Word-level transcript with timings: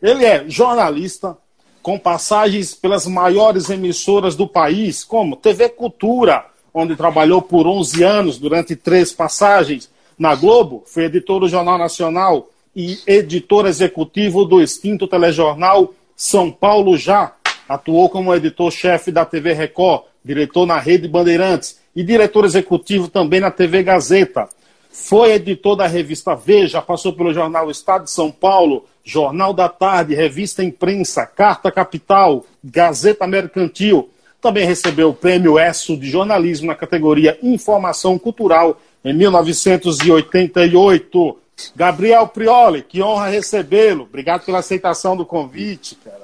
Ele 0.00 0.24
é 0.24 0.48
jornalista, 0.48 1.36
com 1.82 1.98
passagens 1.98 2.72
pelas 2.72 3.04
maiores 3.04 3.68
emissoras 3.68 4.36
do 4.36 4.46
país, 4.46 5.02
como 5.02 5.34
TV 5.34 5.68
Cultura, 5.70 6.46
onde 6.72 6.94
trabalhou 6.94 7.42
por 7.42 7.66
11 7.66 8.04
anos, 8.04 8.38
durante 8.38 8.76
três 8.76 9.12
passagens. 9.12 9.90
Na 10.16 10.36
Globo, 10.36 10.84
foi 10.86 11.06
editor 11.06 11.40
do 11.40 11.48
Jornal 11.48 11.76
Nacional 11.78 12.48
e 12.76 13.00
editor 13.08 13.66
executivo 13.66 14.44
do 14.44 14.62
extinto 14.62 15.08
telejornal 15.08 15.92
São 16.14 16.48
Paulo 16.48 16.96
Já. 16.96 17.34
Atuou 17.68 18.08
como 18.08 18.32
editor-chefe 18.32 19.10
da 19.10 19.24
TV 19.24 19.52
Record, 19.52 20.04
diretor 20.24 20.64
na 20.64 20.78
Rede 20.78 21.08
Bandeirantes 21.08 21.80
e 21.94 22.04
diretor 22.04 22.44
executivo 22.44 23.08
também 23.08 23.40
na 23.40 23.50
TV 23.50 23.82
Gazeta. 23.82 24.48
Foi 24.90 25.32
editor 25.32 25.74
da 25.74 25.88
revista 25.88 26.36
Veja, 26.36 26.80
passou 26.80 27.12
pelo 27.12 27.34
jornal 27.34 27.68
Estado 27.68 28.04
de 28.04 28.10
São 28.12 28.30
Paulo, 28.30 28.84
Jornal 29.08 29.52
da 29.54 29.70
Tarde, 29.70 30.14
Revista 30.14 30.62
Imprensa, 30.62 31.24
Carta 31.24 31.72
Capital, 31.72 32.44
Gazeta 32.62 33.26
Mercantil. 33.26 34.10
Também 34.38 34.66
recebeu 34.66 35.08
o 35.08 35.14
prêmio 35.14 35.58
ESSO 35.58 35.96
de 35.96 36.10
jornalismo 36.10 36.66
na 36.66 36.74
categoria 36.74 37.38
Informação 37.42 38.18
Cultural 38.18 38.78
em 39.02 39.14
1988. 39.14 41.38
Gabriel 41.74 42.28
Prioli, 42.28 42.82
que 42.82 43.02
honra 43.02 43.28
recebê-lo. 43.28 44.02
Obrigado 44.02 44.44
pela 44.44 44.58
aceitação 44.58 45.16
do 45.16 45.24
convite, 45.24 45.96
cara. 46.04 46.20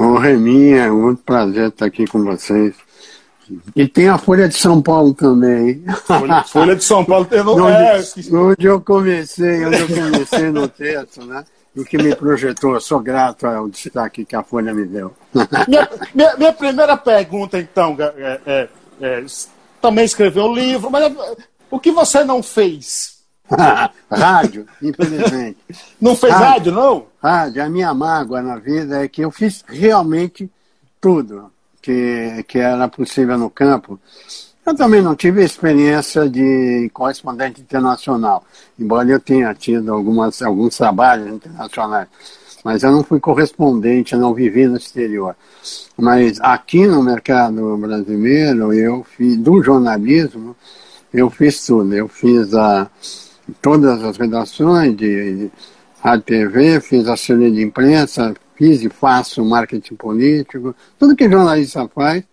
Honra 0.00 0.30
é 0.30 0.36
minha, 0.36 0.84
é 0.84 0.90
muito 0.90 1.24
prazer 1.24 1.70
estar 1.70 1.86
aqui 1.86 2.06
com 2.06 2.22
vocês. 2.22 2.72
E 3.74 3.88
tem 3.88 4.08
a 4.08 4.16
Folha 4.16 4.48
de 4.48 4.54
São 4.54 4.80
Paulo 4.80 5.12
também. 5.12 5.82
Folha, 6.06 6.44
Folha 6.44 6.76
de 6.76 6.84
São 6.84 7.04
Paulo 7.04 7.24
tem 7.24 7.42
no... 7.42 7.54
onde, 7.66 7.76
é, 7.76 8.00
onde 8.32 8.64
eu 8.64 8.80
comecei, 8.80 9.66
onde 9.66 9.80
eu 9.80 9.88
comecei 9.88 10.50
no 10.50 10.68
texto, 10.68 11.24
né? 11.24 11.42
O 11.74 11.84
que 11.84 11.96
me 11.96 12.14
projetou, 12.14 12.74
eu 12.74 12.80
sou 12.80 13.00
grato 13.00 13.46
ao 13.46 13.68
destaque 13.68 14.24
que 14.24 14.36
a 14.36 14.42
Folha 14.42 14.74
me 14.74 14.84
deu. 14.84 15.14
Minha, 15.66 15.88
minha, 16.14 16.36
minha 16.36 16.52
primeira 16.52 16.96
pergunta, 16.96 17.58
então, 17.58 17.96
é, 17.98 18.40
é, 18.44 18.68
é, 19.00 19.24
também 19.80 20.04
escreveu 20.04 20.44
um 20.44 20.54
livro, 20.54 20.90
mas 20.90 21.10
o 21.70 21.80
que 21.80 21.90
você 21.90 22.22
não 22.24 22.42
fez? 22.42 23.22
rádio, 24.10 24.66
infelizmente. 24.82 25.58
Não 26.00 26.14
fez 26.14 26.32
rádio, 26.32 26.46
rádio, 26.46 26.72
não? 26.72 27.06
Rádio, 27.22 27.64
a 27.64 27.68
minha 27.68 27.94
mágoa 27.94 28.42
na 28.42 28.56
vida 28.56 29.02
é 29.02 29.08
que 29.08 29.22
eu 29.22 29.30
fiz 29.30 29.64
realmente 29.66 30.50
tudo 31.00 31.50
que, 31.80 32.44
que 32.46 32.58
era 32.58 32.86
possível 32.88 33.36
no 33.36 33.50
campo. 33.50 33.98
Eu 34.64 34.76
também 34.76 35.02
não 35.02 35.16
tive 35.16 35.42
experiência 35.42 36.28
de 36.28 36.88
correspondente 36.94 37.60
internacional, 37.60 38.44
embora 38.78 39.08
eu 39.08 39.18
tenha 39.18 39.52
tido 39.54 39.92
algumas, 39.92 40.40
alguns 40.40 40.76
trabalhos 40.76 41.34
internacionais. 41.34 42.06
Mas 42.64 42.84
eu 42.84 42.92
não 42.92 43.02
fui 43.02 43.18
correspondente, 43.18 44.14
eu 44.14 44.20
não 44.20 44.32
vivi 44.32 44.68
no 44.68 44.76
exterior. 44.76 45.34
Mas 45.96 46.40
aqui 46.40 46.86
no 46.86 47.02
mercado 47.02 47.76
brasileiro, 47.76 48.72
eu 48.72 49.02
fiz, 49.02 49.36
do 49.36 49.60
jornalismo, 49.60 50.54
eu 51.12 51.28
fiz 51.28 51.66
tudo. 51.66 51.92
Eu 51.92 52.06
fiz 52.06 52.54
a, 52.54 52.88
todas 53.60 54.02
as 54.04 54.16
redações 54.16 54.96
de, 54.96 55.36
de 55.46 55.50
rádio 56.00 56.24
TV, 56.24 56.80
fiz 56.80 57.08
a 57.08 57.14
assessoria 57.14 57.50
de 57.50 57.62
imprensa, 57.62 58.32
fiz 58.56 58.82
e 58.82 58.88
faço 58.88 59.44
marketing 59.44 59.94
político, 59.94 60.74
tudo 60.98 61.16
que 61.16 61.28
jornalista 61.28 61.88
faz 61.88 62.24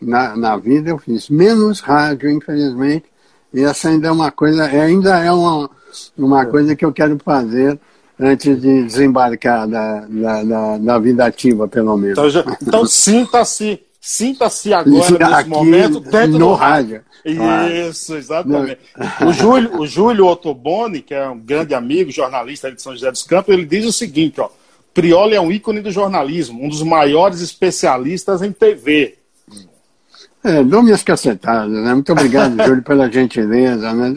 na, 0.00 0.36
na 0.36 0.56
vida 0.56 0.90
eu 0.90 0.98
fiz, 0.98 1.28
menos 1.28 1.80
rádio, 1.80 2.30
infelizmente, 2.30 3.04
e 3.52 3.62
essa 3.62 3.88
ainda 3.88 4.08
é 4.08 4.10
uma 4.10 4.30
coisa, 4.30 4.64
ainda 4.64 5.18
é 5.18 5.30
uma, 5.30 5.70
uma 6.16 6.46
coisa 6.46 6.74
que 6.74 6.84
eu 6.84 6.92
quero 6.92 7.18
fazer 7.24 7.78
antes 8.18 8.60
de 8.60 8.84
desembarcar 8.84 9.68
da, 9.68 10.06
da, 10.08 10.44
da, 10.44 10.78
da 10.78 10.98
vida 10.98 11.26
ativa, 11.26 11.68
pelo 11.68 11.96
menos. 11.96 12.18
Então, 12.18 12.56
então 12.60 12.86
sinta-se 12.86 13.80
sinta-se 14.00 14.72
agora, 14.74 14.90
nesse 14.90 15.22
Aqui, 15.22 15.48
momento, 15.48 16.00
dentro 16.00 16.38
no 16.38 16.54
rádio. 16.54 17.02
rádio. 17.24 17.88
Isso, 17.88 18.16
exatamente. 18.16 18.80
O 19.24 19.32
Júlio, 19.32 19.80
o 19.80 19.86
Júlio 19.86 20.26
Ottoboni, 20.26 21.00
que 21.00 21.14
é 21.14 21.28
um 21.28 21.38
grande 21.38 21.72
amigo, 21.72 22.10
jornalista 22.10 22.70
de 22.72 22.82
São 22.82 22.92
José 22.92 23.10
dos 23.12 23.22
Campos, 23.22 23.54
ele 23.54 23.64
diz 23.64 23.86
o 23.86 23.92
seguinte, 23.92 24.40
ó, 24.40 24.48
Prioli 24.94 25.34
é 25.34 25.40
um 25.40 25.50
ícone 25.50 25.80
do 25.80 25.90
jornalismo, 25.90 26.62
um 26.62 26.68
dos 26.68 26.82
maiores 26.82 27.40
especialistas 27.40 28.42
em 28.42 28.52
TV. 28.52 29.16
É, 30.44 30.62
dou 30.62 30.82
minhas 30.82 31.02
cacetadas, 31.02 31.72
né? 31.72 31.94
Muito 31.94 32.12
obrigado, 32.12 32.56
Júlio, 32.64 32.82
pela 32.82 33.10
gentileza. 33.10 33.92
Né? 33.92 34.12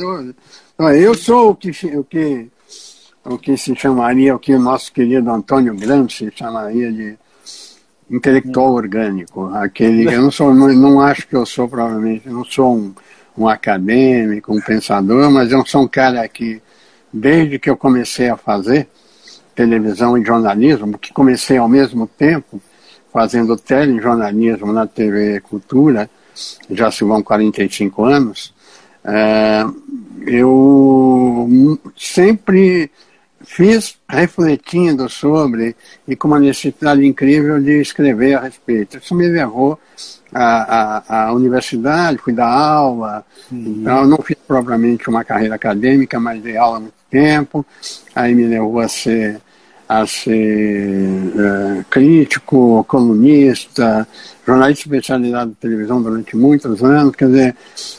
Eu 1.00 1.14
sou 1.14 1.52
o 1.52 1.56
que, 1.56 1.70
o, 1.96 2.04
que, 2.04 2.50
o 3.24 3.38
que 3.38 3.56
se 3.56 3.76
chamaria, 3.76 4.36
o 4.36 4.40
que 4.40 4.54
o 4.54 4.60
nosso 4.60 4.92
querido 4.92 5.30
Antônio 5.30 5.76
Gramsci 5.76 6.32
chamaria 6.36 6.92
de 6.92 7.18
intelectual 8.10 8.74
orgânico. 8.74 9.46
Aquele, 9.54 10.14
eu 10.14 10.22
não, 10.22 10.32
sou, 10.32 10.54
não, 10.54 10.68
não 10.74 11.00
acho 11.00 11.28
que 11.28 11.36
eu 11.36 11.46
sou, 11.46 11.68
provavelmente, 11.68 12.28
não 12.28 12.44
sou 12.44 12.76
um, 12.76 12.94
um 13.38 13.48
acadêmico, 13.48 14.54
um 14.54 14.62
pensador, 14.62 15.30
mas 15.32 15.52
eu 15.52 15.66
sou 15.66 15.84
um 15.84 15.88
cara 15.88 16.28
que, 16.28 16.62
desde 17.12 17.60
que 17.60 17.70
eu 17.70 17.78
comecei 17.78 18.30
a 18.30 18.38
fazer, 18.38 18.88
televisão 19.56 20.18
e 20.18 20.26
jornalismo, 20.26 20.98
que 20.98 21.14
comecei 21.14 21.58
ao 21.58 21.70
mesmo 21.70 22.08
tempo 22.08 22.62
fazendo 23.12 23.56
telejornalismo 23.56 24.74
na 24.74 24.86
TV 24.86 25.40
Cultura, 25.40 26.10
já 26.70 26.92
se 26.92 27.06
vão 27.06 27.24
45 27.24 28.04
anos, 28.04 28.54
é, 29.06 29.64
eu 30.28 31.80
sempre 31.96 32.92
fiz 33.46 33.96
refletindo 34.10 35.08
sobre 35.08 35.76
e 36.08 36.16
com 36.16 36.28
uma 36.28 36.40
necessidade 36.40 37.06
incrível 37.06 37.62
de 37.62 37.80
escrever 37.80 38.36
a 38.36 38.42
respeito. 38.42 38.98
Isso 38.98 39.16
me 39.16 39.28
levou 39.28 39.80
à, 40.34 41.04
à, 41.08 41.28
à 41.28 41.34
universidade, 41.34 42.18
fui 42.18 42.34
dar 42.34 42.50
aula, 42.50 43.24
uhum. 43.52 43.78
então 43.80 44.06
não 44.06 44.18
fiz 44.18 44.38
propriamente 44.48 45.08
uma 45.10 45.24
carreira 45.24 45.56
acadêmica, 45.56 46.20
mas 46.20 46.42
dei 46.42 46.58
aula 46.58 46.78
há 46.78 46.80
muito 46.82 46.96
tempo, 47.10 47.66
aí 48.14 48.36
me 48.36 48.46
levou 48.46 48.80
a 48.80 48.90
ser 48.90 49.40
a 49.88 50.06
ser 50.08 50.90
é, 51.38 51.86
crítico, 51.90 52.84
colunista, 52.88 54.08
jornalista 54.46 54.88
especializado 54.88 55.52
de 55.52 55.58
televisão 55.58 56.02
durante 56.02 56.36
muitos 56.36 56.84
anos, 56.84 57.16
quer 57.16 57.28
dizer, 57.28 57.56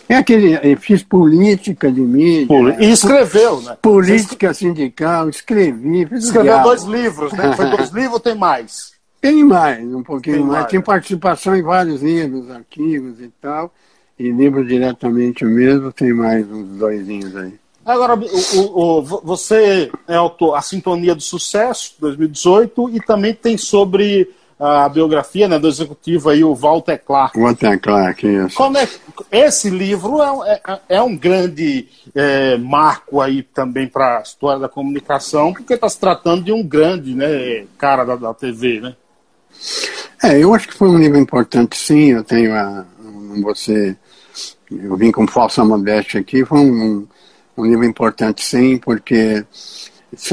é 0.08 0.16
aquele, 0.16 0.76
fiz 0.76 1.02
política 1.02 1.90
de 1.90 2.00
mídia. 2.00 2.46
Poli 2.46 2.76
e 2.80 2.90
escreveu, 2.90 3.60
né? 3.62 3.76
Política 3.80 4.52
sindical, 4.52 5.28
escrevi. 5.28 6.06
Fiz 6.06 6.24
escreveu 6.24 6.62
dois 6.62 6.82
livros, 6.84 7.32
né? 7.32 7.52
Foi 7.54 7.70
dois 7.70 7.90
livros 7.94 8.14
ou 8.14 8.20
tem 8.20 8.34
mais? 8.34 8.92
Tem 9.20 9.44
mais, 9.44 9.84
um 9.92 10.02
pouquinho 10.02 10.36
tem 10.36 10.44
mais. 10.44 10.58
mais. 10.58 10.70
Tem 10.70 10.80
participação 10.80 11.56
em 11.56 11.62
vários 11.62 12.02
livros, 12.02 12.50
artigos 12.50 13.20
e 13.20 13.30
tal, 13.40 13.72
e 14.18 14.30
livros 14.30 14.66
diretamente 14.66 15.44
mesmo, 15.44 15.92
tem 15.92 16.12
mais 16.12 16.48
uns 16.50 16.78
dois 16.78 17.08
aí. 17.08 17.54
Agora, 17.86 18.16
o, 18.16 18.58
o, 18.58 18.98
o, 18.98 19.02
você 19.02 19.88
é 20.08 20.16
autor 20.16 20.56
A 20.56 20.60
Sintonia 20.60 21.14
do 21.14 21.22
Sucesso, 21.22 21.94
2018, 22.00 22.90
e 22.90 23.00
também 23.00 23.32
tem 23.32 23.56
sobre 23.56 24.28
a 24.58 24.88
biografia 24.88 25.46
né, 25.46 25.58
do 25.58 25.68
executivo 25.68 26.30
aí, 26.30 26.42
o 26.42 26.54
Walter 26.54 26.98
Clark. 26.98 27.38
Walter 27.38 27.78
Clark, 27.78 28.26
isso. 28.26 28.56
Como 28.56 28.76
é, 28.76 28.88
esse 29.30 29.70
livro 29.70 30.20
é, 30.22 30.60
é, 30.66 30.80
é 30.96 31.02
um 31.02 31.16
grande 31.16 31.86
é, 32.14 32.56
marco 32.56 33.20
aí 33.20 33.42
também 33.42 33.86
para 33.86 34.18
a 34.18 34.22
história 34.22 34.58
da 34.58 34.68
comunicação, 34.68 35.52
porque 35.52 35.74
está 35.74 35.88
se 35.88 36.00
tratando 36.00 36.42
de 36.42 36.52
um 36.52 36.66
grande 36.66 37.14
né, 37.14 37.66
cara 37.78 38.04
da, 38.04 38.16
da 38.16 38.34
TV, 38.34 38.80
né? 38.80 38.96
É, 40.22 40.42
eu 40.42 40.54
acho 40.54 40.68
que 40.68 40.74
foi 40.74 40.88
um 40.88 40.98
livro 40.98 41.18
importante, 41.18 41.76
sim. 41.76 42.12
Eu 42.12 42.24
tenho 42.24 42.54
a. 42.54 42.84
Você. 43.42 43.96
Eu 44.70 44.96
vim 44.96 45.12
com 45.12 45.26
falsa 45.26 45.64
modéstia 45.64 46.20
aqui, 46.20 46.44
foi 46.44 46.58
um, 46.58 47.06
um 47.56 47.64
livro 47.64 47.84
importante, 47.84 48.44
sim, 48.44 48.78
porque 48.78 49.44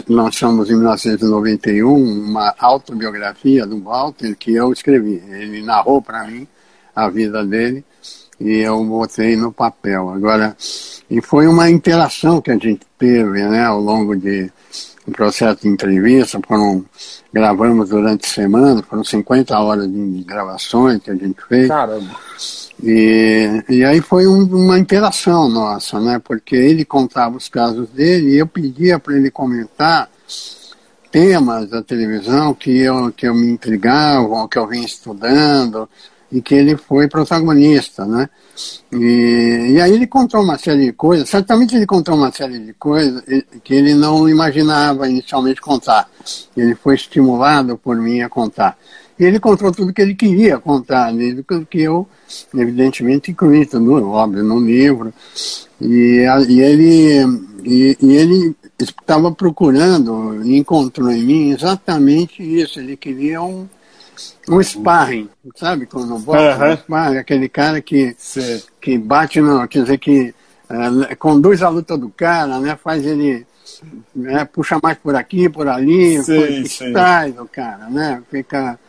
lançamos 0.08 0.70
em 0.70 0.76
1991 0.76 1.94
uma 1.94 2.54
autobiografia 2.58 3.66
do 3.66 3.82
Walter 3.82 4.36
que 4.36 4.54
eu 4.54 4.72
escrevi. 4.72 5.24
Ele 5.30 5.62
narrou 5.62 6.02
para 6.02 6.26
mim 6.26 6.48
a 6.96 7.10
vida 7.10 7.44
dele 7.46 7.84
e 8.40 8.60
eu 8.60 8.84
botei 8.84 9.36
no 9.36 9.52
papel. 9.52 10.10
Agora, 10.10 10.56
e 11.10 11.22
foi 11.22 11.48
uma 11.48 11.70
interação 11.70 12.42
que 12.42 12.52
a 12.52 12.58
gente 12.58 12.82
teve 12.98 13.44
né, 13.44 13.64
ao 13.64 13.80
longo 13.80 14.16
de 14.16 14.52
um 15.08 15.12
processo 15.12 15.62
de 15.62 15.68
entrevista, 15.68 16.40
foram, 16.48 16.86
gravamos 17.32 17.90
durante 17.90 18.28
semana, 18.28 18.82
foram 18.84 19.04
50 19.04 19.58
horas 19.60 19.92
de 19.92 20.24
gravações 20.24 21.02
que 21.02 21.12
a 21.12 21.16
gente 21.16 21.42
fez. 21.48 21.68
Caramba! 21.68 22.16
E, 22.82 23.64
e 23.70 23.84
aí 23.84 24.02
foi 24.02 24.28
um, 24.28 24.44
uma 24.44 24.80
interação 24.80 25.48
nossa, 25.50 26.00
né? 26.00 26.20
Porque 26.20 26.56
ele 26.56 26.84
contava 26.84 27.38
os 27.38 27.48
casos 27.48 27.88
dele 27.90 28.32
e 28.32 28.38
eu 28.38 28.48
pedia 28.48 29.00
para 29.00 29.16
ele 29.16 29.30
comentar 29.30 30.10
temas 31.12 31.70
da 31.70 31.84
televisão 31.84 32.54
que 32.54 32.80
eu, 32.80 33.12
que 33.12 33.28
eu 33.28 33.36
me 33.36 33.48
intrigavam, 33.48 34.48
que 34.48 34.58
eu 34.58 34.68
vinha 34.68 34.86
estudando. 34.86 35.88
E 36.34 36.42
que 36.42 36.56
ele 36.56 36.76
foi 36.76 37.08
protagonista, 37.08 38.06
né? 38.06 38.28
E, 38.92 39.74
e 39.74 39.82
aí 39.82 39.94
ele 39.94 40.08
contou 40.08 40.42
uma 40.42 40.58
série 40.58 40.88
de 40.88 40.94
coisas, 40.94 41.30
certamente 41.30 41.76
ele 41.76 41.86
contou 41.86 42.16
uma 42.16 42.32
série 42.32 42.58
de 42.58 42.74
coisas 42.74 43.24
que 43.64 43.74
ele 43.76 43.94
não 43.94 44.28
imaginava 44.28 45.08
inicialmente 45.08 45.62
contar. 45.62 46.10
Ele 46.58 46.74
foi 46.74 46.96
estimulado 46.96 47.78
por 47.78 47.96
mim 47.98 48.22
a 48.22 48.30
contar. 48.30 48.76
E 49.20 49.24
ele 49.24 49.40
contou 49.40 49.72
tudo 49.72 49.94
que 49.94 50.02
ele 50.02 50.16
queria 50.16 50.58
contar, 50.58 51.14
né? 51.14 51.36
que 51.70 51.82
eu, 51.82 52.08
evidentemente, 52.56 53.30
incluí 53.30 53.64
tudo, 53.68 54.10
óbvio, 54.10 54.44
no 54.44 54.60
livro. 54.60 55.14
E, 55.80 56.26
e 56.50 56.62
ele, 56.62 57.22
e, 57.64 57.96
e 58.02 58.16
ele 58.16 58.56
estava 58.80 59.32
procurando, 59.32 60.44
encontrou 60.44 61.12
em 61.12 61.24
mim 61.24 61.52
exatamente 61.52 62.42
isso. 62.42 62.80
Ele 62.80 62.98
queria 62.98 63.40
um, 63.40 63.68
um 64.50 64.62
sparring, 64.62 65.30
sabe? 65.56 65.86
Quando 65.86 66.18
bota 66.20 66.58
uhum. 66.58 66.72
um 66.72 66.78
sparring, 66.78 67.18
aquele 67.18 67.50
cara 67.50 67.82
que, 67.82 68.16
que 68.82 68.98
bate, 68.98 69.42
no, 69.42 69.68
quer 69.68 69.82
dizer, 69.84 69.98
que 69.98 70.34
uh, 70.70 71.16
conduz 71.18 71.62
a 71.62 71.70
luta 71.70 71.98
do 71.98 72.10
cara, 72.10 72.60
né? 72.60 72.76
Faz 72.76 73.06
ele 73.06 73.46
né, 74.16 74.46
puxa 74.46 74.80
mais 74.82 74.98
por 74.98 75.16
aqui, 75.16 75.50
por 75.50 75.68
ali, 75.68 76.20
traz 76.92 77.38
o 77.40 77.46
cara, 77.46 77.90
né? 77.90 78.22
Fica. 78.30 78.80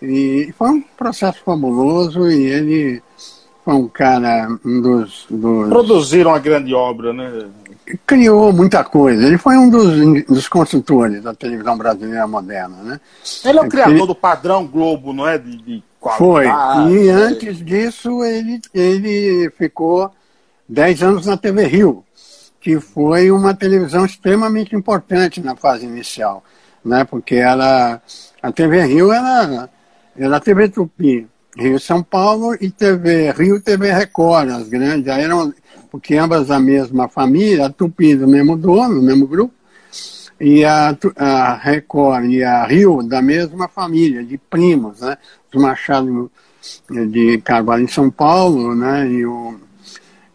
E 0.00 0.52
foi 0.58 0.70
um 0.70 0.80
processo 0.80 1.38
fabuloso 1.44 2.28
e 2.28 2.46
ele 2.46 3.02
foi 3.64 3.74
um 3.74 3.86
cara, 3.86 4.48
um 4.64 4.80
dos, 4.80 5.26
dos... 5.30 5.68
Produziram 5.68 6.32
uma 6.32 6.40
grande 6.40 6.74
obra, 6.74 7.12
né? 7.12 7.46
Criou 8.06 8.52
muita 8.52 8.84
coisa. 8.84 9.26
Ele 9.26 9.38
foi 9.38 9.56
um 9.56 9.68
dos, 9.68 10.24
dos 10.24 10.48
construtores 10.48 11.22
da 11.22 11.34
televisão 11.34 11.76
brasileira 11.76 12.26
moderna, 12.26 12.76
né? 12.82 13.00
Ele 13.44 13.58
é 13.58 13.62
o 13.62 13.68
criador 13.68 13.96
ele... 13.96 14.06
do 14.06 14.14
padrão 14.14 14.66
Globo, 14.66 15.12
não 15.12 15.26
é? 15.26 15.38
De, 15.38 15.56
de 15.56 15.84
foi. 16.16 16.46
E 16.46 17.08
é. 17.08 17.12
antes 17.12 17.64
disso 17.64 18.24
ele, 18.24 18.60
ele 18.74 19.50
ficou 19.50 20.10
10 20.68 21.02
anos 21.02 21.26
na 21.26 21.36
TV 21.36 21.66
Rio, 21.66 22.04
que 22.60 22.80
foi 22.80 23.30
uma 23.30 23.54
televisão 23.54 24.04
extremamente 24.04 24.74
importante 24.74 25.40
na 25.40 25.54
fase 25.54 25.86
inicial, 25.86 26.42
né? 26.84 27.04
Porque 27.04 27.36
ela, 27.36 28.02
a 28.42 28.52
TV 28.52 28.84
Rio 28.84 29.12
era, 29.12 29.68
era 30.16 30.36
a 30.36 30.40
TV 30.40 30.68
Tupi, 30.68 31.28
Rio 31.56 31.78
São 31.78 32.02
Paulo 32.02 32.56
e 32.60 32.70
TV 32.70 33.30
Rio 33.32 33.60
TV 33.60 33.92
Record, 33.92 34.50
as 34.50 34.68
grandes, 34.68 35.06
eram 35.06 35.52
porque 35.92 36.16
ambas 36.16 36.50
a 36.50 36.58
mesma 36.58 37.06
família, 37.06 37.66
a 37.66 37.70
Tupi 37.70 38.16
do 38.16 38.26
mesmo 38.26 38.56
dono, 38.56 38.94
do 38.94 39.02
mesmo 39.02 39.26
grupo, 39.26 39.52
e 40.40 40.64
a, 40.64 40.96
a 41.16 41.54
Record 41.54 42.30
e 42.30 42.42
a 42.42 42.64
Rio 42.64 43.02
da 43.02 43.20
mesma 43.20 43.68
família, 43.68 44.24
de 44.24 44.38
primos, 44.38 45.02
né? 45.02 45.18
Os 45.54 45.60
Machado 45.60 46.32
de 46.88 47.38
Carvalho 47.44 47.84
em 47.84 47.88
São 47.88 48.10
Paulo, 48.10 48.74
né? 48.74 49.06
E 49.06 49.26
o, 49.26 49.54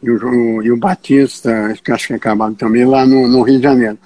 e 0.04 0.12
o, 0.12 0.62
e 0.62 0.72
o 0.72 0.78
Batista, 0.78 1.74
que 1.84 1.92
acho 1.92 2.06
que 2.06 2.14
é 2.14 2.20
Carvalho 2.20 2.54
também, 2.54 2.86
lá 2.86 3.04
no, 3.04 3.28
no 3.28 3.42
Rio 3.42 3.58
de 3.58 3.64
Janeiro. 3.64 3.98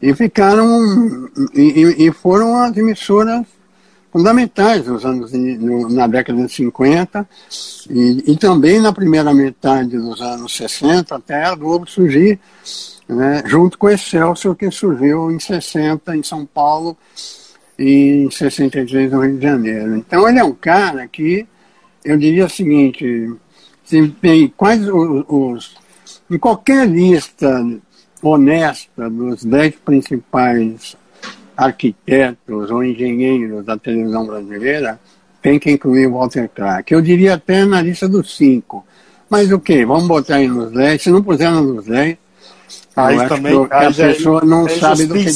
E 0.00 0.14
ficaram, 0.14 1.28
e, 1.54 2.06
e 2.06 2.12
foram 2.12 2.56
as 2.56 2.76
emissoras 2.76 3.44
fundamentais 4.12 4.86
nos 4.86 5.04
anos, 5.06 5.32
no, 5.32 5.88
na 5.88 6.06
década 6.06 6.44
de 6.44 6.52
50 6.52 7.26
e, 7.88 8.32
e, 8.32 8.36
também 8.36 8.78
na 8.78 8.92
primeira 8.92 9.32
metade 9.32 9.96
dos 9.96 10.20
anos 10.20 10.54
60 10.54 11.16
até 11.16 11.44
a 11.44 11.54
Globo 11.54 11.88
surgir, 11.88 12.38
né, 13.08 13.42
junto 13.46 13.78
com 13.78 13.86
o 13.86 13.90
Excelsior 13.90 14.54
que 14.54 14.70
surgiu 14.70 15.30
em 15.32 15.40
60 15.40 16.14
em 16.14 16.22
São 16.22 16.44
Paulo 16.44 16.96
e 17.78 18.26
em 18.26 18.30
63 18.30 19.10
no 19.10 19.22
Rio 19.22 19.38
de 19.38 19.42
Janeiro. 19.42 19.96
Então 19.96 20.28
ele 20.28 20.38
é 20.38 20.44
um 20.44 20.52
cara 20.52 21.08
que, 21.08 21.46
eu 22.04 22.18
diria 22.18 22.44
o 22.44 22.50
seguinte, 22.50 23.32
se 23.82 24.08
tem 24.20 24.46
quais 24.48 24.86
os, 24.86 25.24
os 25.26 25.74
em 26.30 26.38
qualquer 26.38 26.86
lista 26.86 27.64
honesta 28.22 29.08
dos 29.08 29.42
dez 29.42 29.74
principais 29.76 30.96
arquitetos 31.56 32.70
ou 32.70 32.82
engenheiros 32.82 33.64
da 33.64 33.76
televisão 33.76 34.26
brasileira, 34.26 34.98
tem 35.40 35.58
que 35.58 35.70
incluir 35.70 36.06
o 36.06 36.12
Walter 36.12 36.48
Clark. 36.54 36.92
Eu 36.92 37.02
diria 37.02 37.34
até 37.34 37.64
na 37.64 37.82
lista 37.82 38.08
dos 38.08 38.36
cinco. 38.36 38.86
Mas 39.28 39.50
o 39.50 39.56
okay, 39.56 39.78
que? 39.78 39.86
Vamos 39.86 40.06
botar 40.06 40.36
aí 40.36 40.46
nos 40.46 40.70
10. 40.72 41.02
Se 41.02 41.10
não 41.10 41.22
puser 41.22 41.50
nos 41.50 41.86
10, 41.86 42.18
aí 42.94 43.28
também, 43.28 43.66
que, 43.66 43.74
a 43.74 43.84
é 43.84 43.92
pessoa 43.92 44.44
não 44.44 44.66
é 44.66 44.78
sabe 44.78 45.06
do 45.06 45.14
que. 45.14 45.26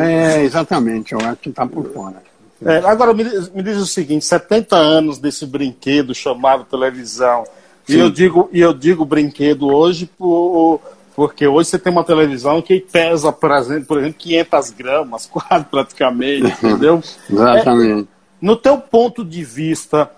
É, 0.00 0.44
exatamente, 0.44 1.12
eu 1.12 1.18
acho 1.18 1.36
que 1.36 1.48
está 1.50 1.66
por 1.66 1.84
fora. 1.92 2.22
É, 2.64 2.78
agora, 2.78 3.12
me, 3.12 3.24
me, 3.24 3.62
diz 3.62 3.76
o 3.76 3.86
seguinte: 3.86 4.24
70 4.24 4.76
anos 4.76 5.18
desse 5.18 5.44
brinquedo 5.46 6.14
chamado 6.14 6.64
televisão. 6.64 7.44
E 7.88 7.98
eu, 7.98 8.08
digo, 8.08 8.48
e 8.52 8.60
eu 8.60 8.72
digo 8.72 9.04
brinquedo 9.04 9.66
hoje 9.66 10.08
por, 10.16 10.80
porque 11.14 11.46
hoje 11.46 11.70
você 11.70 11.78
tem 11.78 11.92
uma 11.92 12.04
televisão 12.04 12.60
que 12.60 12.80
pesa, 12.80 13.32
por 13.32 13.50
exemplo, 13.52 13.86
por 13.86 13.98
exemplo 13.98 14.18
500 14.18 14.70
gramas, 14.70 15.26
quase 15.30 15.64
praticamente, 15.64 16.46
entendeu? 16.46 17.02
Exatamente. 17.30 18.08
É, 18.10 18.14
no 18.40 18.56
teu 18.56 18.78
ponto 18.78 19.24
de 19.24 19.44
vista, 19.44 20.10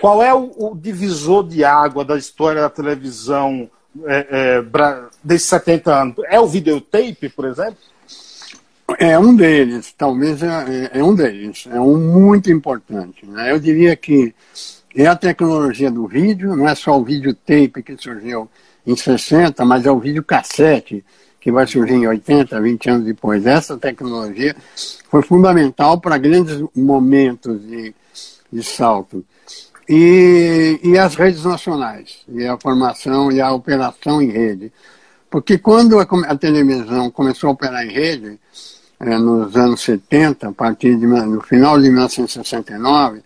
qual 0.00 0.22
é 0.22 0.32
o, 0.32 0.52
o, 0.56 0.74
divisor 0.74 1.46
de 1.46 1.64
água 1.64 2.04
da 2.04 2.16
história 2.16 2.62
da 2.62 2.70
televisão 2.70 3.68
é, 4.04 4.26
é, 4.30 4.64
desses 5.22 5.48
70 5.48 5.94
anos? 5.94 6.16
É 6.28 6.38
o 6.38 6.46
videotape, 6.46 7.28
por 7.28 7.46
exemplo? 7.46 7.76
É 8.98 9.18
um 9.18 9.34
deles, 9.34 9.92
talvez 9.98 10.42
é, 10.42 10.90
é, 10.92 11.02
um 11.02 11.14
deles, 11.14 11.66
é 11.70 11.80
um 11.80 11.96
muito 11.96 12.50
importante. 12.52 13.26
Né? 13.26 13.50
Eu 13.50 13.58
diria 13.58 13.96
que 13.96 14.32
é 14.94 15.06
a 15.06 15.16
tecnologia 15.16 15.90
do 15.90 16.06
vídeo, 16.06 16.54
não 16.54 16.68
é 16.68 16.74
só 16.74 16.96
o 16.96 17.04
videotape 17.04 17.82
que 17.82 17.96
surgiu 17.96 18.48
em 18.86 18.96
60, 18.96 19.64
mas 19.64 19.84
é 19.84 19.90
o 19.90 19.98
videocassete 19.98 21.04
que 21.40 21.52
vai 21.52 21.66
surgir 21.66 21.94
em 21.94 22.06
80, 22.06 22.60
20 22.60 22.90
anos 22.90 23.06
depois. 23.06 23.46
Essa 23.46 23.76
tecnologia 23.76 24.54
foi 25.08 25.22
fundamental 25.22 26.00
para 26.00 26.18
grandes 26.18 26.62
momentos 26.74 27.60
de, 27.62 27.94
de 28.52 28.62
salto. 28.64 29.24
E, 29.88 30.80
e 30.82 30.98
as 30.98 31.14
redes 31.14 31.44
nacionais, 31.44 32.24
e 32.28 32.44
a 32.44 32.58
formação 32.58 33.30
e 33.30 33.40
a 33.40 33.52
operação 33.52 34.20
em 34.20 34.30
rede. 34.30 34.72
Porque 35.30 35.58
quando 35.58 36.00
a, 36.00 36.06
a 36.26 36.36
televisão 36.36 37.10
começou 37.10 37.48
a 37.48 37.52
operar 37.52 37.84
em 37.84 37.92
rede, 37.92 38.40
é, 38.98 39.18
nos 39.18 39.54
anos 39.56 39.82
70, 39.82 40.48
a 40.48 40.52
partir 40.52 40.96
de, 40.96 41.06
no 41.06 41.40
final 41.42 41.80
de 41.80 41.90
1969, 41.90 43.22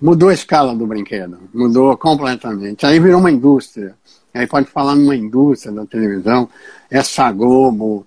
mudou 0.00 0.28
a 0.28 0.34
escala 0.34 0.74
do 0.74 0.86
brinquedo, 0.86 1.38
mudou 1.52 1.96
completamente. 1.96 2.86
Aí 2.86 3.00
virou 3.00 3.20
uma 3.20 3.30
indústria. 3.30 3.94
Aí 4.32 4.46
pode 4.46 4.68
falar 4.68 4.94
numa 4.94 5.16
indústria 5.16 5.72
da 5.72 5.86
televisão, 5.86 6.48
essa 6.90 7.30
Globo 7.32 8.06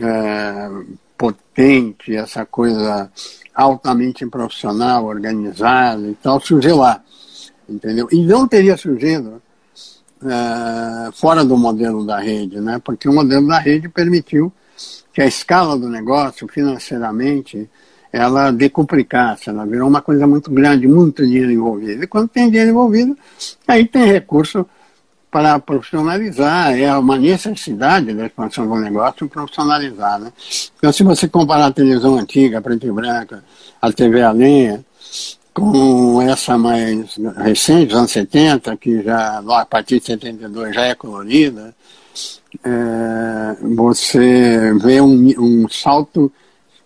é, 0.00 0.70
potente, 1.16 2.16
essa 2.16 2.44
coisa 2.46 3.10
altamente 3.54 4.26
profissional, 4.26 5.04
organizada 5.04 6.06
e 6.06 6.14
tal, 6.14 6.40
surgiu 6.40 6.76
lá. 6.76 7.02
Entendeu? 7.68 8.08
E 8.10 8.24
não 8.24 8.48
teria 8.48 8.76
surgido 8.76 9.40
é, 10.24 11.10
fora 11.12 11.44
do 11.44 11.56
modelo 11.56 12.04
da 12.04 12.18
rede, 12.18 12.60
né? 12.60 12.80
porque 12.82 13.08
o 13.08 13.12
modelo 13.12 13.46
da 13.46 13.58
rede 13.58 13.88
permitiu 13.88 14.52
que 15.12 15.20
a 15.20 15.26
escala 15.26 15.78
do 15.78 15.88
negócio, 15.88 16.48
financeiramente, 16.48 17.68
ela 18.12 18.50
decuplicasse, 18.50 19.50
ela 19.50 19.64
virou 19.64 19.88
uma 19.88 20.02
coisa 20.02 20.26
muito 20.26 20.50
grande, 20.50 20.88
muito 20.88 21.24
dinheiro 21.24 21.50
envolvido. 21.50 22.04
E 22.04 22.06
quando 22.06 22.28
tem 22.28 22.48
dinheiro 22.48 22.70
envolvido, 22.70 23.16
aí 23.68 23.86
tem 23.86 24.04
recurso 24.04 24.66
para 25.30 25.58
profissionalizar, 25.60 26.76
é 26.76 26.92
uma 26.96 27.16
necessidade 27.16 28.12
da 28.12 28.26
expansão 28.26 28.66
do 28.66 28.74
negócio 28.76 29.28
profissionalizar. 29.28 30.18
Né? 30.18 30.32
Então, 30.76 30.92
se 30.92 31.04
você 31.04 31.28
comparar 31.28 31.66
a 31.66 31.72
televisão 31.72 32.16
antiga, 32.16 32.60
preta 32.60 32.86
e 32.86 32.90
branca, 32.90 33.44
a 33.80 33.92
TV 33.92 34.22
a 34.22 34.32
lenha, 34.32 34.84
com 35.54 36.20
essa 36.22 36.58
mais 36.58 37.16
recente, 37.36 37.86
dos 37.86 37.96
anos 37.96 38.10
70, 38.10 38.76
que 38.76 39.02
já 39.02 39.38
a 39.38 39.66
partir 39.66 40.00
de 40.00 40.06
72 40.06 40.74
já 40.74 40.82
é 40.82 40.94
colorida, 40.94 41.74
é, 42.64 43.56
você 43.76 44.74
vê 44.82 45.00
um, 45.00 45.32
um 45.38 45.68
salto 45.68 46.32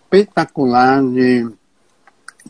espetacular 0.03 1.01
de 1.03 1.49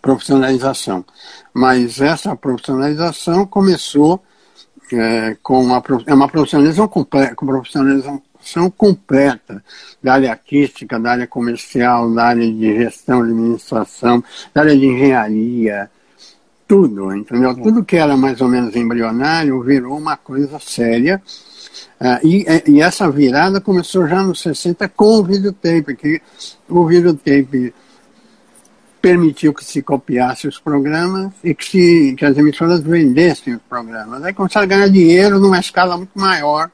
profissionalização. 0.02 1.06
Mas 1.54 2.02
essa 2.02 2.36
profissionalização 2.36 3.46
começou 3.46 4.22
é, 4.94 5.38
com 5.42 5.62
uma, 5.62 5.82
é 6.06 6.14
uma 6.14 6.28
profissionalização, 6.28 6.88
completa, 6.88 7.36
profissionalização 7.36 8.70
completa 8.70 9.64
da 10.02 10.14
área 10.14 10.32
artística, 10.32 11.00
da 11.00 11.12
área 11.12 11.28
comercial, 11.28 12.14
da 12.14 12.26
área 12.26 12.52
de 12.52 12.76
gestão, 12.76 13.26
de 13.26 13.32
administração, 13.32 14.24
da 14.54 14.62
área 14.62 14.78
de 14.78 14.86
engenharia, 14.86 15.90
tudo, 16.68 17.16
entendeu? 17.16 17.56
Tudo 17.56 17.86
que 17.86 17.96
era 17.96 18.18
mais 18.18 18.42
ou 18.42 18.48
menos 18.48 18.76
embrionário 18.76 19.62
virou 19.62 19.98
uma 19.98 20.18
coisa 20.18 20.60
séria. 20.60 21.22
Uh, 22.00 22.28
e, 22.28 22.46
e, 22.68 22.82
essa 22.82 23.10
virada 23.10 23.62
começou 23.62 24.08
já 24.08 24.22
nos 24.22 24.42
60 24.42 24.88
com 24.90 25.20
o 25.20 25.24
videotape, 25.24 25.96
que 25.96 26.22
o 26.70 26.86
videotape 26.86 27.74
permitiu 29.06 29.54
que 29.54 29.64
se 29.64 29.84
copiasse 29.84 30.48
os 30.48 30.58
programas 30.58 31.32
e 31.44 31.54
que, 31.54 31.64
se, 31.64 32.16
que 32.18 32.26
as 32.26 32.36
emissoras 32.36 32.82
vendessem 32.82 33.54
os 33.54 33.62
programas. 33.70 34.24
Aí 34.24 34.34
começaram 34.34 34.64
a 34.64 34.68
ganhar 34.68 34.90
dinheiro 34.90 35.38
numa 35.38 35.60
escala 35.60 35.96
muito 35.96 36.18
maior 36.18 36.72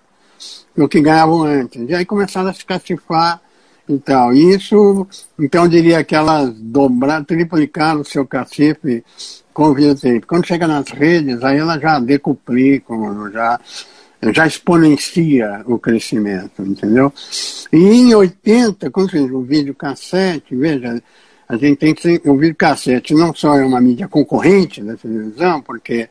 do 0.73 0.87
que 0.87 1.01
ganhavam 1.01 1.43
antes. 1.43 1.89
E 1.89 1.93
aí 1.93 2.05
começaram 2.05 2.49
a 2.49 2.53
se 2.53 2.63
cacifar 2.63 3.41
e 3.85 3.97
tal. 3.97 4.31
Isso, 4.31 5.05
então 5.37 5.65
eu 5.65 5.69
diria 5.69 6.05
que 6.05 6.15
elas 6.15 6.53
dobraram, 6.53 7.25
triplicaram 7.25 7.99
o 7.99 8.05
seu 8.05 8.25
cacife 8.25 9.03
com 9.53 9.63
o 9.65 9.73
videotape. 9.73 10.21
Quando 10.21 10.47
chega 10.47 10.65
nas 10.65 10.87
redes, 10.87 11.43
aí 11.43 11.57
elas 11.57 11.81
já 11.81 11.99
decuplicam, 11.99 13.29
já, 13.29 13.59
já 14.33 14.47
exponencia 14.47 15.63
o 15.65 15.77
crescimento, 15.77 16.61
entendeu? 16.61 17.11
E 17.73 17.77
em 17.77 18.15
80, 18.15 18.89
quando 18.89 19.11
fez 19.11 19.29
o 19.29 19.41
vídeo 19.41 19.75
cassete, 19.75 20.55
veja, 20.55 21.03
a 21.51 21.57
gente 21.57 21.75
tem 21.75 21.93
que 21.93 22.21
o 22.29 22.37
vídeo 22.37 22.55
cassete 22.55 23.13
não 23.13 23.35
só 23.35 23.57
é 23.57 23.65
uma 23.65 23.81
mídia 23.81 24.07
concorrente 24.07 24.81
da 24.81 24.95
televisão, 24.95 25.61
porque 25.61 26.07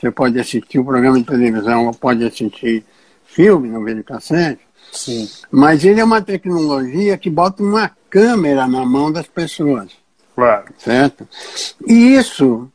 você 0.00 0.10
pode 0.10 0.40
assistir 0.40 0.78
um 0.78 0.84
programa 0.84 1.18
de 1.18 1.26
televisão 1.26 1.88
ou 1.88 1.92
pode 1.92 2.24
assistir 2.24 2.82
filme 3.26 3.68
no 3.68 3.84
vídeo 3.84 4.02
cassete, 4.02 4.62
Sim. 4.90 5.28
mas 5.50 5.84
ele 5.84 6.00
é 6.00 6.04
uma 6.04 6.22
tecnologia 6.22 7.18
que 7.18 7.28
bota 7.28 7.62
uma 7.62 7.90
câmera 8.08 8.66
na 8.66 8.86
mão 8.86 9.12
das 9.12 9.26
pessoas. 9.26 9.92
Claro. 10.34 10.72
Certo? 10.78 11.28
E 11.86 12.14
isso 12.14 12.66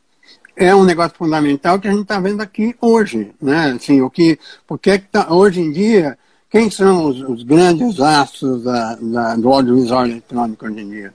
é 0.55 0.75
um 0.75 0.83
negócio 0.83 1.17
fundamental 1.17 1.79
que 1.79 1.87
a 1.87 1.91
gente 1.91 2.03
está 2.03 2.19
vendo 2.19 2.41
aqui 2.41 2.75
hoje. 2.79 3.31
Né? 3.41 3.73
Assim, 3.75 4.01
o 4.01 4.09
que, 4.11 4.37
porque 4.67 4.91
é 4.91 4.97
que 4.99 5.07
tá, 5.07 5.33
hoje 5.33 5.61
em 5.61 5.71
dia, 5.71 6.15
quem 6.47 6.69
são 6.69 7.05
os, 7.07 7.21
os 7.23 7.41
grandes 7.41 7.99
astros 7.99 8.63
da, 8.63 8.95
da, 9.01 9.35
do 9.35 9.51
audiovisual 9.51 10.05
eletrônico 10.05 10.67
hoje 10.67 10.79
em 10.79 10.89
dia? 10.91 11.13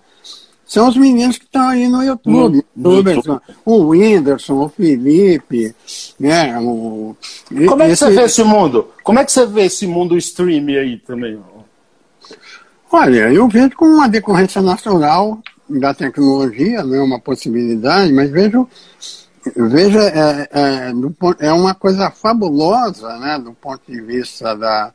São 0.68 0.86
os 0.86 0.96
meninos 0.98 1.38
que 1.38 1.46
estão 1.46 1.66
aí 1.66 1.88
no 1.88 2.02
YouTube. 2.02 2.62
YouTube. 2.76 3.40
O 3.64 3.88
Whindersson, 3.88 4.64
o 4.64 4.68
Felipe, 4.68 5.74
né? 6.20 6.58
O, 6.60 7.16
Como 7.66 7.82
é 7.82 7.86
que 7.86 7.92
esse... 7.92 8.04
você 8.04 8.10
vê 8.10 8.22
esse 8.24 8.44
mundo? 8.44 8.88
Como 9.02 9.18
é 9.18 9.24
que 9.24 9.32
você 9.32 9.46
vê 9.46 9.64
esse 9.64 9.86
mundo 9.86 10.18
stream 10.18 10.66
aí 10.68 10.98
também? 10.98 11.40
Olha, 12.92 13.32
eu 13.32 13.48
vejo 13.48 13.70
como 13.76 13.94
uma 13.94 14.08
decorrência 14.10 14.60
natural 14.60 15.40
da 15.66 15.94
tecnologia, 15.94 16.84
não 16.84 16.96
é 16.96 17.02
uma 17.02 17.18
possibilidade, 17.18 18.12
mas 18.12 18.30
vejo, 18.30 18.68
vejo 19.56 19.98
é, 19.98 20.48
é, 20.50 20.92
do, 20.92 21.14
é 21.38 21.52
uma 21.52 21.74
coisa 21.74 22.10
fabulosa, 22.10 23.18
né, 23.18 23.38
do 23.38 23.54
ponto 23.54 23.82
de 23.86 24.00
vista 24.02 24.54
da, 24.54 24.92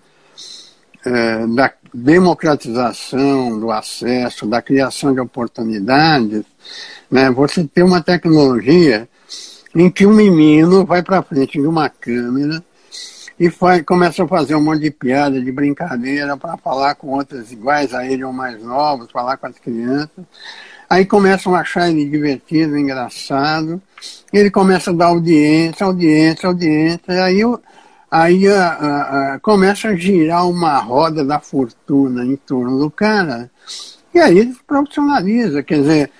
é, 1.03 1.47
da 1.47 1.73
democratização 1.93 3.59
do 3.59 3.71
acesso, 3.71 4.47
da 4.47 4.61
criação 4.61 5.13
de 5.13 5.19
oportunidades, 5.19 6.43
né, 7.09 7.29
você 7.29 7.63
tem 7.63 7.83
uma 7.83 8.01
tecnologia 8.01 9.07
em 9.75 9.89
que 9.89 10.05
um 10.05 10.13
menino 10.13 10.85
vai 10.85 11.03
para 11.03 11.21
frente 11.21 11.59
de 11.59 11.67
uma 11.67 11.89
câmera 11.89 12.63
e 13.39 13.49
faz, 13.49 13.81
começa 13.83 14.23
a 14.23 14.27
fazer 14.27 14.55
um 14.55 14.63
monte 14.63 14.81
de 14.81 14.91
piada, 14.91 15.41
de 15.41 15.51
brincadeira, 15.51 16.37
para 16.37 16.57
falar 16.57 16.95
com 16.95 17.07
outras 17.09 17.51
iguais 17.51 17.93
a 17.93 18.05
ele 18.05 18.23
ou 18.23 18.31
mais 18.31 18.61
novos, 18.63 19.11
falar 19.11 19.37
com 19.37 19.47
as 19.47 19.57
crianças. 19.57 20.23
Aí 20.89 21.05
começam 21.05 21.55
a 21.55 21.61
achar 21.61 21.89
ele 21.89 22.07
divertido, 22.07 22.77
engraçado. 22.77 23.81
Ele 24.31 24.51
começa 24.51 24.91
a 24.91 24.93
dar 24.93 25.07
audiência, 25.07 25.85
audiência, 25.85 26.47
audiência. 26.47 27.23
Aí 27.23 27.43
o, 27.43 27.59
aí 28.13 28.47
a, 28.47 28.67
a, 28.67 29.33
a, 29.33 29.39
começa 29.39 29.87
a 29.87 29.95
girar 29.95 30.47
uma 30.47 30.77
roda 30.77 31.25
da 31.25 31.39
fortuna 31.39 32.23
em 32.23 32.35
torno 32.35 32.77
do 32.77 32.91
cara, 32.91 33.49
e 34.13 34.19
aí 34.19 34.37
ele 34.37 34.55
profissionaliza, 34.67 35.63
quer 35.63 35.79
dizer, 35.79 36.11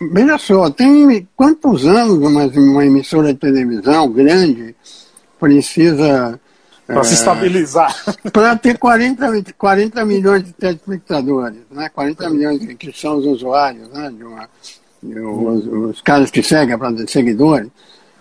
veja 0.00 0.38
só, 0.38 0.70
tem 0.70 1.26
quantos 1.34 1.84
anos 1.84 2.18
uma, 2.18 2.46
uma 2.46 2.86
emissora 2.86 3.34
de 3.34 3.40
televisão 3.40 4.08
grande 4.08 4.76
precisa 5.40 6.38
para 6.86 7.00
é, 7.00 7.02
se 7.02 7.14
estabilizar. 7.14 7.92
Para 8.32 8.54
ter 8.54 8.78
40, 8.78 9.52
40 9.58 10.04
milhões 10.04 10.44
de 10.44 10.52
telespectadores, 10.52 11.58
né? 11.72 11.88
40 11.88 12.30
milhões 12.30 12.64
que 12.76 12.92
são 12.92 13.16
os 13.16 13.26
usuários, 13.26 13.88
né? 13.88 14.12
De 14.16 14.22
uma, 14.22 14.48
de 15.02 15.18
os, 15.18 15.66
os, 15.66 16.00
caras 16.02 16.30
que 16.30 16.40
seguem, 16.44 16.78
para 16.78 16.94
seguidores. 17.08 17.68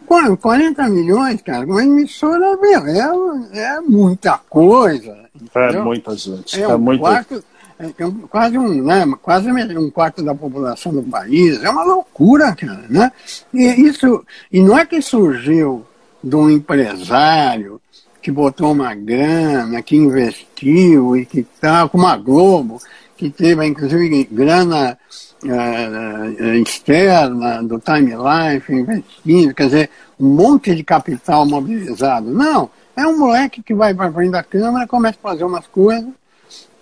40 0.05 0.89
milhões, 0.89 1.41
cara, 1.41 1.65
uma 1.65 1.83
emissora, 1.83 2.57
meu, 2.57 2.85
é, 2.87 3.59
é 3.59 3.81
muita 3.81 4.37
coisa. 4.49 5.11
É 5.11 5.43
entendeu? 5.43 5.81
É 5.81 5.83
muita 5.83 6.15
gente. 6.15 6.61
É, 6.61 6.63
é 6.63 6.75
um 6.75 6.79
muito... 6.79 7.01
quarto, 7.01 7.43
é, 7.79 7.87
é 7.87 8.11
quase, 8.29 8.57
um, 8.57 8.83
né, 8.83 9.05
quase 9.21 9.51
um 9.51 9.89
quarto 9.89 10.23
da 10.23 10.33
população 10.33 10.93
do 10.93 11.03
país. 11.03 11.61
É 11.63 11.69
uma 11.69 11.83
loucura, 11.83 12.55
cara, 12.55 12.85
né? 12.89 13.11
E, 13.53 13.63
isso, 13.81 14.23
e 14.51 14.61
não 14.61 14.77
é 14.77 14.85
que 14.85 15.01
surgiu 15.01 15.85
de 16.23 16.35
um 16.35 16.49
empresário 16.49 17.81
que 18.21 18.31
botou 18.31 18.71
uma 18.71 18.95
grana, 18.95 19.83
que 19.83 19.95
investiu 19.95 21.15
e 21.15 21.25
que 21.25 21.43
tal, 21.61 21.89
como 21.89 22.07
a 22.07 22.17
Globo, 22.17 22.81
que 23.15 23.29
teve 23.29 23.65
inclusive 23.65 24.27
grana 24.31 24.97
uh, 25.43 26.53
externa 26.61 27.61
do 27.63 27.79
Time 27.79 28.13
Life 28.15 28.73
investindo, 28.73 29.53
quer 29.53 29.65
dizer, 29.65 29.89
um 30.19 30.27
monte 30.27 30.73
de 30.73 30.83
capital 30.83 31.45
mobilizado. 31.45 32.31
Não, 32.31 32.69
é 32.95 33.05
um 33.05 33.17
moleque 33.17 33.61
que 33.61 33.73
vai 33.73 33.93
para 33.93 34.11
frente 34.11 34.31
da 34.31 34.43
Câmara, 34.43 34.87
começa 34.87 35.17
a 35.21 35.29
fazer 35.29 35.43
umas 35.43 35.67
coisas, 35.67 36.09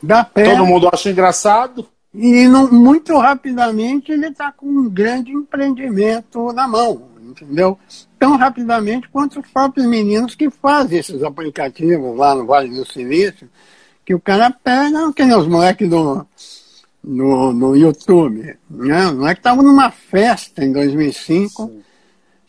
dá 0.01 0.24
pé. 0.24 0.55
Todo 0.55 0.65
mundo 0.65 0.89
acha 0.91 1.10
engraçado. 1.10 1.88
E 2.13 2.48
não, 2.48 2.72
muito 2.72 3.17
rapidamente 3.17 4.12
ele 4.12 4.27
está 4.27 4.51
com 4.51 4.67
um 4.67 4.88
grande 4.88 5.31
empreendimento 5.31 6.53
na 6.53 6.67
mão, 6.67 7.10
entendeu? 7.19 7.77
Tão 8.19 8.38
rapidamente 8.38 9.10
quanto 9.10 9.39
os 9.39 9.48
próprios 9.48 9.88
meninos 9.88 10.36
que 10.36 10.48
fazem 10.51 11.00
esses 11.00 11.24
aplicativos 11.24 12.15
lá 12.15 12.36
no 12.36 12.45
Vale 12.45 12.69
do 12.69 12.86
Silício, 12.86 13.50
que 14.05 14.13
o 14.13 14.19
cara 14.19 14.51
pega, 14.51 15.12
que 15.12 15.25
nem 15.25 15.36
os 15.36 15.48
moleques 15.48 15.89
do, 15.89 16.24
no, 17.03 17.51
no 17.51 17.75
YouTube. 17.75 18.55
Né? 18.69 19.12
Não 19.12 19.27
é 19.27 19.33
que 19.33 19.39
estava 19.39 19.62
numa 19.62 19.91
festa 19.91 20.63
em 20.63 20.72
2005, 20.72 21.65
Sim. 21.65 21.83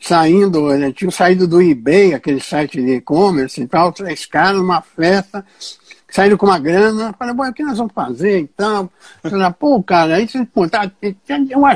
saindo, 0.00 0.72
ele 0.72 0.92
tinha 0.92 1.10
saído 1.10 1.48
do 1.48 1.60
eBay, 1.60 2.14
aquele 2.14 2.40
site 2.40 2.80
de 2.80 2.96
e-commerce 2.96 3.60
e 3.60 3.66
tal, 3.66 3.92
três 3.92 4.24
caras 4.24 4.60
numa 4.60 4.80
festa, 4.80 5.44
saíram 6.08 6.36
com 6.36 6.46
uma 6.46 6.58
grana, 6.58 7.12
falei, 7.18 7.34
bom, 7.34 7.48
o 7.48 7.52
que 7.52 7.64
nós 7.64 7.78
vamos 7.78 7.92
fazer 7.92 8.40
e 8.40 8.46
tal? 8.46 8.88
Falei, 9.20 9.50
pô, 9.58 9.82
cara, 9.82 10.16
aí 10.16 10.28
você, 10.28 10.44
pô, 10.44 10.68
tá, 10.68 10.90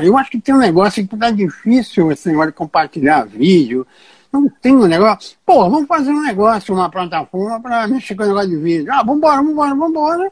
eu 0.05 0.17
acho 0.17 0.31
que 0.31 0.39
tem 0.39 0.55
um 0.55 0.59
negócio 0.59 1.05
que 1.05 1.17
tá 1.17 1.29
difícil 1.29 2.11
esse 2.11 2.29
negócio 2.29 2.51
de 2.51 2.57
compartilhar 2.57 3.25
vídeo, 3.25 3.85
não 4.31 4.47
tem 4.47 4.75
um 4.75 4.85
negócio, 4.85 5.35
pô, 5.45 5.69
vamos 5.69 5.87
fazer 5.87 6.11
um 6.11 6.21
negócio, 6.21 6.73
uma 6.73 6.89
plataforma 6.89 7.59
para 7.59 7.87
mexer 7.87 8.15
com 8.15 8.23
o 8.23 8.27
negócio 8.27 8.49
de 8.49 8.57
vídeo. 8.57 8.93
Ah, 8.93 9.03
vambora, 9.03 9.41
vambora, 9.41 9.75
vambora. 9.75 10.31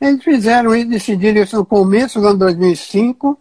Eles 0.00 0.22
fizeram 0.22 0.74
isso, 0.74 0.88
decidiram 0.88 1.42
isso 1.42 1.56
no 1.56 1.64
começo 1.64 2.20
do 2.20 2.28
ano 2.28 2.38
2005. 2.38 3.38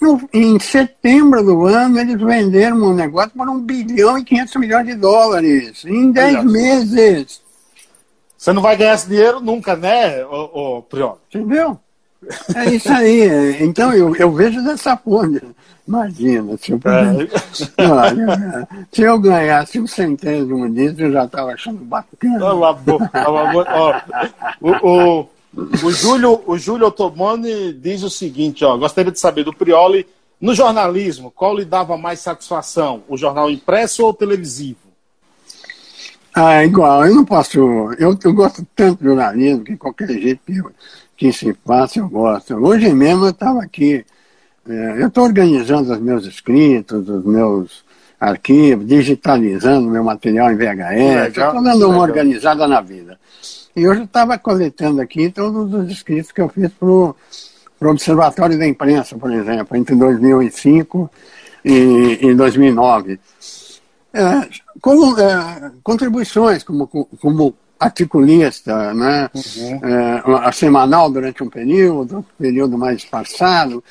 No, 0.00 0.28
em 0.32 0.58
setembro 0.58 1.42
do 1.42 1.66
ano, 1.66 1.98
eles 1.98 2.20
venderam 2.20 2.76
um 2.76 2.94
negócio 2.94 3.30
por 3.30 3.48
1 3.48 3.60
bilhão 3.60 4.18
e 4.18 4.24
500 4.24 4.56
milhões 4.56 4.86
de 4.86 4.94
dólares 4.94 5.84
em 5.84 6.10
10 6.12 6.44
meses. 6.44 7.40
Você 8.36 8.52
não 8.52 8.60
vai 8.60 8.76
ganhar 8.76 8.94
esse 8.94 9.08
dinheiro 9.08 9.40
nunca, 9.40 9.74
né, 9.74 10.24
ô, 10.26 10.76
ô 10.76 10.82
Priol? 10.82 11.18
Entendeu? 11.28 11.80
É 12.54 12.74
isso 12.74 12.92
aí. 12.92 13.62
Então 13.62 13.92
eu, 13.92 14.14
eu 14.16 14.30
vejo 14.32 14.62
dessa 14.62 14.96
forma. 14.96 15.40
Imagina, 15.86 16.56
se 16.56 16.72
eu, 16.72 16.80
é. 16.86 17.86
olha, 17.90 18.68
se 18.90 19.02
eu 19.02 19.18
ganhasse 19.18 19.78
um 19.78 19.86
centésimo 19.86 20.70
disso, 20.70 21.02
eu 21.02 21.12
já 21.12 21.24
estava 21.24 21.52
achando 21.52 21.84
bacana. 21.84 22.38
ó, 23.68 24.00
o, 24.62 25.20
o, 25.20 25.28
o, 25.56 25.90
Júlio, 25.90 26.42
o 26.46 26.58
Júlio 26.58 26.86
Otomani 26.86 27.72
diz 27.72 28.02
o 28.02 28.10
seguinte, 28.10 28.64
ó, 28.64 28.76
gostaria 28.76 29.12
de 29.12 29.20
saber 29.20 29.44
do 29.44 29.52
Prioli, 29.52 30.06
no 30.40 30.54
jornalismo, 30.54 31.30
qual 31.30 31.56
lhe 31.56 31.64
dava 31.64 31.96
mais 31.96 32.20
satisfação, 32.20 33.02
o 33.08 33.16
jornal 33.16 33.50
impresso 33.50 34.04
ou 34.04 34.12
televisivo? 34.12 34.78
Ah, 36.34 36.64
igual, 36.64 37.06
eu 37.06 37.14
não 37.14 37.24
posso, 37.24 37.58
eu, 37.98 38.18
eu 38.22 38.32
gosto 38.32 38.66
tanto 38.74 39.02
do 39.02 39.10
jornalismo 39.10 39.64
que 39.64 39.76
qualquer 39.76 40.08
jeito 40.08 40.40
que, 40.44 40.60
que 41.16 41.32
se 41.32 41.56
faça 41.64 42.00
eu 42.00 42.08
gosto. 42.08 42.54
Hoje 42.56 42.92
mesmo 42.92 43.26
eu 43.26 43.30
estava 43.30 43.62
aqui 43.62 44.04
é, 44.68 45.02
eu 45.02 45.08
estou 45.08 45.24
organizando 45.24 45.92
os 45.92 46.00
meus 46.00 46.26
escritos, 46.26 47.08
os 47.08 47.24
meus 47.24 47.84
arquivos, 48.18 48.86
digitalizando 48.86 49.90
meu 49.90 50.02
material 50.02 50.50
em 50.50 50.56
VHS, 50.56 51.28
estou 51.28 51.62
dando 51.62 51.90
uma 51.90 52.00
organizada 52.00 52.66
na 52.66 52.80
vida. 52.80 53.18
E 53.76 53.88
hoje 53.88 54.00
eu 54.00 54.04
estava 54.04 54.38
coletando 54.38 55.00
aqui 55.00 55.30
todos 55.30 55.72
os 55.74 55.90
escritos 55.90 56.30
que 56.30 56.40
eu 56.40 56.48
fiz 56.48 56.70
para 56.72 56.88
o 56.88 57.16
Observatório 57.80 58.56
da 58.56 58.66
Imprensa, 58.66 59.18
por 59.18 59.32
exemplo, 59.32 59.76
entre 59.76 59.96
2005 59.96 61.10
e, 61.64 62.18
e 62.22 62.34
2009. 62.34 63.18
É, 64.12 64.48
como, 64.80 65.18
é, 65.18 65.72
contribuições 65.82 66.62
como, 66.62 66.86
como 66.86 67.54
articulista, 67.80 68.94
né? 68.94 69.28
Uhum. 69.34 69.80
É, 69.82 70.22
a 70.46 70.52
semanal 70.52 71.10
durante 71.10 71.42
um 71.42 71.50
período, 71.50 72.18
um 72.18 72.24
período 72.38 72.78
mais 72.78 73.04
passado. 73.04 73.82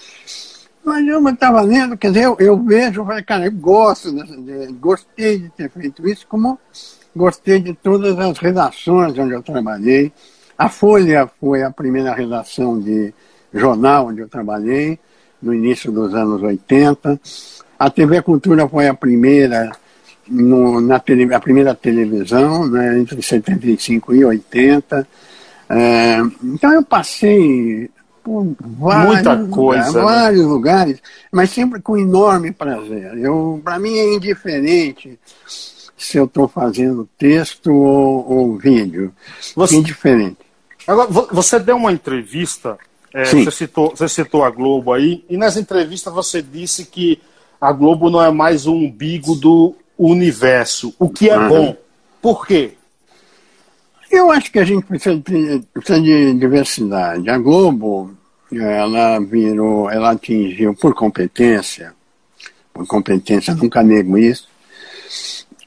Mas 0.84 1.06
eu 1.06 1.28
estava 1.28 1.62
lendo, 1.62 1.98
quer 1.98 2.08
dizer, 2.08 2.26
eu, 2.26 2.38
eu 2.40 2.58
vejo, 2.64 3.02
eu 3.02 3.06
falei, 3.06 3.24
cara, 3.24 3.46
eu 3.46 3.52
gosto, 3.52 4.12
de, 4.14 4.72
gostei 4.74 5.40
de 5.40 5.50
ter 5.50 5.70
feito 5.70 6.08
isso, 6.08 6.26
como 6.28 6.58
gostei 7.16 7.60
de 7.60 7.74
todas 7.74 8.18
as 8.18 8.38
redações 8.38 9.18
onde 9.18 9.34
eu 9.34 9.44
trabalhei. 9.44 10.12
A 10.58 10.70
Folha 10.70 11.30
foi 11.40 11.64
a 11.64 11.72
primeira 11.72 12.14
redação 12.14 12.80
de 12.80 13.14
jornal 13.54 14.08
onde 14.08 14.22
eu 14.22 14.28
trabalhei, 14.28 15.00
no 15.42 15.54
início 15.54 15.92
dos 15.92 16.14
anos 16.14 16.42
80. 16.42 17.20
A 17.78 17.90
TV 17.90 18.22
Cultura 18.22 18.68
foi 18.68 18.88
a 18.88 18.94
primeira, 18.94 19.72
no, 20.28 20.80
na 20.80 21.00
tele, 21.00 21.32
a 21.34 21.40
primeira 21.40 21.76
televisão, 21.76 22.68
né, 22.68 23.00
entre 23.00 23.22
75 23.22 24.16
e 24.16 24.26
80. 24.26 25.08
É, 25.70 26.18
então 26.44 26.74
eu 26.74 26.84
passei 26.84 27.90
por 28.24 28.56
vários, 28.60 29.14
Muita 29.14 29.46
coisa, 29.48 29.86
lugares, 29.88 29.94
né? 29.94 30.02
vários 30.02 30.46
lugares, 30.46 31.02
mas 31.32 31.50
sempre 31.50 31.82
com 31.82 31.98
enorme 31.98 32.52
prazer. 32.52 33.12
Para 33.64 33.80
mim 33.80 33.98
é 33.98 34.14
indiferente 34.16 35.20
se 36.04 36.18
eu 36.18 36.26
estou 36.26 36.48
fazendo 36.48 37.08
texto 37.18 37.72
ou, 37.72 38.30
ou 38.30 38.58
vídeo. 38.58 39.14
Você, 39.56 39.78
indiferente. 39.78 40.38
Agora, 40.86 41.10
você 41.32 41.58
deu 41.60 41.78
uma 41.78 41.94
entrevista, 41.94 42.78
é, 43.14 43.24
você, 43.24 43.50
citou, 43.50 43.92
você 43.96 44.10
citou 44.10 44.44
a 44.44 44.50
Globo 44.50 44.92
aí, 44.92 45.24
e 45.30 45.38
nessa 45.38 45.62
entrevista 45.62 46.12
você 46.12 46.42
disse 46.42 46.86
que 46.86 47.22
a 47.60 47.72
Globo 47.72 48.10
não 48.10 48.22
é 48.22 48.30
mais 48.32 48.68
o 48.68 48.74
umbigo 48.74 49.34
do 49.36 49.74
universo, 49.98 50.94
o 51.00 51.10
que 51.10 51.30
é 51.30 51.38
uhum. 51.38 51.48
bom. 51.48 51.78
Por 52.22 52.46
quê? 52.46 52.74
Eu 54.12 54.30
acho 54.30 54.52
que 54.52 54.60
a 54.60 54.66
gente 54.66 54.86
precisa 54.86 55.16
de, 55.16 55.64
precisa 55.74 56.02
de 56.02 56.34
diversidade. 56.34 57.30
A 57.30 57.38
Globo, 57.38 58.12
ela 58.52 59.20
virou, 59.20 59.90
ela 59.90 60.12
atingiu 60.12 60.76
por 60.76 60.94
competência, 60.94 61.94
por 62.74 62.86
competência, 62.86 63.56
nunca 63.56 63.82
nego 63.82 64.18
isso, 64.18 64.48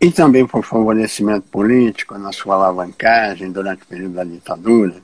e 0.00 0.10
também 0.10 0.46
por 0.46 0.64
favorecimento 0.64 1.48
político 1.48 2.18
na 2.18 2.32
sua 2.32 2.54
alavancagem 2.54 3.50
durante 3.50 3.82
o 3.82 3.86
período 3.86 4.14
da 4.14 4.24
ditadura, 4.24 4.96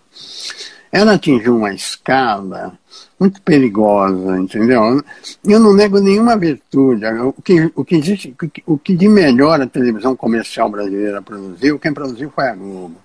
ela 0.91 1.15
atingiu 1.15 1.57
uma 1.57 1.73
escala 1.73 2.79
muito 3.19 3.41
perigosa, 3.41 4.37
entendeu? 4.37 5.03
Eu 5.45 5.59
não 5.59 5.73
nego 5.73 5.99
nenhuma 6.01 6.37
virtude. 6.37 7.07
O 7.07 7.33
que, 7.33 7.73
o 7.75 7.85
que, 7.85 7.97
existe, 7.97 8.37
o 8.67 8.77
que 8.77 8.95
de 8.95 9.09
melhor 9.09 9.61
a 9.61 9.67
televisão 9.67 10.15
comercial 10.15 10.69
brasileira 10.69 11.23
produziu, 11.23 11.79
quem 11.79 11.95
produziu 11.95 12.31
foi 12.31 12.49
a 12.49 12.55
Globo. 12.55 12.97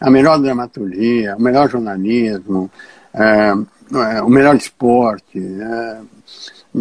A 0.00 0.10
melhor 0.10 0.38
dramaturgia, 0.38 1.36
o 1.36 1.42
melhor 1.42 1.68
jornalismo, 1.68 2.70
é, 3.12 3.52
o 4.22 4.30
melhor 4.30 4.56
esporte. 4.56 5.38
É, 5.38 5.98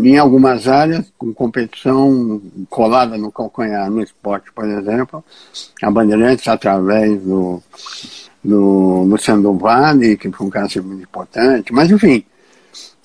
em 0.03 0.17
algumas 0.17 0.67
áreas, 0.67 1.05
com 1.17 1.33
competição 1.33 2.41
colada 2.69 3.17
no 3.17 3.31
calcanhar, 3.31 3.89
no 3.89 4.01
esporte, 4.01 4.51
por 4.51 4.65
exemplo, 4.65 5.23
a 5.81 5.89
Bandeirantes, 5.89 6.47
através 6.47 7.21
do, 7.21 7.63
do 8.43 9.03
Luciano 9.03 9.57
Vale, 9.57 10.17
que 10.17 10.29
foi 10.31 10.47
um 10.47 10.49
cara 10.49 10.67
muito 10.83 11.03
importante, 11.03 11.71
mas 11.71 11.89
enfim, 11.89 12.25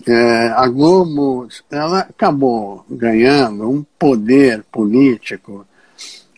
é, 0.06 0.48
a 0.48 0.66
Globo 0.66 1.46
ela 1.70 2.00
acabou 2.00 2.84
ganhando 2.90 3.70
um 3.70 3.84
poder 3.96 4.64
político 4.72 5.64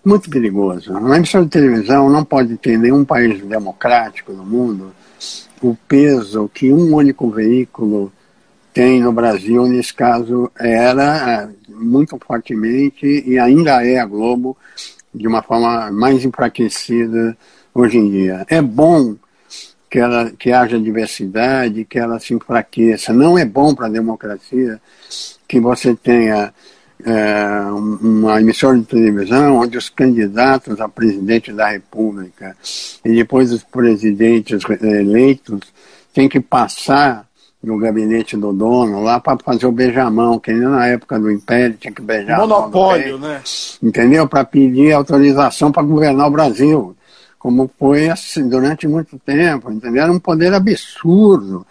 muito 0.05 0.29
perigoso. 0.29 0.93
Uma 0.93 1.17
emissora 1.17 1.45
de 1.45 1.51
televisão 1.51 2.11
não 2.11 2.25
pode 2.25 2.57
ter 2.57 2.77
nenhum 2.77 3.05
país 3.05 3.41
democrático 3.43 4.33
no 4.33 4.45
mundo 4.45 4.93
o 5.63 5.77
peso 5.89 6.51
que 6.53 6.73
um 6.73 6.95
único 6.95 7.31
veículo 7.31 8.13
tem 8.73 9.01
no 9.01 9.13
Brasil, 9.13 9.67
nesse 9.67 9.93
caso, 9.93 10.51
era 10.59 11.43
é, 11.43 11.73
muito 11.73 12.19
fortemente 12.19 13.07
e 13.27 13.39
ainda 13.39 13.85
é 13.85 13.99
a 13.99 14.07
Globo 14.07 14.57
de 15.15 15.29
uma 15.29 15.43
forma 15.43 15.91
mais 15.91 16.25
enfraquecida 16.25 17.37
hoje 17.75 17.99
em 17.99 18.11
dia. 18.11 18.47
É 18.49 18.63
bom 18.63 19.17
que, 19.91 19.99
ela, 19.99 20.31
que 20.31 20.51
haja 20.51 20.81
diversidade, 20.81 21.85
que 21.85 21.99
ela 21.99 22.19
se 22.19 22.33
enfraqueça. 22.33 23.13
Não 23.13 23.39
é 23.39 23.45
bom 23.45 23.75
para 23.75 23.87
a 23.87 23.91
democracia 23.91 24.81
que 25.47 25.61
você 25.61 25.95
tenha 25.95 26.53
é, 27.05 27.61
uma 27.71 28.41
emissora 28.41 28.79
de 28.79 28.85
televisão 28.85 29.57
onde 29.57 29.77
os 29.77 29.91
candidatos 29.91 30.81
a 30.81 30.89
presidente 30.89 31.53
da 31.53 31.69
República 31.69 32.57
e 33.05 33.11
depois 33.11 33.53
os 33.53 33.63
presidentes 33.63 34.63
eleitos 34.81 35.61
têm 36.15 36.29
que 36.29 36.41
passar 36.41 37.27
no 37.63 37.79
gabinete 37.79 38.37
do 38.37 38.53
dono 38.53 39.03
lá 39.03 39.21
para 39.21 39.39
fazer 39.39 39.67
o 39.67 39.73
beijamão, 39.73 40.39
que 40.39 40.53
nem 40.53 40.69
na 40.69 40.87
época 40.89 41.19
do 41.19 41.31
Império 41.31 41.77
tinha 41.79 41.93
que 41.93 42.03
beijar. 42.03 42.39
Monopólio, 42.39 43.19
né? 43.19 43.41
Entendeu? 43.81 44.27
Para 44.27 44.45
pedir 44.45 44.93
autorização 44.93 45.71
para 45.71 45.83
governar 45.83 46.27
o 46.27 46.31
Brasil. 46.31 46.97
Como 47.39 47.71
foi 47.79 48.09
assim, 48.09 48.49
durante 48.49 48.87
muito 48.87 49.19
tempo, 49.19 49.71
entendeu? 49.71 50.03
Era 50.03 50.13
um 50.13 50.19
poder 50.19 50.55
absurdo, 50.55 51.67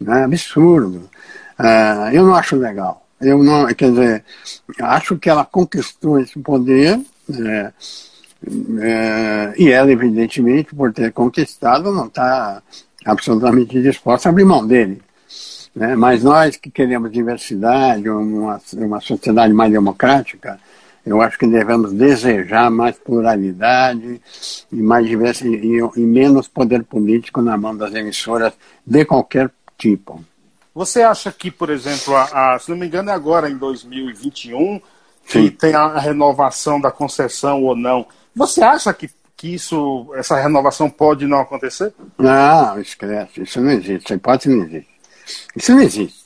né? 0.00 0.24
absurdo. 0.24 1.08
Uh, 1.58 2.12
eu 2.12 2.24
não 2.24 2.34
acho 2.34 2.56
legal. 2.56 3.04
Eu 3.20 3.42
não, 3.42 3.66
quer 3.74 3.90
dizer, 3.90 4.24
acho 4.80 5.16
que 5.18 5.28
ela 5.28 5.44
conquistou 5.44 6.20
esse 6.20 6.38
poder, 6.38 7.00
né? 7.28 7.72
é, 8.80 9.54
e 9.56 9.70
ela, 9.70 9.90
evidentemente, 9.90 10.74
por 10.74 10.92
ter 10.92 11.12
conquistado, 11.12 11.92
não 11.92 12.06
está 12.06 12.62
absolutamente 13.04 13.82
disposta 13.82 14.28
a 14.28 14.30
abrir 14.30 14.44
mão 14.44 14.64
dele. 14.66 15.02
Né? 15.78 15.94
Mas 15.94 16.24
nós 16.24 16.56
que 16.56 16.70
queremos 16.70 17.12
diversidade, 17.12 18.10
uma, 18.10 18.60
uma 18.72 19.00
sociedade 19.00 19.54
mais 19.54 19.70
democrática, 19.70 20.58
eu 21.06 21.22
acho 21.22 21.38
que 21.38 21.46
devemos 21.46 21.92
desejar 21.92 22.68
mais 22.68 22.98
pluralidade 22.98 24.20
e, 24.72 24.76
mais 24.82 25.06
diversidade, 25.06 25.64
e, 25.64 25.78
e 25.78 26.00
menos 26.00 26.48
poder 26.48 26.82
político 26.82 27.40
na 27.40 27.56
mão 27.56 27.76
das 27.76 27.94
emissoras 27.94 28.52
de 28.84 29.04
qualquer 29.04 29.52
tipo. 29.78 30.22
Você 30.74 31.02
acha 31.02 31.30
que, 31.30 31.48
por 31.48 31.70
exemplo, 31.70 32.16
a, 32.16 32.54
a, 32.54 32.58
se 32.58 32.68
não 32.70 32.76
me 32.76 32.86
engano 32.86 33.10
é 33.10 33.12
agora 33.12 33.48
em 33.48 33.56
2021 33.56 34.80
que 35.26 35.42
Sim. 35.42 35.50
tem 35.50 35.74
a 35.74 35.96
renovação 35.98 36.80
da 36.80 36.90
concessão 36.90 37.62
ou 37.62 37.76
não? 37.76 38.04
Você 38.34 38.62
acha 38.62 38.92
que, 38.92 39.08
que 39.36 39.54
isso, 39.54 40.10
essa 40.16 40.40
renovação 40.40 40.90
pode 40.90 41.24
não 41.24 41.38
acontecer? 41.38 41.94
Não, 42.18 42.80
esquece, 42.80 43.42
isso 43.42 43.60
não 43.60 43.70
existe, 43.70 44.06
essa 44.06 44.14
hipótese 44.14 44.54
não 44.54 44.64
existe. 44.64 44.97
Isso 45.56 45.72
não 45.72 45.80
existe. 45.80 46.24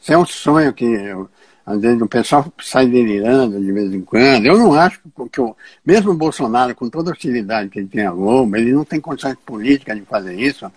Isso 0.00 0.12
é 0.12 0.18
um 0.18 0.26
sonho 0.26 0.72
que 0.72 0.84
eu, 0.84 1.28
às 1.68 1.82
vezes 1.82 2.00
o 2.00 2.06
pessoal 2.06 2.50
sai 2.62 2.86
delirando 2.86 3.60
de 3.60 3.70
vez 3.70 3.92
em 3.92 4.00
quando. 4.00 4.46
Eu 4.46 4.56
não 4.56 4.72
acho 4.72 4.98
que, 5.30 5.42
mesmo 5.84 6.12
o 6.12 6.14
Bolsonaro, 6.14 6.74
com 6.74 6.88
toda 6.88 7.10
a 7.10 7.12
hostilidade 7.12 7.68
que 7.68 7.78
ele 7.78 7.88
tem 7.88 8.06
a 8.06 8.10
Globo, 8.10 8.56
ele 8.56 8.72
não 8.72 8.86
tem 8.86 8.98
condições 8.98 9.36
políticas 9.44 9.94
de 9.94 10.02
fazer 10.06 10.34
isso. 10.34 10.72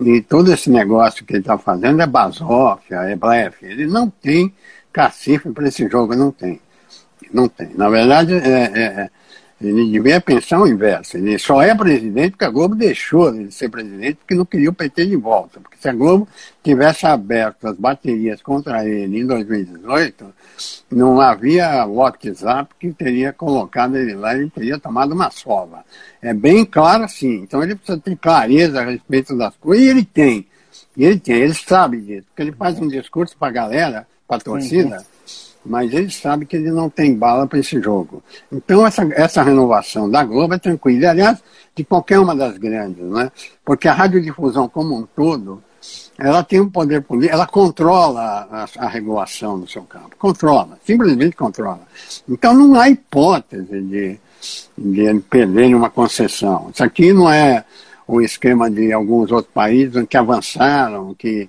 E 0.00 0.20
todo 0.20 0.52
esse 0.52 0.70
negócio 0.70 1.24
que 1.24 1.32
ele 1.32 1.40
está 1.40 1.58
fazendo 1.58 2.00
é 2.00 2.06
basófia, 2.06 2.98
é 2.98 3.16
blefe. 3.16 3.66
Ele 3.66 3.88
não 3.88 4.08
tem 4.08 4.54
cacife 4.92 5.50
para 5.50 5.66
esse 5.66 5.88
jogo, 5.88 6.14
não 6.14 6.30
tem. 6.30 6.60
Não 7.32 7.48
tem. 7.48 7.70
Na 7.74 7.88
verdade, 7.88 8.34
é, 8.34 8.38
é, 8.38 8.82
é 8.82 9.10
ele 9.60 9.90
devia 9.90 10.20
pensar 10.20 10.60
o 10.60 10.68
inverso. 10.68 11.16
Ele 11.16 11.36
só 11.36 11.60
é 11.60 11.74
presidente 11.74 12.30
porque 12.30 12.44
a 12.44 12.50
Globo 12.50 12.76
deixou 12.76 13.32
de 13.32 13.52
ser 13.52 13.68
presidente 13.68 14.14
porque 14.16 14.34
não 14.36 14.44
queria 14.44 14.70
o 14.70 14.72
PT 14.72 15.06
de 15.06 15.16
volta. 15.16 15.58
Porque 15.58 15.76
se 15.76 15.88
a 15.88 15.92
Globo 15.92 16.28
tivesse 16.62 17.06
aberto 17.06 17.66
as 17.66 17.76
baterias 17.76 18.40
contra 18.40 18.86
ele 18.86 19.18
em 19.18 19.26
2018, 19.26 20.32
não 20.92 21.20
havia 21.20 21.84
WhatsApp 21.86 22.72
que 22.78 22.92
teria 22.92 23.32
colocado 23.32 23.96
ele 23.96 24.14
lá 24.14 24.34
e 24.36 24.42
ele 24.42 24.50
teria 24.50 24.78
tomado 24.78 25.12
uma 25.12 25.30
sova. 25.30 25.84
É 26.22 26.32
bem 26.32 26.64
claro 26.64 27.02
assim. 27.02 27.40
Então 27.42 27.60
ele 27.60 27.74
precisa 27.74 27.98
ter 27.98 28.16
clareza 28.16 28.80
a 28.80 28.84
respeito 28.84 29.36
das 29.36 29.56
coisas 29.56 29.84
e 29.84 29.88
ele 29.88 30.04
tem. 30.04 30.46
Ele 30.96 31.18
tem, 31.18 31.36
ele 31.36 31.54
sabe 31.54 32.00
disso. 32.00 32.26
Porque 32.28 32.42
ele 32.42 32.52
faz 32.52 32.78
um 32.78 32.86
discurso 32.86 33.36
para 33.36 33.48
a 33.48 33.52
galera, 33.52 34.06
para 34.26 34.36
a 34.36 34.40
torcida. 34.40 34.98
Uhum 34.98 35.17
mas 35.64 35.92
ele 35.92 36.10
sabe 36.10 36.46
que 36.46 36.56
ele 36.56 36.70
não 36.70 36.88
tem 36.88 37.14
bala 37.14 37.46
para 37.46 37.58
esse 37.58 37.80
jogo. 37.80 38.22
Então, 38.50 38.86
essa, 38.86 39.02
essa 39.12 39.42
renovação 39.42 40.10
da 40.10 40.24
Globo 40.24 40.54
é 40.54 40.58
tranquila. 40.58 41.10
Aliás, 41.10 41.42
de 41.74 41.84
qualquer 41.84 42.18
uma 42.18 42.34
das 42.34 42.56
grandes, 42.58 43.04
né? 43.04 43.30
porque 43.64 43.86
a 43.88 43.92
radiodifusão 43.92 44.68
como 44.68 44.96
um 44.96 45.06
todo, 45.06 45.62
ela 46.18 46.42
tem 46.42 46.60
um 46.60 46.68
poder 46.68 47.02
político, 47.02 47.34
ela 47.34 47.46
controla 47.46 48.48
a, 48.50 48.66
a, 48.78 48.88
regulação 48.88 49.60
do 49.60 49.68
seu 49.68 49.82
campo. 49.82 50.16
Controla, 50.18 50.78
simplesmente 50.84 51.36
controla. 51.36 51.82
Então, 52.28 52.54
não 52.54 52.74
há 52.74 52.88
hipótese 52.88 53.80
de, 53.82 54.18
de 54.76 55.20
perder 55.30 55.74
uma 55.74 55.90
concessão. 55.90 56.70
Isso 56.72 56.82
aqui 56.82 57.12
não 57.12 57.30
é 57.30 57.64
o 58.06 58.20
esquema 58.20 58.70
de 58.70 58.92
alguns 58.92 59.30
outros 59.30 59.52
países 59.52 60.04
que 60.08 60.16
avançaram, 60.16 61.14
que 61.14 61.48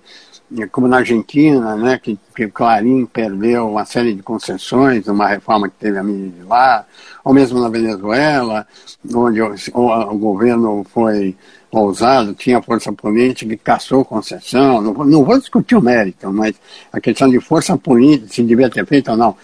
como 0.72 0.88
na 0.88 0.98
Argentina, 0.98 1.76
né, 1.76 2.00
que, 2.02 2.18
que 2.36 2.48
Clarim 2.48 3.06
perdeu 3.06 3.70
uma 3.70 3.86
série 3.86 4.14
de 4.14 4.24
concessões, 4.24 5.08
uma 5.08 5.28
reforma 5.28 5.70
que 5.70 5.76
teve 5.76 5.98
a 5.98 6.04
mídia 6.04 6.42
de 6.42 6.44
lá, 6.44 6.86
ou 7.24 7.34
mesmo 7.34 7.60
na 7.60 7.70
Venezuela, 7.70 8.66
onde 9.14 9.42
o, 9.42 9.54
o, 9.74 10.14
o 10.14 10.18
governo 10.18 10.84
foi 10.92 11.36
ousado, 11.72 12.34
tinha 12.34 12.62
força 12.62 12.92
política 12.92 13.56
que 13.56 13.64
caçou 13.64 14.04
concessão. 14.04 14.82
Não, 14.82 14.94
não 15.06 15.24
vou 15.24 15.38
discutir 15.38 15.76
o 15.76 15.82
mérito, 15.82 16.32
mas 16.34 16.56
a 16.92 17.00
questão 17.00 17.30
de 17.30 17.40
força 17.40 17.78
política, 17.78 18.34
se 18.34 18.44
devia 18.44 18.70
ter 18.70 18.86
feito 18.88 19.12
ou 19.12 19.18
não, 19.18 19.36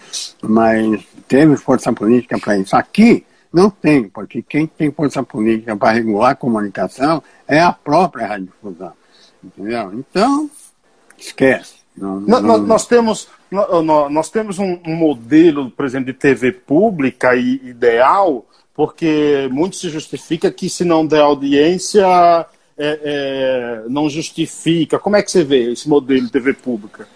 mas 0.42 1.04
teve 1.28 1.56
força 1.56 1.92
política 1.92 2.38
para 2.38 2.58
isso. 2.58 2.74
Aqui 2.74 3.24
não 3.52 3.70
tem, 3.70 4.08
porque 4.08 4.42
quem 4.42 4.66
tem 4.66 4.90
força 4.90 5.22
política 5.22 5.76
para 5.76 5.92
regular 5.92 6.32
a 6.32 6.36
comunicação 6.36 7.22
é 7.46 7.60
a 7.60 7.72
própria 7.72 8.26
radiodifusão. 8.26 8.92
Entendeu? 9.42 9.92
Então, 9.94 10.50
esquece. 11.18 11.74
Não, 11.96 12.20
não... 12.20 12.42
Nós, 12.42 12.62
nós, 12.62 12.86
temos, 12.86 13.28
nós 14.10 14.30
temos 14.30 14.58
um, 14.58 14.78
modelo, 14.84 15.70
por 15.70 15.86
exemplo, 15.86 16.06
de 16.06 16.12
TV 16.12 16.52
pública 16.52 17.34
e 17.34 17.54
ideal, 17.64 18.44
porque 18.74 19.48
muito 19.50 19.76
se 19.76 19.88
justifica 19.88 20.50
que 20.50 20.68
se 20.68 20.84
não 20.84 21.06
der 21.06 21.20
audiência, 21.20 22.04
é, 22.76 23.00
é, 23.02 23.82
não 23.88 24.10
justifica. 24.10 24.98
Como 24.98 25.16
é 25.16 25.22
que 25.22 25.30
você 25.30 25.42
vê 25.42 25.72
esse 25.72 25.88
modelo 25.88 26.26
de 26.26 26.32
TV 26.32 26.52
pública? 26.52 27.08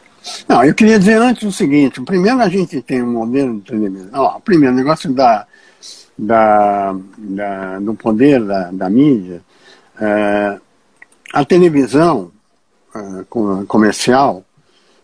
Não, 0.49 0.65
eu 0.65 0.75
queria 0.75 0.99
dizer 0.99 1.21
antes 1.21 1.43
o 1.43 1.53
seguinte: 1.53 2.01
primeiro 2.03 2.41
a 2.41 2.49
gente 2.49 2.81
tem 2.83 3.03
um 3.03 3.13
modelo 3.13 3.61
de 3.61 3.67
televisão. 3.67 4.11
Ó, 4.15 4.41
primeiro, 4.41 4.75
o 4.75 4.77
negócio 4.77 5.13
da, 5.13 5.47
da, 6.17 6.95
da, 7.19 7.79
do 7.79 7.95
poder 7.95 8.43
da, 8.43 8.71
da 8.71 8.91
mídia. 8.91 9.43
É, 10.01 10.59
a 11.33 11.45
televisão 11.45 12.33
uh, 12.95 13.67
comercial, 13.67 14.45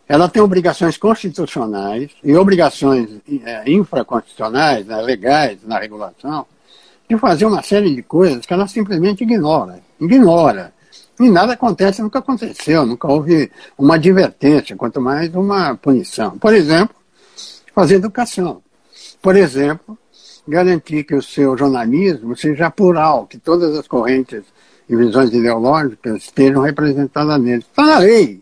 ela 0.08 0.28
tem 0.28 0.42
obrigações 0.42 0.96
constitucionais 0.96 2.10
e 2.22 2.34
obrigações 2.36 3.10
uh, 3.10 3.22
infraconstitucionais, 3.66 4.86
né, 4.86 5.00
legais 5.02 5.58
na 5.64 5.78
regulação, 5.78 6.46
de 7.08 7.16
fazer 7.18 7.46
uma 7.46 7.62
série 7.62 7.94
de 7.94 8.02
coisas 8.02 8.44
que 8.44 8.52
ela 8.52 8.66
simplesmente 8.66 9.22
ignora. 9.22 9.80
Ignora. 10.00 10.72
E 11.18 11.30
nada 11.30 11.54
acontece, 11.54 12.02
nunca 12.02 12.18
aconteceu, 12.18 12.84
nunca 12.84 13.08
houve 13.08 13.50
uma 13.78 13.94
advertência, 13.94 14.76
quanto 14.76 15.00
mais 15.00 15.34
uma 15.34 15.74
punição. 15.74 16.38
Por 16.38 16.52
exemplo, 16.52 16.94
fazer 17.74 17.94
educação. 17.96 18.62
Por 19.22 19.34
exemplo, 19.34 19.98
garantir 20.46 21.04
que 21.04 21.14
o 21.14 21.22
seu 21.22 21.56
jornalismo 21.56 22.36
seja 22.36 22.70
plural, 22.70 23.26
que 23.26 23.38
todas 23.38 23.76
as 23.78 23.88
correntes 23.88 24.42
e 24.88 24.96
visões 24.96 25.32
ideológicas 25.32 26.22
estejam 26.22 26.62
representadas 26.62 27.40
nele. 27.40 27.58
Está 27.58 27.84
na 27.84 27.98
lei. 27.98 28.40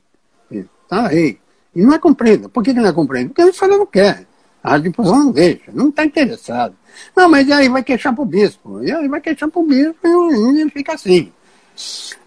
Está 0.51 1.03
na 1.03 1.09
lei. 1.09 1.39
E 1.75 1.83
não 1.83 1.95
é 1.95 1.99
cumprida. 1.99 2.49
Por 2.49 2.63
que, 2.63 2.73
que 2.73 2.81
não 2.81 2.89
é 2.89 2.93
cumprida? 2.93 3.29
Porque 3.29 3.43
a 3.43 3.53
senhora 3.53 3.79
não 3.79 3.87
quer. 3.87 4.27
A 4.63 4.71
radiodifusão 4.71 5.25
não 5.25 5.33
deixa, 5.33 5.71
não 5.73 5.91
está 5.91 6.05
interessado. 6.05 6.75
Não, 7.15 7.29
mas 7.29 7.51
aí 7.51 7.69
vai 7.69 7.83
queixar 7.83 8.15
para 8.15 8.23
o 8.23 8.27
bispo. 8.27 8.83
E 8.83 8.91
aí 8.91 9.09
vai 9.09 9.21
queixar 9.21 9.51
para 9.51 9.61
o 9.61 9.67
bispo 9.67 10.07
e 10.07 10.71
fica 10.71 10.95
assim. 10.95 11.31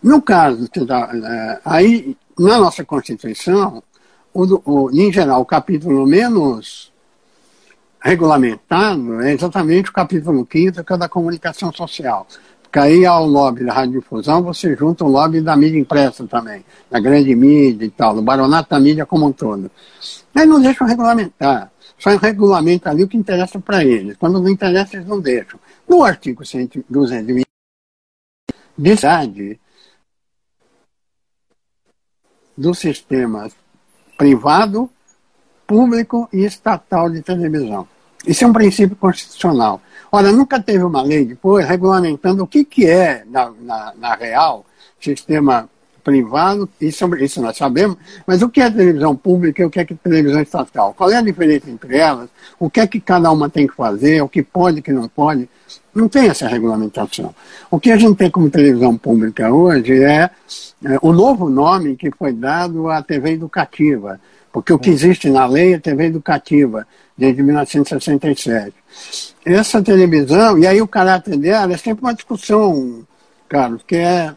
No 0.04 0.22
caso, 0.22 0.70
é, 1.26 1.60
aí, 1.64 2.16
na 2.38 2.60
nossa 2.60 2.84
Constituição, 2.84 3.82
o, 4.34 4.62
o, 4.66 4.92
em 4.92 5.12
geral, 5.12 5.42
o 5.42 5.46
capítulo 5.46 6.06
menos 6.06 6.92
regulamentado 8.00 9.22
é 9.22 9.34
exatamente 9.34 9.90
o 9.90 9.94
capítulo 9.94 10.48
5 10.50 10.84
que 10.84 10.94
é 10.94 10.98
da 10.98 11.10
comunicação 11.10 11.74
social. 11.74 12.28
Aí 12.74 13.06
ao 13.06 13.26
lobby 13.26 13.66
da 13.66 13.74
radiodifusão 13.74 14.44
você 14.44 14.76
junta 14.76 15.04
o 15.04 15.08
lobby 15.08 15.42
da 15.42 15.56
mídia 15.56 15.80
impressa 15.80 16.28
também, 16.28 16.64
da 16.92 17.00
grande 17.00 17.36
mídia 17.36 17.86
e 17.86 17.90
tal, 17.90 18.14
do 18.14 18.22
baronato 18.22 18.70
da 18.70 18.80
mídia 18.80 19.06
como 19.06 19.26
um 19.26 19.32
todo. 19.32 19.72
Aí 20.36 20.46
não 20.46 20.62
deixam 20.62 20.86
regulamentar. 20.86 21.72
Só 21.98 22.16
regulamenta 22.16 22.92
ali 22.92 23.04
o 23.04 23.08
que 23.08 23.18
interessa 23.18 23.60
para 23.60 23.84
eles. 23.84 24.16
Quando 24.18 24.40
não 24.40 24.50
interessa, 24.50 24.98
eles 24.98 25.08
não 25.08 25.20
deixam. 25.20 25.60
No 25.90 26.04
artigo 26.04 26.44
220, 26.88 27.48
diz 28.78 29.02
do 32.56 32.74
sistema 32.74 33.50
privado, 34.18 34.90
público 35.66 36.30
e 36.32 36.46
estatal 36.46 37.10
de 37.10 37.22
televisão. 37.22 37.88
Isso 38.28 38.44
é 38.44 38.48
um 38.48 38.54
princípio 38.54 38.96
constitucional. 38.96 39.82
Ora, 40.12 40.32
nunca 40.32 40.62
teve 40.62 40.84
uma 40.84 41.02
lei 41.02 41.26
depois 41.26 41.66
regulamentando 41.66 42.44
o 42.44 42.48
que, 42.48 42.64
que 42.64 42.86
é, 42.86 43.24
na, 43.26 43.52
na, 43.62 43.94
na 43.98 44.16
real, 44.16 44.66
sistema 45.00 45.70
privado, 46.04 46.70
isso, 46.80 47.06
isso 47.18 47.42
nós 47.42 47.58
sabemos, 47.58 47.98
mas 48.26 48.42
o 48.42 48.48
que 48.48 48.62
é 48.62 48.72
televisão 48.72 49.14
pública 49.14 49.62
e 49.62 49.66
o 49.66 49.70
que 49.70 49.78
é 49.78 49.84
que 49.84 49.94
é 49.94 49.98
televisão 50.02 50.42
estatal? 50.42 50.94
Qual 50.94 51.12
é 51.12 51.18
a 51.18 51.22
diferença 51.22 51.70
entre 51.70 51.98
elas? 51.98 52.30
O 52.58 52.70
que 52.70 52.80
é 52.80 52.88
que 52.88 53.02
cada 53.02 53.30
uma 53.30 53.50
tem 53.50 53.68
que 53.68 53.76
fazer? 53.76 54.22
O 54.22 54.30
que 54.30 54.42
pode, 54.42 54.80
o 54.80 54.84
que 54.84 54.94
não 54.94 55.10
pode? 55.10 55.50
Não 55.94 56.08
tem 56.08 56.30
essa 56.30 56.48
regulamentação. 56.48 57.36
O 57.70 57.78
que 57.78 57.92
a 57.92 57.98
gente 57.98 58.16
tem 58.16 58.32
como 58.32 58.50
televisão 58.50 58.98
pública 58.98 59.52
hoje 59.52 60.02
é, 60.02 60.30
é 60.86 60.98
o 61.02 61.12
novo 61.12 61.50
nome 61.50 61.98
que 61.98 62.10
foi 62.12 62.32
dado 62.32 62.90
à 62.90 63.02
TV 63.02 63.32
educativa, 63.32 64.18
porque 64.54 64.72
o 64.72 64.80
que 64.80 64.90
existe 64.90 65.30
na 65.30 65.46
lei 65.46 65.74
é 65.74 65.80
TV 65.80 66.06
educativa, 66.06 66.88
desde 67.18 67.42
1967. 67.42 68.74
Essa 69.46 69.82
televisão, 69.82 70.58
e 70.58 70.68
aí 70.68 70.82
o 70.82 70.88
caráter 70.88 71.38
dela 71.38 71.74
é 71.74 71.78
sempre 71.78 72.04
uma 72.04 72.14
discussão, 72.14 73.06
Carlos, 73.50 73.82
que 73.88 73.96
é 73.96 74.36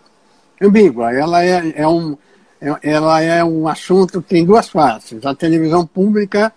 ambígua. 0.60 1.12
Ela 1.12 1.44
é, 1.44 1.72
é 1.76 1.86
um, 1.86 2.16
é, 2.60 2.74
ela 2.82 3.20
é 3.20 3.44
um 3.44 3.66
assunto 3.68 4.22
que 4.22 4.28
tem 4.28 4.44
duas 4.44 4.68
faces. 4.68 5.24
A 5.26 5.34
televisão 5.34 5.86
pública 5.86 6.52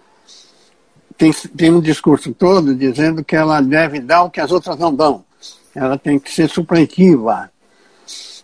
tem, 1.17 1.31
tem 1.31 1.71
um 1.71 1.81
discurso 1.81 2.33
todo 2.33 2.75
dizendo 2.75 3.23
que 3.23 3.35
ela 3.35 3.61
deve 3.61 3.99
dar 3.99 4.23
o 4.23 4.29
que 4.29 4.39
as 4.39 4.51
outras 4.51 4.77
não 4.77 4.93
dão. 4.93 5.23
Ela 5.75 5.97
tem 5.97 6.19
que 6.19 6.31
ser 6.31 6.49
supletiva. 6.49 7.49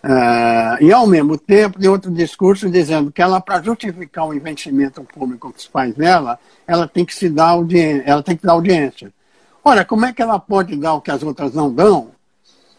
Uh, 0.01 0.81
e, 0.81 0.93
ao 0.93 1.05
mesmo 1.05 1.37
tempo, 1.37 1.77
tem 1.77 1.89
outro 1.89 2.09
discurso 2.09 2.69
dizendo 2.69 3.11
que 3.11 3.21
ela, 3.21 3.41
para 3.41 3.61
justificar 3.61 4.27
o 4.27 4.33
investimento 4.33 5.03
público 5.03 5.51
que 5.51 5.61
se 5.61 5.69
faz 5.69 5.95
nela, 5.97 6.39
ela 6.65 6.87
tem 6.87 7.03
que 7.03 7.13
se 7.13 7.27
dar 7.29 7.49
audiência, 7.49 8.03
ela 8.05 8.23
tem 8.23 8.37
que 8.37 8.45
dar 8.45 8.53
audiência. 8.53 9.11
Ora, 9.63 9.83
como 9.83 10.05
é 10.05 10.13
que 10.13 10.21
ela 10.21 10.39
pode 10.39 10.77
dar 10.77 10.93
o 10.93 11.01
que 11.01 11.11
as 11.11 11.21
outras 11.21 11.53
não 11.53 11.73
dão, 11.73 12.11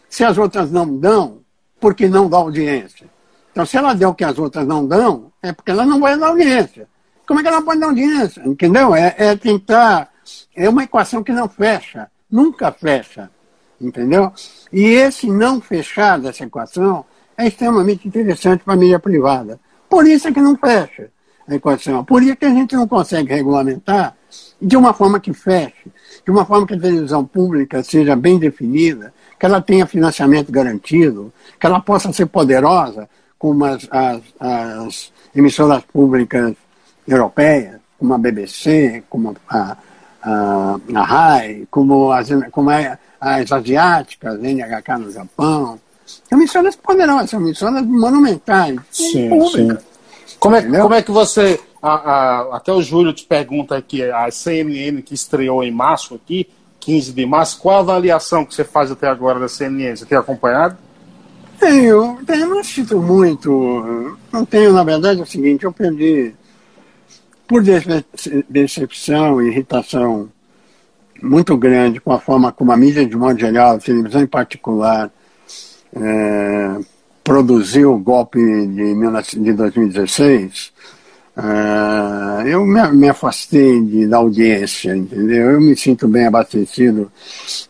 se 0.08 0.24
as 0.24 0.38
outras 0.38 0.70
não 0.70 0.98
dão, 0.98 1.40
porque 1.78 2.08
não 2.08 2.28
dá 2.28 2.38
audiência. 2.38 3.06
Então, 3.52 3.66
se 3.66 3.76
ela 3.76 3.94
der 3.94 4.06
o 4.06 4.14
que 4.14 4.24
as 4.24 4.38
outras 4.38 4.66
não 4.66 4.86
dão, 4.86 5.30
é 5.42 5.52
porque 5.52 5.70
ela 5.70 5.84
não 5.84 6.00
vai 6.00 6.18
dar 6.18 6.28
audiência. 6.28 6.88
Como 7.26 7.38
é 7.38 7.42
que 7.42 7.48
ela 7.48 7.62
pode 7.62 7.80
dar 7.80 7.86
audiência? 7.86 8.42
Entendeu? 8.46 8.94
É, 8.94 9.14
é 9.16 9.36
tentar. 9.36 10.10
É 10.54 10.68
uma 10.68 10.84
equação 10.84 11.22
que 11.22 11.32
não 11.32 11.48
fecha. 11.48 12.10
Nunca 12.30 12.72
fecha. 12.72 13.30
Entendeu? 13.80 14.32
E 14.72 14.84
esse 14.84 15.26
não 15.30 15.60
fechar 15.60 16.18
dessa 16.18 16.44
equação 16.44 17.04
é 17.40 17.48
extremamente 17.48 18.06
interessante 18.06 18.62
para 18.62 18.74
a 18.74 18.76
mídia 18.76 18.98
privada. 18.98 19.58
Por 19.88 20.06
isso 20.06 20.28
é 20.28 20.32
que 20.32 20.40
não 20.40 20.56
fecha 20.56 21.08
a 21.48 21.54
equação. 21.54 22.04
Por 22.04 22.22
isso 22.22 22.36
que 22.36 22.44
a 22.44 22.50
gente 22.50 22.76
não 22.76 22.86
consegue 22.86 23.32
regulamentar 23.32 24.14
de 24.60 24.76
uma 24.76 24.92
forma 24.92 25.18
que 25.18 25.32
feche, 25.32 25.90
de 26.24 26.30
uma 26.30 26.44
forma 26.44 26.66
que 26.66 26.74
a 26.74 26.80
televisão 26.80 27.24
pública 27.24 27.82
seja 27.82 28.14
bem 28.14 28.38
definida, 28.38 29.12
que 29.38 29.46
ela 29.46 29.60
tenha 29.60 29.86
financiamento 29.86 30.52
garantido, 30.52 31.32
que 31.58 31.66
ela 31.66 31.80
possa 31.80 32.12
ser 32.12 32.26
poderosa, 32.26 33.08
como 33.38 33.64
as, 33.64 33.88
as, 33.90 34.20
as 34.38 35.12
emissoras 35.34 35.82
públicas 35.84 36.54
europeias, 37.08 37.80
como 37.98 38.14
a 38.14 38.18
BBC, 38.18 39.02
como 39.08 39.34
a, 39.48 39.76
a, 40.22 40.76
a 40.94 41.02
RAI, 41.02 41.66
como 41.70 42.12
as, 42.12 42.28
como 42.50 42.68
a, 42.70 42.98
as 43.18 43.50
asiáticas, 43.50 44.38
NHK 44.38 44.98
no 44.98 45.10
Japão. 45.10 45.80
São 46.28 46.38
emissoras 46.38 46.76
poderosas, 46.76 47.30
são 47.30 47.40
emissoras 47.40 47.84
monumentais, 47.84 48.78
sim. 48.90 49.28
Sim. 49.50 49.76
Como 50.38 50.56
é, 50.56 50.62
como 50.62 50.94
é 50.94 51.02
que 51.02 51.10
você. 51.10 51.60
A, 51.82 51.94
a, 51.94 52.56
até 52.56 52.72
o 52.72 52.82
Júlio 52.82 53.12
te 53.12 53.24
pergunta 53.24 53.76
aqui, 53.76 54.02
a 54.02 54.30
CNN 54.30 55.00
que 55.02 55.14
estreou 55.14 55.62
em 55.62 55.70
março 55.70 56.14
aqui, 56.14 56.48
15 56.80 57.12
de 57.12 57.26
março. 57.26 57.58
Qual 57.58 57.76
a 57.76 57.80
avaliação 57.80 58.44
que 58.44 58.54
você 58.54 58.64
faz 58.64 58.90
até 58.90 59.06
agora 59.08 59.38
da 59.38 59.48
CNN? 59.48 59.96
Você 59.96 60.04
tem 60.04 60.18
acompanhado? 60.18 60.76
Tenho, 61.58 62.18
tenho, 62.26 62.46
não 62.48 62.58
assisto 62.60 62.98
muito. 62.98 64.16
Não 64.32 64.44
tenho, 64.44 64.72
na 64.72 64.82
verdade, 64.82 65.20
é 65.20 65.22
o 65.22 65.26
seguinte, 65.26 65.64
eu 65.64 65.72
perdi, 65.72 66.34
por 67.46 67.62
decepção 68.48 69.42
e 69.42 69.48
irritação 69.48 70.30
muito 71.22 71.56
grande 71.56 72.00
com 72.00 72.12
a 72.12 72.18
forma 72.18 72.50
como 72.50 72.72
a 72.72 72.76
mídia, 72.76 73.04
de 73.04 73.16
modo 73.16 73.38
geral, 73.38 73.74
a 73.74 73.78
televisão 73.78 74.22
em 74.22 74.26
particular, 74.26 75.10
é, 75.94 76.78
produziu 77.22 77.94
o 77.94 77.98
golpe 77.98 78.38
de, 78.38 79.40
de 79.40 79.52
2016, 79.52 80.72
Eu 82.46 82.64
me, 82.64 82.80
me 82.92 83.08
afastei 83.08 83.80
de, 83.82 84.06
da 84.06 84.18
audiência, 84.18 84.96
entendeu? 84.96 85.50
Eu 85.50 85.60
me 85.60 85.76
sinto 85.76 86.08
bem 86.08 86.26
abastecido 86.26 87.10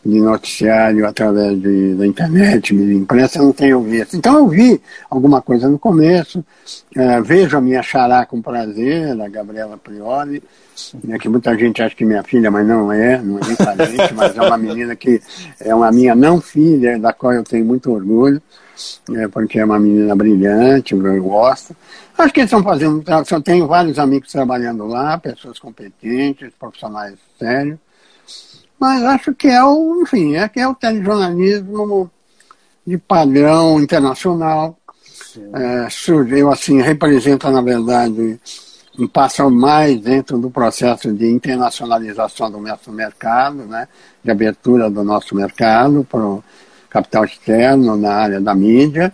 de 0.05 0.19
noticiário 0.19 1.05
através 1.07 1.59
de, 1.59 1.95
da 1.95 2.05
internet, 2.05 2.75
de 2.75 2.93
imprensa, 2.93 3.39
eu 3.39 3.45
não 3.45 3.53
tenho 3.53 3.81
visto. 3.81 4.15
Então 4.15 4.37
eu 4.37 4.47
vi 4.47 4.81
alguma 5.09 5.41
coisa 5.41 5.69
no 5.69 5.79
começo, 5.79 6.39
uh, 6.39 7.23
vejo 7.23 7.57
a 7.57 7.61
minha 7.61 7.81
xará 7.81 8.25
com 8.25 8.41
prazer, 8.41 9.19
a 9.19 9.29
Gabriela 9.29 9.77
Priori, 9.77 10.41
né, 11.03 11.17
que 11.19 11.29
muita 11.29 11.55
gente 11.57 11.81
acha 11.81 11.95
que 11.95 12.05
minha 12.05 12.23
filha, 12.23 12.49
mas 12.49 12.65
não 12.65 12.91
é, 12.91 13.21
não 13.21 13.37
é 13.37 13.41
nem 13.47 13.55
parente, 13.55 14.13
mas 14.15 14.35
é 14.35 14.41
uma 14.41 14.57
menina 14.57 14.95
que 14.95 15.21
é 15.59 15.73
uma 15.73 15.91
minha 15.91 16.15
não 16.15 16.41
filha, 16.41 16.97
da 16.97 17.13
qual 17.13 17.33
eu 17.33 17.43
tenho 17.43 17.65
muito 17.65 17.91
orgulho 17.91 18.41
é, 19.15 19.27
porque 19.27 19.59
é 19.59 19.65
uma 19.65 19.79
menina 19.79 20.15
brilhante, 20.15 20.93
eu 20.93 21.23
gosto. 21.23 21.75
Acho 22.17 22.33
que 22.33 22.41
eles 22.41 22.51
estão 22.51 22.63
fazendo, 22.63 23.03
eu 23.31 23.41
tenho 23.41 23.67
vários 23.67 23.97
amigos 23.97 24.31
trabalhando 24.31 24.85
lá, 24.85 25.17
pessoas 25.17 25.57
competentes, 25.59 26.51
profissionais 26.59 27.15
sérios, 27.39 27.79
mas 28.79 29.03
acho 29.03 29.33
que 29.33 29.47
é 29.47 29.63
o, 29.63 30.01
enfim, 30.01 30.35
é 30.35 30.47
que 30.49 30.59
é 30.59 30.67
o 30.67 30.75
telejornalismo 30.75 32.09
de 32.85 32.97
padrão 32.97 33.79
internacional. 33.79 34.77
É, 35.53 35.87
surgiu 35.89 36.51
assim, 36.51 36.81
representa, 36.81 37.49
na 37.49 37.61
verdade, 37.61 38.39
um 38.99 39.07
passo 39.07 39.49
mais 39.49 39.99
dentro 40.01 40.37
do 40.37 40.49
processo 40.49 41.13
de 41.13 41.29
internacionalização 41.29 42.51
do 42.51 42.59
nosso 42.59 42.91
mercado, 42.91 43.65
né, 43.65 43.87
de 44.23 44.29
abertura 44.29 44.89
do 44.89 45.03
nosso 45.03 45.35
mercado 45.35 46.05
para 46.09 46.39
capital 46.91 47.23
externo 47.23 47.95
na 47.95 48.13
área 48.13 48.41
da 48.41 48.53
mídia. 48.53 49.11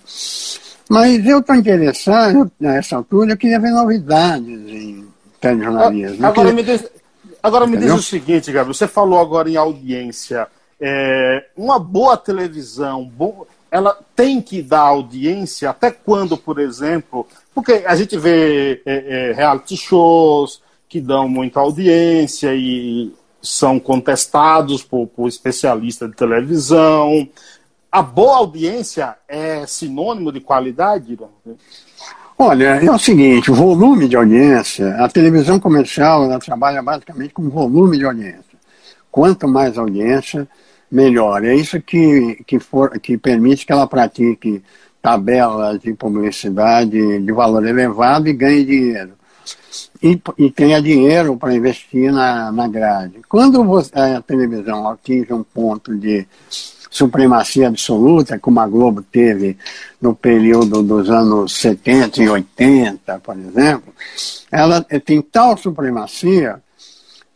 Mas 0.89 1.25
eu 1.25 1.39
estou 1.39 1.55
interessado, 1.55 2.51
nessa 2.59 2.95
altura, 2.95 3.33
eu 3.33 3.37
queria 3.37 3.59
ver 3.59 3.71
novidades 3.71 4.47
em 4.47 5.07
telejornalismo. 5.39 6.25
Agora, 6.25 6.51
me 6.51 6.63
diz, 6.63 6.89
agora 7.43 7.67
me 7.67 7.77
diz 7.77 7.91
o 7.93 8.01
seguinte, 8.01 8.51
Gabriel, 8.51 8.73
você 8.73 8.87
falou 8.87 9.19
agora 9.19 9.49
em 9.49 9.55
audiência. 9.55 10.47
É, 10.79 11.45
uma 11.55 11.77
boa 11.77 12.17
televisão, 12.17 13.11
ela 13.69 13.97
tem 14.15 14.41
que 14.41 14.61
dar 14.61 14.81
audiência 14.81 15.69
até 15.69 15.91
quando, 15.91 16.37
por 16.37 16.59
exemplo, 16.59 17.27
porque 17.53 17.83
a 17.85 17.95
gente 17.95 18.17
vê 18.17 18.81
é, 18.85 19.29
é, 19.29 19.33
reality 19.33 19.75
shows 19.75 20.61
que 20.87 21.01
dão 21.01 21.27
muita 21.27 21.59
audiência 21.59 22.55
e 22.55 23.11
são 23.41 23.79
contestados 23.79 24.83
por, 24.83 25.07
por 25.07 25.27
especialistas 25.27 26.09
de 26.09 26.15
televisão 26.15 27.27
a 27.91 28.02
boa 28.02 28.38
audiência 28.38 29.15
é 29.28 29.65
sinônimo 29.65 30.32
de 30.32 30.39
qualidade? 30.39 31.17
Olha, 32.38 32.84
é 32.84 32.91
o 32.91 33.00
seguinte, 33.00 33.50
volume 33.50 34.08
de 34.08 34.15
audiência, 34.15 34.95
a 34.97 35.10
televisão 35.10 35.60
comercial 35.60 36.23
ela 36.23 36.39
trabalha 36.39 36.82
basicamente 36.82 37.34
com 37.34 37.50
volume 37.50 37.97
de 37.97 38.06
audiência. 38.06 38.58
Quanto 39.10 39.47
mais 39.47 39.78
audiência, 39.78 40.47
melhor. 40.91 41.43
É 41.43 41.56
isso 41.56 41.82
que, 41.82 42.43
que, 42.45 42.60
for, 42.60 43.00
que 43.00 43.17
permite 43.17 43.65
que 43.65 43.71
ela 43.71 43.88
pratique 43.88 44.63
tabelas 45.02 45.80
de 45.80 45.93
publicidade 45.93 47.19
de 47.19 47.32
valor 47.32 47.65
elevado 47.65 48.28
e 48.28 48.34
ganhe 48.34 48.65
dinheiro. 48.65 49.13
E, 50.01 50.19
e 50.38 50.51
tenha 50.51 50.81
dinheiro 50.81 51.38
para 51.38 51.55
investir 51.55 52.12
na, 52.12 52.51
na 52.51 52.67
grade. 52.67 53.21
Quando 53.27 53.63
você, 53.63 53.91
a 53.95 54.21
televisão 54.21 54.88
atinge 54.89 55.33
um 55.33 55.43
ponto 55.43 55.95
de 55.95 56.27
supremacia 56.89 57.67
absoluta, 57.67 58.39
como 58.39 58.60
a 58.60 58.67
Globo 58.67 59.01
teve 59.01 59.57
no 60.01 60.15
período 60.15 60.81
dos 60.81 61.10
anos 61.10 61.53
70 61.60 62.23
e 62.23 62.29
80, 62.29 63.19
por 63.19 63.38
exemplo, 63.38 63.93
ela 64.51 64.81
tem 64.81 65.21
tal 65.21 65.57
supremacia 65.57 66.62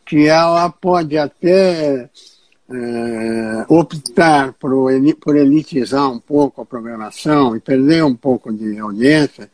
que 0.04 0.26
ela 0.26 0.68
pode 0.68 1.16
até 1.16 2.10
é, 2.70 3.64
optar 3.68 4.52
por, 4.54 4.72
por 5.20 5.36
elitizar 5.36 6.10
um 6.10 6.18
pouco 6.18 6.62
a 6.62 6.66
programação 6.66 7.56
e 7.56 7.60
perder 7.60 8.04
um 8.04 8.14
pouco 8.14 8.52
de 8.52 8.78
audiência, 8.78 9.50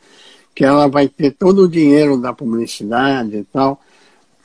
que 0.59 0.65
ela 0.65 0.89
vai 0.89 1.07
ter 1.07 1.31
todo 1.31 1.63
o 1.63 1.69
dinheiro 1.69 2.17
da 2.17 2.33
publicidade 2.33 3.37
e 3.37 3.43
tal, 3.45 3.79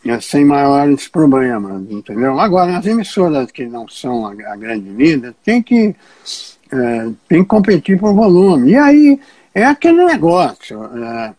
é, 0.06 0.20
sem 0.20 0.44
maiores 0.44 1.08
problemas, 1.08 1.90
entendeu? 1.90 2.38
Agora, 2.38 2.78
as 2.78 2.86
emissoras 2.86 3.50
que 3.50 3.66
não 3.66 3.88
são 3.88 4.24
a, 4.24 4.30
a 4.30 4.54
grande 4.54 4.90
líder 4.90 5.34
têm 5.44 5.60
que, 5.60 5.92
é, 6.70 7.10
tem 7.28 7.42
que 7.42 7.48
competir 7.48 7.98
por 7.98 8.14
volume. 8.14 8.70
E 8.70 8.76
aí 8.76 9.20
é 9.52 9.64
aquele 9.64 10.04
negócio. 10.04 10.84
É, 10.84 11.34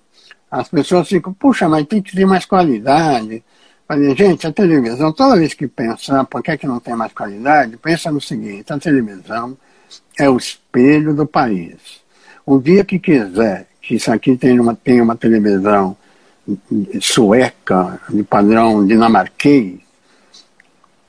as 0.52 0.68
pessoas 0.68 1.08
ficam, 1.08 1.32
puxa, 1.32 1.70
mas 1.70 1.86
tem 1.86 2.02
que 2.02 2.14
ter 2.14 2.26
mais 2.26 2.46
qualidade. 2.46 3.42
Falei, 3.88 4.14
gente, 4.14 4.46
a 4.46 4.52
televisão, 4.52 5.14
toda 5.14 5.38
vez 5.38 5.54
que 5.54 5.70
pensa, 5.70 6.26
por 6.26 6.44
que, 6.44 6.52
é 6.52 6.58
que 6.58 6.68
não 6.68 6.82
tem 6.82 6.98
mais 6.98 7.14
qualidade, 7.14 7.78
pensa 7.78 8.12
no 8.12 8.20
seguinte, 8.20 8.74
a 8.74 8.78
televisão 8.78 9.58
é 10.20 10.30
o 10.30 10.36
espelho 10.36 11.14
do 11.14 11.26
país. 11.26 12.04
O 12.46 12.60
dia 12.60 12.84
que 12.84 13.00
quiser 13.00 13.68
que 13.86 13.96
isso 13.96 14.12
aqui 14.12 14.36
tenha 14.36 14.60
uma, 14.60 14.76
tenha 14.76 15.04
uma 15.04 15.16
televisão 15.16 15.96
sueca, 17.00 18.00
de 18.10 18.24
padrão 18.24 18.86
dinamarquês, 18.86 19.76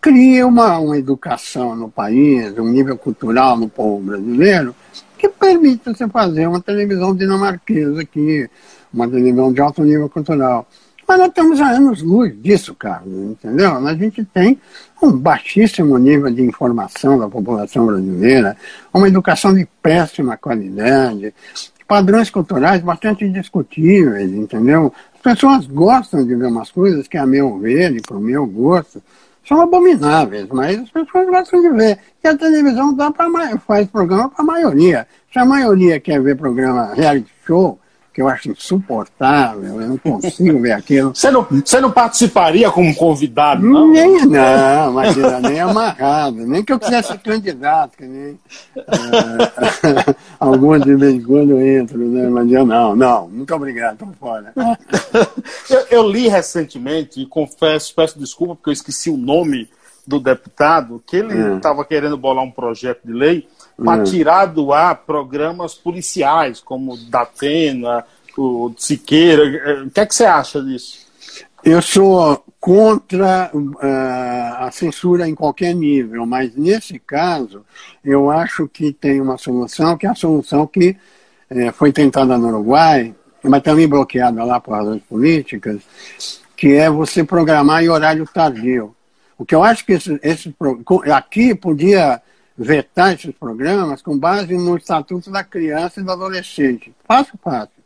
cria 0.01 0.47
uma, 0.47 0.79
uma 0.79 0.99
educação 0.99 1.75
no 1.75 1.91
país, 1.91 2.57
um 2.59 2.69
nível 2.69 2.97
cultural 2.97 3.57
no 3.57 3.69
povo 3.69 4.05
brasileiro, 4.05 4.75
que 5.17 5.29
permite 5.29 5.87
você 5.87 6.07
fazer 6.07 6.47
uma 6.47 6.61
televisão 6.61 7.15
dinamarquesa 7.15 8.03
aqui, 8.03 8.49
uma 8.93 9.09
televisão 9.09 9.53
de 9.53 9.61
alto 9.61 9.83
nível 9.83 10.09
cultural. 10.09 10.69
Mas 11.09 11.19
nós 11.19 11.29
estamos 11.29 11.61
anos-luz 11.61 12.35
disso, 12.43 12.75
Carlos, 12.75 13.31
entendeu? 13.31 13.77
A 13.77 13.95
gente 13.95 14.25
tem 14.25 14.61
um 15.03 15.13
baixíssimo 15.13 15.97
nível 15.99 16.31
de 16.31 16.43
informação 16.43 17.19
da 17.19 17.29
população 17.29 17.87
brasileira, 17.87 18.57
uma 18.93 19.09
educação 19.09 19.55
de 19.55 19.67
péssima 19.81 20.37
qualidade, 20.37 21.33
padrões 21.87 22.31
culturais 22.31 22.83
bastante 22.83 23.29
discutíveis, 23.29 24.31
entendeu? 24.33 24.93
pessoas 25.27 25.67
gostam 25.67 26.25
de 26.25 26.37
ver 26.37 26.47
umas 26.47 26.71
coisas 26.71 27.09
que, 27.09 27.19
a 27.19 27.27
meu 27.27 27.59
ver 27.59 27.97
e 27.97 28.01
para 28.01 28.17
o 28.17 28.21
meu 28.21 28.47
gosto, 28.47 29.03
são 29.45 29.61
abomináveis, 29.61 30.47
mas 30.53 30.79
as 30.79 30.89
pessoas 30.89 31.27
gostam 31.27 31.61
de 31.63 31.71
ver. 31.71 31.99
E 32.23 32.29
a 32.29 32.37
televisão 32.37 32.95
dá 32.95 33.11
pra, 33.11 33.27
faz 33.59 33.89
programa 33.89 34.29
para 34.29 34.45
a 34.45 34.47
maioria. 34.47 35.09
Se 35.33 35.41
a 35.41 35.45
maioria 35.45 35.99
quer 35.99 36.23
ver 36.23 36.37
programa 36.37 36.95
reality 36.95 37.33
show, 37.45 37.77
que 38.17 38.23
eu 38.23 38.29
acho 38.29 38.51
insuportável, 38.51 39.79
eu 39.79 39.89
não 39.89 39.99
consigo 39.99 40.59
ver 40.59 40.73
aquilo. 40.73 41.15
Você 41.15 41.31
não, 41.31 41.43
você 41.43 41.79
não 41.83 41.93
participaria 41.93 42.71
como 42.71 42.97
convidado, 42.97 43.63
não? 43.63 43.93
Nem, 43.93 44.25
não, 44.25 44.91
imagina, 44.91 45.39
nem 45.39 45.61
amarrado, 45.61 46.47
nem 46.47 46.65
que 46.65 46.73
eu 46.73 46.79
quisesse 46.79 47.09
ser 47.09 47.19
candidato, 47.19 47.99
que 47.99 48.07
nem 48.07 48.39
algumas 50.41 50.81
de 50.81 50.95
vez 50.95 51.15
em 51.17 51.23
quando 51.23 51.61
entro, 51.61 51.99
né? 51.99 52.27
Mas 52.31 52.51
eu 52.51 52.65
não, 52.65 52.97
não, 52.97 53.29
muito 53.29 53.55
obrigado, 53.55 53.93
estou 53.93 54.09
fora. 54.19 54.51
eu, 55.69 55.87
eu 55.91 56.09
li 56.09 56.27
recentemente, 56.27 57.21
e 57.21 57.27
confesso, 57.27 57.95
peço 57.95 58.19
desculpa 58.19 58.55
porque 58.55 58.71
eu 58.71 58.73
esqueci 58.73 59.11
o 59.11 59.17
nome 59.19 59.69
do 60.07 60.19
deputado, 60.19 61.03
que 61.07 61.17
ele 61.17 61.57
estava 61.57 61.83
é. 61.83 61.85
querendo 61.85 62.17
bolar 62.17 62.43
um 62.43 62.51
projeto 62.51 63.01
de 63.05 63.13
lei 63.13 63.47
para 63.77 64.01
hum. 64.01 64.05
tirar 64.05 64.47
do 64.47 64.73
ar 64.73 64.97
programas 65.07 65.75
policiais, 65.75 66.61
como 66.61 66.95
o 66.95 66.97
Datena, 66.97 68.05
o 68.37 68.73
Siqueira. 68.77 69.45
Eh, 69.45 69.83
o 69.83 69.91
que 69.91 70.01
é 70.01 70.07
que 70.07 70.15
você 70.15 70.25
acha 70.25 70.63
disso? 70.63 71.07
Eu 71.65 71.83
sou 71.83 72.45
contra 72.61 73.51
uh, 73.53 74.65
a 74.65 74.71
censura 74.73 75.29
em 75.29 75.35
qualquer 75.35 75.75
nível, 75.75 76.25
mas 76.25 76.55
nesse 76.55 76.99
caso 76.99 77.65
eu 78.05 78.31
acho 78.31 78.69
que 78.69 78.93
tem 78.93 79.21
uma 79.21 79.37
solução, 79.37 79.97
que 79.97 80.07
é 80.07 80.11
a 80.11 80.15
solução 80.15 80.67
que 80.67 80.97
uh, 81.51 81.73
foi 81.73 81.93
tentada 81.93 82.39
no 82.39 82.49
Uruguai, 82.49 83.15
mas 83.43 83.63
também 83.63 83.89
bloqueada 83.89 84.45
lá 84.45 84.61
por 84.61 84.75
razões 84.75 85.03
políticas, 85.09 85.81
que 86.57 86.73
é 86.75 86.89
você 86.89 87.25
programar 87.25 87.83
em 87.83 87.89
horário 87.89 88.27
tardio. 88.33 88.95
O 89.39 89.45
que 89.45 89.55
eu 89.55 89.63
acho 89.63 89.85
que 89.85 89.93
esse, 89.93 90.19
esse 90.23 90.55
aqui 91.13 91.55
podia 91.55 92.23
vetar 92.57 93.15
esses 93.15 93.35
programas 93.35 94.01
com 94.01 94.19
base 94.19 94.57
no 94.57 94.77
Estatuto 94.77 95.31
da 95.31 95.45
Criança 95.45 96.01
e 96.01 96.05
do 96.05 96.13
Adolescente. 96.13 96.95
Fácil, 97.07 97.39
fácil. 97.43 97.77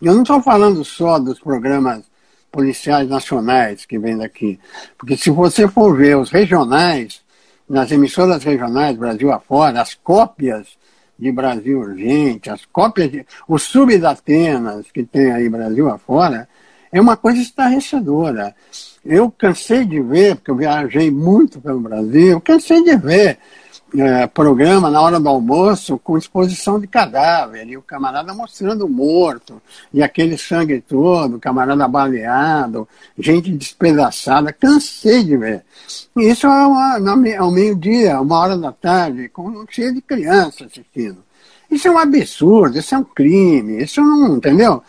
Eu 0.00 0.14
não 0.14 0.22
estou 0.22 0.40
falando 0.42 0.84
só 0.84 1.18
dos 1.18 1.40
programas 1.40 2.04
policiais 2.50 3.08
nacionais 3.08 3.86
que 3.86 3.98
vêm 3.98 4.16
daqui, 4.16 4.60
porque 4.98 5.16
se 5.16 5.30
você 5.30 5.66
for 5.66 5.96
ver 5.96 6.16
os 6.16 6.30
regionais, 6.30 7.22
nas 7.68 7.90
emissoras 7.90 8.44
regionais 8.44 8.96
Brasil 8.96 9.32
afora, 9.32 9.80
as 9.80 9.94
cópias 9.94 10.76
de 11.18 11.32
Brasil 11.32 11.78
Urgente, 11.78 12.50
as 12.50 12.66
cópias 12.66 13.10
de. 13.10 13.26
os 13.48 13.62
subatenas 13.62 14.90
que 14.92 15.04
tem 15.04 15.32
aí 15.32 15.48
Brasil 15.48 15.88
afora, 15.88 16.48
é 16.90 17.00
uma 17.00 17.16
coisa 17.16 17.40
estarrecedora. 17.40 18.54
Eu 19.04 19.30
cansei 19.30 19.84
de 19.84 20.00
ver, 20.00 20.36
porque 20.36 20.50
eu 20.50 20.56
viajei 20.56 21.10
muito 21.10 21.60
pelo 21.60 21.80
Brasil, 21.80 22.40
cansei 22.40 22.84
de 22.84 22.96
ver 22.96 23.38
é, 23.96 24.26
programa 24.26 24.90
na 24.90 25.00
hora 25.00 25.20
do 25.20 25.28
almoço 25.28 25.98
com 25.98 26.16
exposição 26.16 26.80
de 26.80 26.86
cadáver, 26.86 27.66
e 27.68 27.76
o 27.76 27.82
camarada 27.82 28.32
mostrando 28.34 28.88
morto, 28.88 29.60
e 29.92 30.02
aquele 30.02 30.38
sangue 30.38 30.80
todo, 30.80 31.36
o 31.36 31.40
camarada 31.40 31.86
baleado, 31.86 32.88
gente 33.18 33.50
despedaçada, 33.52 34.52
cansei 34.52 35.22
de 35.24 35.36
ver. 35.36 35.64
Isso 36.16 36.46
é 36.46 37.36
ao 37.36 37.50
meio-dia, 37.50 38.20
uma 38.20 38.38
hora 38.38 38.56
da 38.56 38.72
tarde, 38.72 39.28
com, 39.28 39.64
cheio 39.68 39.94
de 39.94 40.00
crianças 40.00 40.68
assistindo. 40.68 41.18
Isso 41.72 41.88
é 41.88 41.90
um 41.90 41.98
absurdo, 41.98 42.78
isso 42.78 42.94
é 42.94 42.98
um 42.98 43.04
crime, 43.04 43.82
isso 43.82 44.02
não, 44.02 44.36
entendeu? 44.36 44.82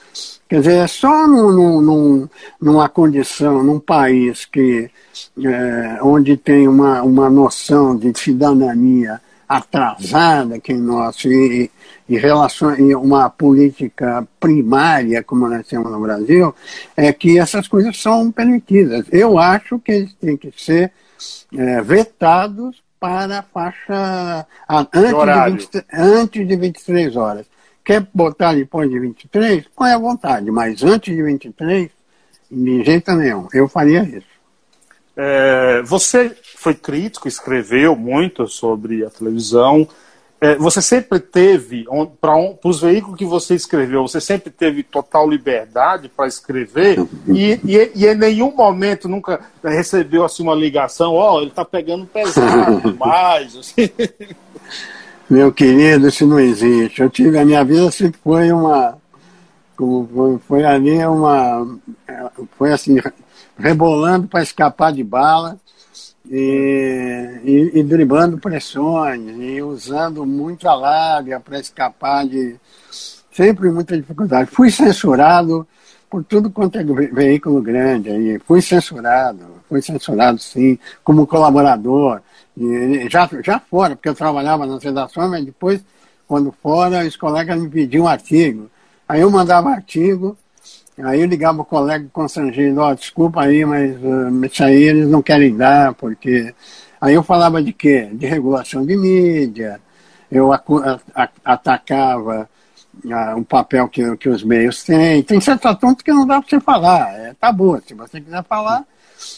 Quer 0.49 0.59
dizer, 0.59 0.75
é 0.79 0.87
só 0.87 1.25
num, 1.25 1.79
num, 1.81 2.29
numa 2.61 2.89
condição, 2.89 3.63
num 3.63 3.79
país 3.79 4.43
que, 4.43 4.91
é, 5.41 5.99
onde 6.01 6.35
tem 6.35 6.67
uma, 6.67 7.01
uma 7.01 7.29
noção 7.29 7.95
de 7.95 8.11
cidadania 8.19 9.21
atrasada 9.47 10.59
que 10.59 10.73
nós, 10.73 11.23
e, 11.23 11.71
e, 12.09 12.17
relação, 12.17 12.75
e 12.77 12.93
uma 12.93 13.29
política 13.29 14.27
primária, 14.37 15.23
como 15.23 15.47
nós 15.47 15.65
temos 15.65 15.89
no 15.89 16.01
Brasil, 16.01 16.53
é 16.97 17.13
que 17.13 17.39
essas 17.39 17.65
coisas 17.65 17.97
são 17.97 18.29
permitidas. 18.29 19.05
Eu 19.09 19.39
acho 19.39 19.79
que 19.79 19.91
eles 19.93 20.13
têm 20.15 20.35
que 20.35 20.51
ser 20.57 20.91
é, 21.55 21.81
vetados 21.81 22.82
para 23.03 23.39
a 23.39 23.43
faixa 23.43 24.47
antes 24.69 25.01
de, 25.01 25.51
20, 25.51 25.85
antes 25.93 26.47
de 26.47 26.55
23 26.55 27.15
horas. 27.17 27.45
Quer 27.83 28.07
botar 28.13 28.53
depois 28.53 28.89
de 28.89 28.97
23? 28.97 29.65
Põe 29.75 29.91
à 29.91 29.97
vontade, 29.97 30.49
mas 30.49 30.81
antes 30.81 31.13
de 31.13 31.21
23, 31.21 31.89
de 32.49 32.83
jeito 32.85 33.11
nenhum. 33.11 33.45
Eu 33.53 33.67
faria 33.67 34.03
isso. 34.03 34.33
É, 35.17 35.81
você 35.81 36.33
foi 36.55 36.73
crítico, 36.73 37.27
escreveu 37.27 37.93
muito 37.93 38.47
sobre 38.47 39.05
a 39.05 39.09
televisão. 39.09 39.85
É, 40.43 40.57
você 40.57 40.81
sempre 40.81 41.21
teve, 41.21 41.85
para 42.19 42.35
um, 42.35 42.57
os 42.65 42.81
veículos 42.81 43.17
que 43.17 43.23
você 43.23 43.55
escreveu, 43.55 44.05
você 44.05 44.19
sempre 44.19 44.51
teve 44.51 44.83
total 44.83 45.29
liberdade 45.29 46.09
para 46.09 46.27
escrever 46.27 46.99
e, 47.29 47.57
e, 47.63 47.91
e, 47.95 48.05
em 48.05 48.13
nenhum 48.13 48.53
momento 48.53 49.07
nunca 49.07 49.39
recebeu 49.63 50.25
assim, 50.25 50.43
uma 50.43 50.53
ligação, 50.53 51.13
ó, 51.13 51.35
oh, 51.35 51.39
ele 51.39 51.47
está 51.47 51.63
pegando 51.63 52.05
pesado 52.05 52.81
demais. 52.91 53.55
Assim. 53.55 53.89
Meu 55.29 55.49
querido, 55.49 56.09
isso 56.09 56.27
não 56.27 56.41
existe. 56.41 57.01
Eu 57.01 57.09
tive, 57.09 57.39
a 57.39 57.45
minha 57.45 57.63
vida 57.63 57.89
sempre 57.89 58.19
foi 58.21 58.51
uma. 58.51 58.97
Como 59.77 60.09
foi, 60.13 60.39
foi 60.39 60.65
ali 60.65 61.05
uma. 61.05 61.79
Foi 62.57 62.73
assim, 62.73 62.97
rebolando 63.57 64.27
para 64.27 64.43
escapar 64.43 64.91
de 64.91 65.05
bala 65.05 65.57
e, 66.29 67.39
e, 67.43 67.79
e 67.79 67.83
driblando 67.83 68.37
pressões 68.37 69.21
e 69.37 69.61
usando 69.61 70.25
muita 70.25 70.73
lábia 70.73 71.39
para 71.39 71.59
escapar 71.59 72.25
de. 72.25 72.55
Sempre 73.31 73.71
muita 73.71 73.97
dificuldade. 73.97 74.49
Fui 74.51 74.69
censurado 74.69 75.67
por 76.09 76.23
tudo 76.23 76.51
quanto 76.51 76.77
é 76.77 76.83
veículo 76.83 77.61
grande 77.61 78.09
aí. 78.09 78.39
Fui 78.45 78.61
censurado, 78.61 79.39
fui 79.67 79.81
censurado 79.81 80.37
sim, 80.39 80.77
como 81.03 81.25
colaborador. 81.25 82.21
E 82.55 83.09
já, 83.09 83.27
já 83.43 83.59
fora, 83.59 83.95
porque 83.95 84.09
eu 84.09 84.13
trabalhava 84.13 84.67
nas 84.67 84.83
redações, 84.83 85.29
mas 85.29 85.43
depois, 85.43 85.83
quando 86.27 86.53
fora, 86.61 87.03
os 87.03 87.15
colegas 87.15 87.59
me 87.59 87.67
pediam 87.67 88.07
artigo. 88.07 88.69
Aí 89.09 89.21
eu 89.21 89.31
mandava 89.31 89.71
artigo, 89.71 90.37
aí 91.01 91.21
eu 91.21 91.27
ligava 91.27 91.61
o 91.61 91.65
colega 91.65 92.07
constrangido, 92.13 92.79
ó, 92.81 92.91
oh, 92.91 92.95
desculpa 92.95 93.41
aí, 93.41 93.65
mas 93.65 93.95
uh, 94.03 94.45
isso 94.45 94.63
aí 94.63 94.83
eles 94.83 95.07
não 95.07 95.21
querem 95.21 95.55
dar, 95.55 95.93
porque. 95.93 96.53
Aí 97.01 97.15
eu 97.15 97.23
falava 97.23 97.61
de 97.61 97.73
quê? 97.73 98.09
De 98.13 98.25
regulação 98.25 98.85
de 98.85 98.95
mídia, 98.95 99.81
eu 100.31 100.51
atacava 101.43 102.49
uh, 103.03 103.39
o 103.39 103.43
papel 103.43 103.89
que, 103.89 104.15
que 104.17 104.29
os 104.29 104.43
meios 104.43 104.83
têm. 104.83 105.23
Tem 105.23 105.41
certos 105.41 105.65
assuntos 105.65 106.03
que 106.03 106.13
não 106.13 106.25
dá 106.25 106.39
para 106.39 106.49
você 106.49 106.59
falar, 106.61 107.13
é 107.13 107.33
tabu. 107.33 107.81
Se 107.85 107.93
você 107.93 108.21
quiser 108.21 108.43
falar, 108.45 108.85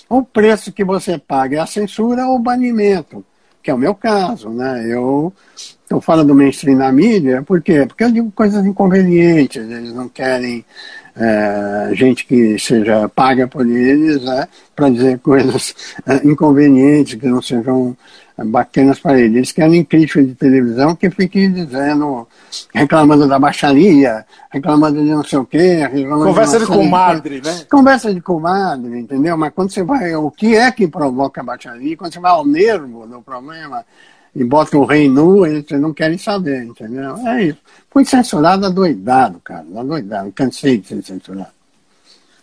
o 0.10 0.24
preço 0.24 0.72
que 0.72 0.84
você 0.84 1.18
paga 1.18 1.58
é 1.58 1.60
a 1.60 1.66
censura 1.66 2.28
ou 2.28 2.36
o 2.36 2.40
banimento, 2.40 3.26
que 3.64 3.72
é 3.72 3.74
o 3.74 3.78
meu 3.78 3.96
caso, 3.96 4.50
né? 4.50 4.86
Eu 4.88 5.34
estou 5.56 6.02
falando 6.02 6.28
do 6.28 6.36
mainstream 6.36 6.78
na 6.78 6.92
mídia, 6.92 7.42
por 7.42 7.62
quê? 7.62 7.86
Porque 7.88 8.04
eu 8.04 8.12
digo 8.12 8.32
coisas 8.32 8.66
inconvenientes, 8.66 9.64
eles 9.70 9.94
não 9.94 10.10
querem 10.10 10.64
é, 11.16 11.92
gente 11.94 12.26
que 12.26 12.60
seja 12.60 13.08
paga 13.08 13.48
por 13.48 13.66
eles 13.66 14.22
né, 14.24 14.48
para 14.76 14.90
dizer 14.90 15.20
coisas 15.20 15.74
é, 16.06 16.28
inconvenientes, 16.28 17.16
que 17.16 17.28
não 17.28 17.42
sejam 17.42 17.96
bacanas 18.38 19.00
para 19.00 19.20
eles. 19.20 19.36
Eles 19.38 19.52
querem 19.52 19.84
críticos 19.84 20.28
de 20.28 20.36
televisão 20.36 20.96
que 20.96 21.10
fiquem 21.10 21.54
dizendo, 21.54 22.28
reclamando 22.74 23.28
da 23.28 23.40
baixaria, 23.40 24.26
reclamando 24.52 25.02
de 25.02 25.10
não 25.10 25.24
sei 25.24 25.40
o 25.40 25.46
quê. 25.46 25.90
Conversa 26.10 26.60
de, 26.60 26.66
de 26.66 26.72
comadre, 26.72 27.42
né? 27.42 27.62
Conversa 27.70 28.14
de 28.14 28.22
comadre, 28.22 29.00
entendeu? 29.00 29.38
Mas 29.38 29.54
quando 29.54 29.72
você 29.72 29.84
vai, 29.84 30.14
o 30.16 30.30
que 30.30 30.56
é 30.56 30.70
que 30.72 30.88
provoca 30.88 31.40
a 31.40 31.44
baixaria? 31.46 31.96
Quando 31.96 32.14
você 32.14 32.20
vai 32.20 32.32
ao 32.32 32.46
nervo 32.46 33.08
do 33.08 33.22
problema 33.22 33.86
e 34.36 34.44
bota 34.44 34.78
o 34.78 34.86
rei 34.86 35.08
nu, 35.08 35.46
eles 35.46 35.66
não 35.72 35.94
querem 35.94 36.18
saber, 36.18 36.64
entendeu? 36.64 37.16
É 37.26 37.44
isso. 37.44 37.60
Fui 37.90 38.04
censurado 38.04 38.66
adoidado, 38.66 39.40
cara, 39.40 39.66
adoidado. 39.78 40.32
Cansei 40.34 40.78
de 40.78 40.88
ser 40.88 41.02
censurado. 41.04 41.54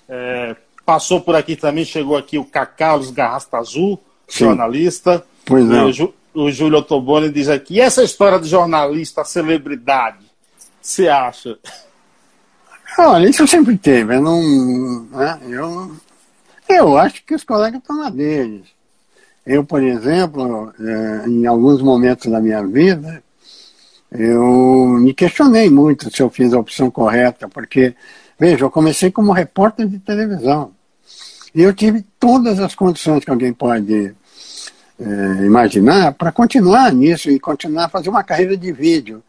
É, 0.09 0.57
passou 0.87 1.21
por 1.21 1.35
aqui 1.35 1.55
também, 1.55 1.85
chegou 1.85 2.17
aqui 2.17 2.39
o 2.39 2.45
Cacau 2.45 3.01
Garrasta 3.13 3.59
Azul, 3.59 4.01
Sim. 4.27 4.47
jornalista. 4.47 5.23
Pois 5.45 5.71
é. 5.71 6.05
O, 6.35 6.45
o 6.45 6.51
Júlio 6.51 6.79
Ottoboni 6.79 7.31
diz 7.31 7.51
aqui, 7.51 7.75
e 7.75 7.81
essa 7.81 8.03
história 8.03 8.41
de 8.41 8.49
jornalista, 8.49 9.23
celebridade, 9.25 10.25
você 10.81 11.09
acha? 11.09 11.59
Olha, 12.99 13.29
isso 13.29 13.47
sempre 13.47 13.77
teve. 13.77 14.17
Eu 14.17 14.23
não. 14.23 15.05
Né, 15.11 15.41
eu, 15.49 15.97
eu 16.69 16.97
acho 16.97 17.23
que 17.25 17.35
os 17.35 17.45
colegas 17.45 17.81
estão 17.81 17.97
na 17.97 18.09
deles. 18.09 18.67
Eu, 19.45 19.65
por 19.65 19.83
exemplo, 19.83 20.73
é, 20.79 21.29
em 21.29 21.47
alguns 21.47 21.83
momentos 21.83 22.31
da 22.31 22.41
minha 22.41 22.65
vida, 22.65 23.23
eu 24.11 24.87
me 25.01 25.13
questionei 25.13 25.69
muito 25.69 26.15
se 26.15 26.23
eu 26.23 26.31
fiz 26.31 26.53
a 26.53 26.59
opção 26.59 26.91
correta, 26.91 27.49
porque, 27.49 27.95
veja, 28.39 28.65
eu 28.65 28.71
comecei 28.71 29.11
como 29.11 29.33
repórter 29.33 29.89
de 29.89 29.99
televisão. 29.99 30.73
E 31.55 31.61
eu 31.61 31.73
tive 31.75 32.05
todas 32.21 32.61
as 32.61 32.75
condições 32.75 33.25
que 33.25 33.31
alguém 33.31 33.53
pode 33.53 34.15
é, 35.01 35.45
imaginar 35.45 36.13
para 36.13 36.31
continuar 36.31 36.93
nisso 36.93 37.29
e 37.31 37.41
continuar 37.41 37.87
a 37.87 37.89
fazer 37.89 38.11
uma 38.11 38.23
carreira 38.23 38.57
de 38.57 38.71
vídeo. 38.71 39.23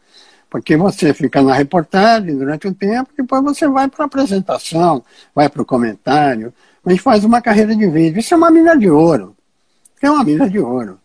Porque 0.48 0.76
você 0.76 1.12
fica 1.12 1.42
na 1.42 1.52
reportagem 1.52 2.36
durante 2.36 2.68
um 2.68 2.72
tempo, 2.72 3.10
depois 3.16 3.42
você 3.42 3.66
vai 3.66 3.88
para 3.88 4.04
a 4.04 4.06
apresentação, 4.06 5.02
vai 5.34 5.48
para 5.48 5.62
o 5.62 5.66
comentário, 5.66 6.54
mas 6.84 7.00
faz 7.00 7.24
uma 7.24 7.42
carreira 7.42 7.74
de 7.74 7.86
vídeo. 7.88 8.20
Isso 8.20 8.32
é 8.32 8.36
uma 8.36 8.52
mina 8.52 8.76
de 8.76 8.88
ouro. 8.88 9.33
É 10.04 10.10
uma 10.10 10.24
mina 10.24 10.48
de 10.48 10.58
ouro. 10.58 10.98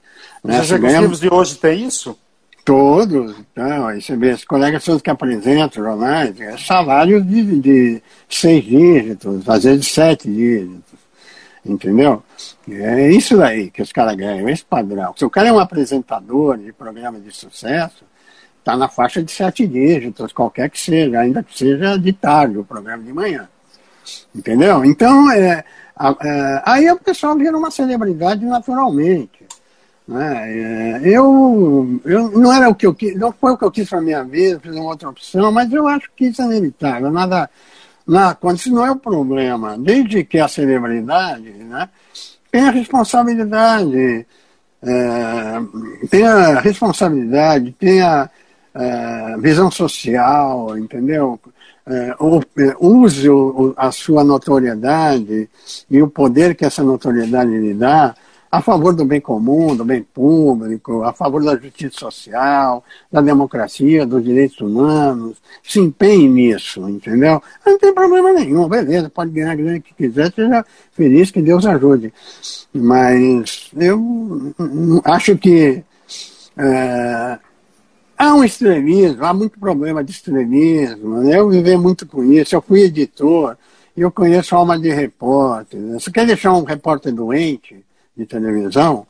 Né? 0.44 0.60
Os 0.60 0.72
executivos 0.72 1.20
de 1.20 1.34
hoje 1.34 1.56
têm 1.56 1.86
isso? 1.86 2.18
Todos. 2.66 3.36
Então, 3.40 3.88
aí 3.88 4.02
você 4.02 4.16
vê, 4.16 4.32
os 4.34 4.44
colegas 4.44 4.84
todos 4.84 5.02
que 5.02 5.10
apresentam 5.10 5.84
jornais, 5.84 6.40
é 6.40 6.58
salário 6.58 7.24
de, 7.24 7.60
de 7.60 8.04
seis 8.30 8.64
dígitos, 8.64 9.48
às 9.50 9.64
vezes 9.64 9.88
sete 9.88 10.30
dígitos. 10.30 11.00
Entendeu? 11.66 12.24
É 12.70 13.10
isso 13.12 13.38
daí 13.38 13.70
que 13.70 13.82
os 13.82 13.92
caras 13.92 14.16
ganham, 14.16 14.48
esse 14.50 14.64
padrão. 14.64 15.14
Se 15.16 15.26
o 15.26 15.30
cara 15.30 15.50
é 15.50 15.54
um 15.54 15.60
apresentador 15.60 16.58
de 16.58 16.72
programa 16.72 17.20
de 17.20 17.36
sucesso, 17.36 18.04
está 18.60 18.78
na 18.78 18.88
faixa 18.88 19.22
de 19.24 19.32
sete 19.32 19.68
dígitos, 19.68 20.32
qualquer 20.32 20.70
que 20.70 20.80
seja, 20.80 21.20
ainda 21.20 21.44
que 21.44 21.58
seja 21.58 21.98
de 21.98 22.14
tarde, 22.14 22.58
o 22.58 22.64
programa 22.64 23.04
de 23.04 23.12
manhã. 23.12 23.48
Entendeu? 24.34 24.86
Então, 24.86 25.30
é, 25.32 25.64
aí 26.66 26.90
o 26.92 27.00
pessoal 27.00 27.36
vira 27.38 27.58
uma 27.58 27.70
celebridade 27.70 28.46
naturalmente. 28.46 29.40
Né? 30.08 30.98
É, 30.98 31.02
eu, 31.04 32.02
eu 32.04 32.32
não 32.32 32.52
era 32.52 32.68
o 32.68 32.74
que 32.74 32.88
eu 32.88 32.96
quis, 32.96 33.16
não 33.16 33.32
foi 33.32 33.52
o 33.52 33.58
que 33.58 33.64
eu 33.64 33.72
quis 33.72 33.88
para 33.88 34.02
minha 34.02 34.24
vida, 34.24 34.60
fiz 34.60 34.74
uma 34.74 34.90
outra 34.90 35.10
opção, 35.10 35.52
mas 35.52 35.72
eu 35.72 35.88
acho 35.88 36.10
que 36.16 36.26
isso 36.26 36.42
é 36.42 36.46
inevitável. 36.46 37.12
Nada, 37.12 37.48
na, 38.08 38.34
quando 38.34 38.58
isso 38.58 38.74
não 38.74 38.84
é 38.84 38.90
o 38.90 38.96
problema, 38.96 39.78
desde 39.78 40.24
que 40.24 40.40
a 40.40 40.48
celebridade 40.48 41.52
né, 41.52 41.88
tem 42.52 42.62
a 42.68 42.72
responsabilidade, 42.72 44.26
é, 44.82 46.08
tem 46.10 46.26
a 46.26 46.60
responsabilidade, 46.60 47.72
tem 47.74 48.02
a 48.02 48.28
é, 48.74 49.38
visão 49.38 49.70
social, 49.70 50.76
entendeu? 50.76 51.40
É, 51.88 52.10
é 52.10 52.76
use 52.80 53.28
a 53.76 53.92
sua 53.92 54.24
notoriedade 54.24 55.50
e 55.90 56.02
o 56.02 56.08
poder 56.08 56.56
que 56.56 56.66
essa 56.66 56.84
notoriedade 56.84 57.52
lhe 57.52 57.74
dá 57.74 58.16
a 58.52 58.62
favor 58.62 58.96
do 58.96 59.06
bem 59.06 59.22
comum, 59.22 59.76
do 59.76 59.86
bem 59.86 60.02
público, 60.02 61.04
a 61.04 61.14
favor 61.14 61.44
da 61.44 61.56
justiça 61.56 62.00
social, 62.00 62.84
da 63.12 63.22
democracia, 63.22 64.08
dos 64.08 64.24
direitos 64.24 64.60
humanos, 64.60 65.38
se 65.64 65.80
empenhe 65.80 66.28
nisso, 66.28 66.88
entendeu? 66.90 67.42
Não 67.64 67.78
tem 67.78 67.94
problema 67.94 68.34
nenhum, 68.34 68.68
beleza, 68.68 69.10
pode 69.10 69.32
ganhar 69.32 69.52
a 69.52 69.56
grana 69.56 69.80
que 69.80 69.94
quiser, 69.94 70.34
seja 70.34 70.66
feliz, 70.94 71.30
que 71.30 71.42
Deus 71.44 71.66
ajude. 71.66 72.12
Mas 72.74 73.70
eu 73.76 74.02
acho 75.06 75.38
que 75.38 75.84
É, 76.60 77.40
há 78.20 78.36
um 78.36 78.44
extremismo, 78.44 79.24
há 79.24 79.34
muito 79.34 79.58
problema 79.58 80.04
de 80.04 80.12
extremismo. 80.12 81.22
Né? 81.22 81.40
Eu 81.40 81.50
vivi 81.50 81.78
muito 81.78 82.06
com 82.06 82.22
isso, 82.22 82.54
eu 82.54 82.62
fui 82.62 82.82
editor, 82.82 83.58
e 83.96 84.02
eu 84.02 84.12
conheço 84.12 84.56
alma 84.56 84.78
de 84.78 84.90
repórter. 84.90 85.80
Né? 85.80 85.98
Você 85.98 86.12
quer 86.12 86.28
deixar 86.28 86.52
um 86.52 86.66
repórter 86.66 87.14
doente 87.14 87.84
de 88.16 88.26
televisão? 88.26 89.08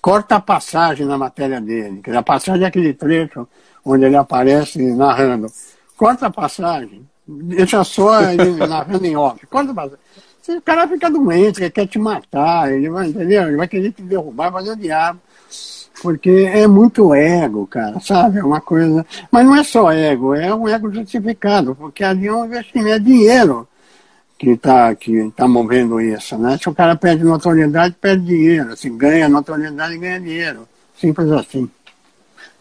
Corta 0.00 0.36
a 0.36 0.40
passagem 0.40 1.04
na 1.04 1.18
matéria 1.18 1.60
dele. 1.60 2.00
A 2.16 2.22
passagem 2.22 2.62
é 2.62 2.66
aquele 2.68 2.94
trecho 2.94 3.48
onde 3.84 4.04
ele 4.04 4.16
aparece 4.16 4.80
narrando. 4.92 5.48
Corta 5.96 6.26
a 6.26 6.30
passagem. 6.30 7.06
Deixa 7.26 7.82
só 7.82 8.22
ele 8.30 8.52
narrando 8.66 9.04
em 9.04 9.16
off. 9.16 9.44
Corta 9.46 9.72
a 9.72 9.74
passagem. 9.74 9.98
O 10.46 10.60
cara 10.60 10.86
fica 10.86 11.10
doente, 11.10 11.62
ele 11.62 11.70
quer 11.70 11.86
te 11.86 11.98
matar, 11.98 12.70
ele 12.70 12.90
vai, 12.90 13.08
entendeu? 13.08 13.48
Ele 13.48 13.56
vai 13.56 13.66
querer 13.66 13.92
te 13.92 14.02
derrubar, 14.02 14.52
fazer 14.52 14.72
o 14.72 14.76
diabo. 14.76 15.18
Porque 16.04 16.50
é 16.52 16.66
muito 16.66 17.14
ego, 17.14 17.66
cara, 17.66 17.98
sabe? 17.98 18.38
É 18.38 18.44
uma 18.44 18.60
coisa. 18.60 19.06
Mas 19.30 19.46
não 19.46 19.56
é 19.56 19.64
só 19.64 19.90
ego, 19.90 20.34
é 20.34 20.54
um 20.54 20.68
ego 20.68 20.92
justificado, 20.92 21.74
porque 21.74 22.04
ali 22.04 22.26
é 22.26 22.32
um 22.32 22.44
investimento, 22.44 22.90
é 22.90 22.98
dinheiro 22.98 23.66
que 24.38 24.50
está 24.50 24.94
que 24.94 25.32
tá 25.34 25.48
movendo 25.48 25.98
isso, 25.98 26.36
né? 26.36 26.58
Se 26.60 26.68
o 26.68 26.74
cara 26.74 26.94
perde 26.94 27.24
notoriedade, 27.24 27.96
perde 27.98 28.26
dinheiro. 28.26 28.76
Se 28.76 28.90
ganha 28.90 29.30
notoriedade, 29.30 29.96
ganha 29.96 30.20
dinheiro. 30.20 30.68
Simples 30.94 31.32
assim. 31.32 31.70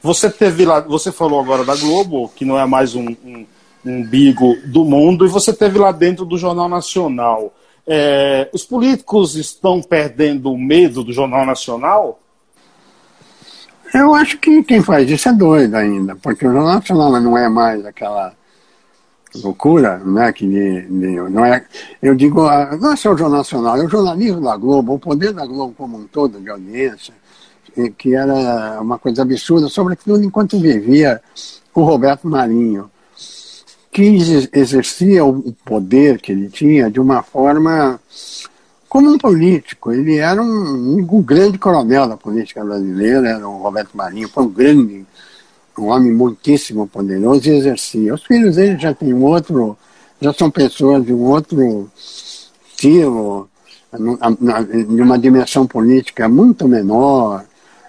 Você 0.01 0.29
teve 0.29 0.63
lá, 0.63 0.79
você 0.79 1.11
falou 1.11 1.41
agora 1.41 1.65
da 1.65 1.75
Globo, 1.75 2.31
que 2.33 2.45
não 2.45 2.57
é 2.57 2.65
mais 2.65 2.95
um, 2.95 3.09
um, 3.25 3.45
um 3.85 4.03
bigo 4.05 4.55
do 4.67 4.85
mundo, 4.85 5.25
e 5.25 5.29
você 5.29 5.51
teve 5.51 5.77
lá 5.77 5.91
dentro 5.91 6.23
do 6.23 6.37
Jornal 6.37 6.69
Nacional. 6.69 7.53
É, 7.85 8.49
os 8.53 8.63
políticos 8.63 9.35
estão 9.35 9.81
perdendo 9.81 10.49
o 10.49 10.57
medo 10.57 11.03
do 11.03 11.11
Jornal 11.11 11.45
Nacional? 11.45 12.22
Eu 13.93 14.13
acho 14.15 14.37
que 14.39 14.63
quem 14.63 14.81
faz 14.81 15.09
isso 15.09 15.29
é 15.29 15.33
doido 15.33 15.75
ainda, 15.75 16.15
porque 16.15 16.47
o 16.47 16.51
Jornal 16.51 16.75
Nacional 16.75 17.21
não 17.21 17.37
é 17.37 17.47
mais 17.47 17.85
aquela 17.85 18.33
loucura, 19.35 19.99
né? 19.99 20.31
Que 20.33 20.47
de, 20.47 20.81
de, 20.81 21.29
não 21.29 21.45
é, 21.45 21.65
eu 22.01 22.15
digo, 22.15 22.41
ah, 22.41 22.75
não 22.79 22.93
é 22.93 22.95
só 22.95 23.13
o 23.13 23.17
Jornal 23.17 23.39
Nacional, 23.39 23.77
é 23.77 23.85
o 23.85 23.89
jornalismo 23.89 24.41
da 24.41 24.57
Globo, 24.57 24.93
o 24.93 24.99
poder 24.99 25.31
da 25.31 25.45
Globo 25.45 25.75
como 25.77 25.97
um 25.97 26.07
todo 26.07 26.39
de 26.39 26.49
audiência, 26.49 27.13
que 27.97 28.15
era 28.15 28.81
uma 28.81 28.97
coisa 28.97 29.21
absurda, 29.21 29.67
sobretudo 29.67 30.23
enquanto 30.23 30.59
vivia 30.59 31.21
o 31.73 31.83
Roberto 31.83 32.27
Marinho 32.27 32.89
que 33.93 34.49
exercia 34.51 35.23
o 35.23 35.53
poder 35.63 36.19
que 36.19 36.31
ele 36.31 36.49
tinha 36.49 36.89
de 36.89 36.99
uma 36.99 37.21
forma 37.21 37.99
como 38.93 39.09
um 39.09 39.17
político. 39.17 39.91
Ele 39.91 40.17
era 40.17 40.39
um, 40.39 40.99
um 40.99 41.21
grande 41.23 41.57
coronel 41.57 42.07
da 42.07 42.15
política 42.15 42.63
brasileira, 42.63 43.27
era 43.27 43.49
o 43.49 43.57
Roberto 43.57 43.97
Marinho, 43.97 44.29
foi 44.29 44.43
um 44.43 44.49
grande, 44.49 45.03
um 45.75 45.85
homem 45.85 46.13
muitíssimo 46.13 46.87
poderoso 46.87 47.49
e 47.49 47.55
exercia. 47.55 48.13
Os 48.13 48.23
filhos 48.23 48.55
dele 48.55 48.77
já 48.77 48.93
têm 48.93 49.11
outro, 49.15 49.75
já 50.21 50.31
são 50.31 50.51
pessoas 50.51 51.03
de 51.03 51.11
um 51.11 51.23
outro 51.23 51.89
estilo, 51.97 53.49
de 53.91 55.01
uma 55.01 55.17
dimensão 55.17 55.65
política 55.65 56.29
muito 56.29 56.67
menor. 56.67 57.43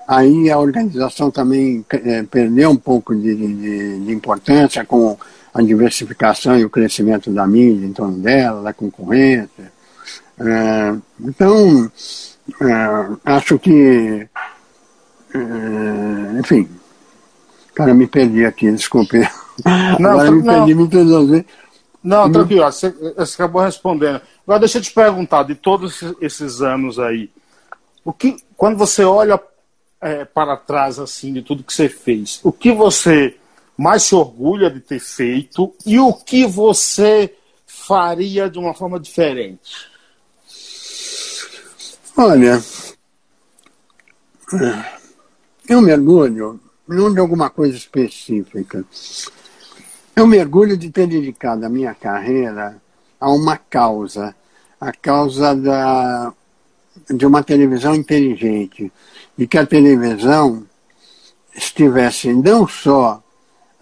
Aí 0.09 0.51
a 0.51 0.59
organização 0.59 1.31
também 1.31 1.85
é, 1.91 2.23
perdeu 2.23 2.71
um 2.71 2.77
pouco 2.77 3.15
de, 3.15 3.35
de, 3.37 4.01
de 4.07 4.11
importância 4.11 4.87
com 4.87 5.19
a 5.53 5.61
diversificação 5.61 6.59
e 6.59 6.65
o 6.65 6.71
crescimento 6.71 7.31
da 7.31 7.47
mídia 7.47 7.87
em 7.87 7.93
torno 7.93 8.17
dela, 8.17 8.63
da 8.63 8.73
concorrência. 8.73 9.74
É, 10.39 10.97
então, 11.20 11.91
é, 12.61 13.16
acho 13.24 13.59
que, 13.59 14.28
é, 15.35 16.39
enfim, 16.39 16.68
cara, 17.74 17.95
me 17.95 18.07
perdi 18.07 18.45
aqui, 18.45 18.70
desculpe. 18.72 19.18
Não, 20.01 20.11
Agora 20.11 20.30
me 20.32 20.43
não. 20.43 20.53
perdi 20.53 20.74
muitas 20.74 21.07
vezes. 21.07 21.45
Não, 22.03 22.30
tranquilo, 22.30 22.64
você, 22.64 22.91
você 22.91 23.35
acabou 23.35 23.62
respondendo. 23.62 24.20
Agora 24.43 24.59
deixa 24.59 24.78
eu 24.78 24.82
te 24.82 24.93
perguntar, 24.93 25.45
de 25.45 25.55
todos 25.55 26.03
esses 26.20 26.61
anos 26.61 26.99
aí, 26.99 27.30
o 28.05 28.12
que, 28.12 28.37
quando 28.57 28.76
você 28.76 29.05
olha 29.05 29.41
é, 30.01 30.24
para 30.24 30.57
trás 30.57 30.99
assim 30.99 31.32
de 31.32 31.41
tudo 31.41 31.62
que 31.62 31.72
você 31.72 31.89
fez, 31.89 32.41
o 32.43 32.53
que 32.53 32.72
você 32.72 33.37
mais 33.76 34.03
se 34.03 34.14
orgulha 34.14 34.68
de 34.70 34.80
ter 34.80 34.99
feito 34.99 35.72
e 35.87 35.99
o 35.99 36.12
que 36.12 36.45
você 36.47 37.32
faria 37.64 38.51
de 38.51 38.59
uma 38.59 38.74
forma 38.74 38.99
diferente? 38.99 39.94
Olha, 42.17 42.62
eu 45.69 45.81
mergulho 45.81 46.61
não 46.87 47.12
de 47.12 47.19
alguma 47.19 47.51
coisa 47.51 47.77
específica. 47.77 48.85
Eu 50.15 50.25
mergulho 50.25 50.77
de 50.77 50.91
ter 50.91 51.09
dedicado 51.09 51.67
a 51.67 51.69
minha 51.69 51.93
carreira 51.93 52.81
a 53.19 53.33
uma 53.33 53.57
causa, 53.57 54.33
a 54.81 54.93
causa 54.93 55.57
da, 55.57 56.33
de 57.11 57.27
uma 57.27 57.43
televisão 57.43 57.97
inteligente, 57.97 58.93
e 59.37 59.45
que 59.45 59.59
a 59.59 59.67
televisão 59.67 60.65
estivesse 61.53 62.33
não 62.33 62.69
só 62.69 63.21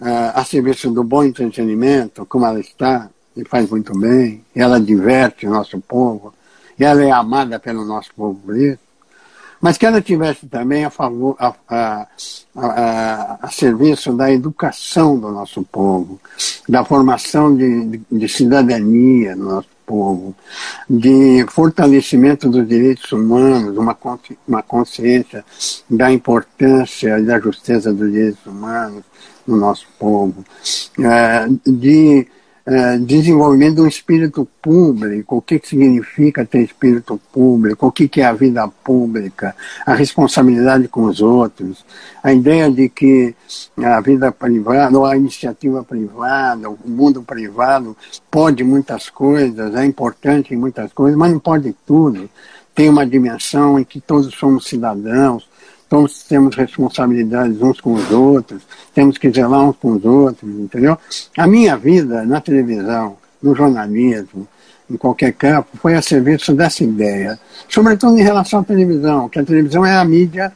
uh, 0.00 0.32
a 0.34 0.42
serviço 0.42 0.90
do 0.90 1.04
bom 1.04 1.22
entretenimento, 1.22 2.24
como 2.24 2.46
ela 2.46 2.60
está, 2.60 3.10
e 3.36 3.44
faz 3.44 3.68
muito 3.68 3.92
bem, 3.98 4.42
ela 4.54 4.80
diverte 4.80 5.46
o 5.46 5.50
nosso 5.50 5.78
povo, 5.80 6.32
e 6.82 6.84
ela 6.84 7.04
é 7.04 7.12
amada 7.12 7.60
pelo 7.60 7.84
nosso 7.84 8.10
povo 8.12 8.40
preto, 8.44 8.80
mas 9.60 9.78
que 9.78 9.86
ela 9.86 10.02
tivesse 10.02 10.48
também 10.48 10.84
a, 10.84 10.90
favor, 10.90 11.36
a, 11.38 11.54
a, 11.68 12.08
a, 12.56 13.38
a, 13.40 13.50
serviço 13.52 14.12
da 14.12 14.32
educação 14.32 15.16
do 15.16 15.30
nosso 15.30 15.62
povo, 15.62 16.20
da 16.68 16.84
formação 16.84 17.56
de, 17.56 17.86
de, 17.86 18.02
de 18.10 18.28
cidadania 18.28 19.36
do 19.36 19.44
nosso 19.44 19.68
povo, 19.86 20.34
de 20.90 21.46
fortalecimento 21.48 22.48
dos 22.50 22.66
direitos 22.66 23.12
humanos, 23.12 23.76
uma, 23.76 23.96
uma 24.48 24.62
consciência 24.64 25.44
da 25.88 26.10
importância 26.10 27.16
e 27.20 27.22
da 27.22 27.38
justeza 27.38 27.92
dos 27.92 28.10
direitos 28.10 28.44
humanos, 28.44 29.04
no 29.46 29.56
nosso 29.56 29.86
povo, 30.00 30.44
é, 30.98 31.46
de 31.64 32.26
é, 32.64 32.96
desenvolvimento 32.98 33.76
de 33.76 33.80
um 33.80 33.86
espírito 33.86 34.46
público, 34.60 35.36
o 35.36 35.42
que, 35.42 35.58
que 35.58 35.68
significa 35.68 36.44
ter 36.44 36.62
espírito 36.62 37.20
público, 37.32 37.86
o 37.86 37.92
que, 37.92 38.08
que 38.08 38.20
é 38.20 38.24
a 38.24 38.32
vida 38.32 38.66
pública, 38.68 39.54
a 39.84 39.94
responsabilidade 39.94 40.86
com 40.86 41.04
os 41.04 41.20
outros, 41.20 41.84
a 42.22 42.32
ideia 42.32 42.70
de 42.70 42.88
que 42.88 43.34
a 43.78 44.00
vida 44.00 44.30
privada 44.30 44.96
ou 44.96 45.04
a 45.04 45.16
iniciativa 45.16 45.82
privada, 45.82 46.70
o 46.70 46.78
mundo 46.84 47.22
privado 47.22 47.96
pode 48.30 48.62
muitas 48.62 49.10
coisas, 49.10 49.74
é 49.74 49.84
importante 49.84 50.54
em 50.54 50.56
muitas 50.56 50.92
coisas, 50.92 51.18
mas 51.18 51.32
não 51.32 51.40
pode 51.40 51.74
tudo. 51.84 52.30
Tem 52.74 52.88
uma 52.88 53.04
dimensão 53.04 53.78
em 53.78 53.84
que 53.84 54.00
todos 54.00 54.32
somos 54.34 54.66
cidadãos, 54.66 55.46
todos 55.92 56.22
temos 56.22 56.56
responsabilidades 56.56 57.60
uns 57.60 57.78
com 57.78 57.92
os 57.92 58.10
outros, 58.10 58.62
temos 58.94 59.18
que 59.18 59.30
zelar 59.30 59.68
uns 59.68 59.76
com 59.76 59.92
os 59.92 60.02
outros, 60.02 60.50
entendeu? 60.50 60.96
A 61.36 61.46
minha 61.46 61.76
vida 61.76 62.24
na 62.24 62.40
televisão, 62.40 63.18
no 63.42 63.54
jornalismo, 63.54 64.48
em 64.90 64.96
qualquer 64.96 65.34
campo, 65.34 65.68
foi 65.76 65.92
a 65.92 66.00
serviço 66.00 66.54
dessa 66.54 66.82
ideia, 66.82 67.38
sobretudo 67.68 68.16
em 68.16 68.22
relação 68.22 68.60
à 68.60 68.64
televisão, 68.64 69.28
que 69.28 69.38
a 69.38 69.44
televisão 69.44 69.84
é 69.84 69.94
a 69.94 70.02
mídia, 70.02 70.50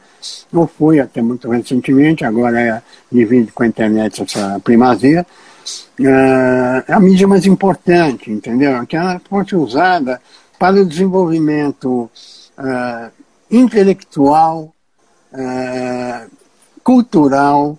ou 0.51 0.65
foi 0.65 0.99
até 0.99 1.21
muito 1.21 1.47
recentemente, 1.51 2.25
agora 2.25 2.59
é, 2.59 2.81
divide 3.11 3.51
com 3.51 3.61
a 3.61 3.67
internet 3.67 4.23
essa 4.23 4.59
primazia, 4.63 5.23
é 5.99 6.91
a 6.91 6.99
mídia 6.99 7.27
mais 7.27 7.45
importante, 7.45 8.31
entendeu? 8.31 8.83
Que 8.87 8.97
ela 8.97 9.21
fosse 9.29 9.55
usada 9.55 10.19
para 10.57 10.81
o 10.81 10.85
desenvolvimento 10.85 12.09
uh, 12.57 13.11
intelectual 13.51 14.73
é, 15.33 16.25
cultural 16.83 17.77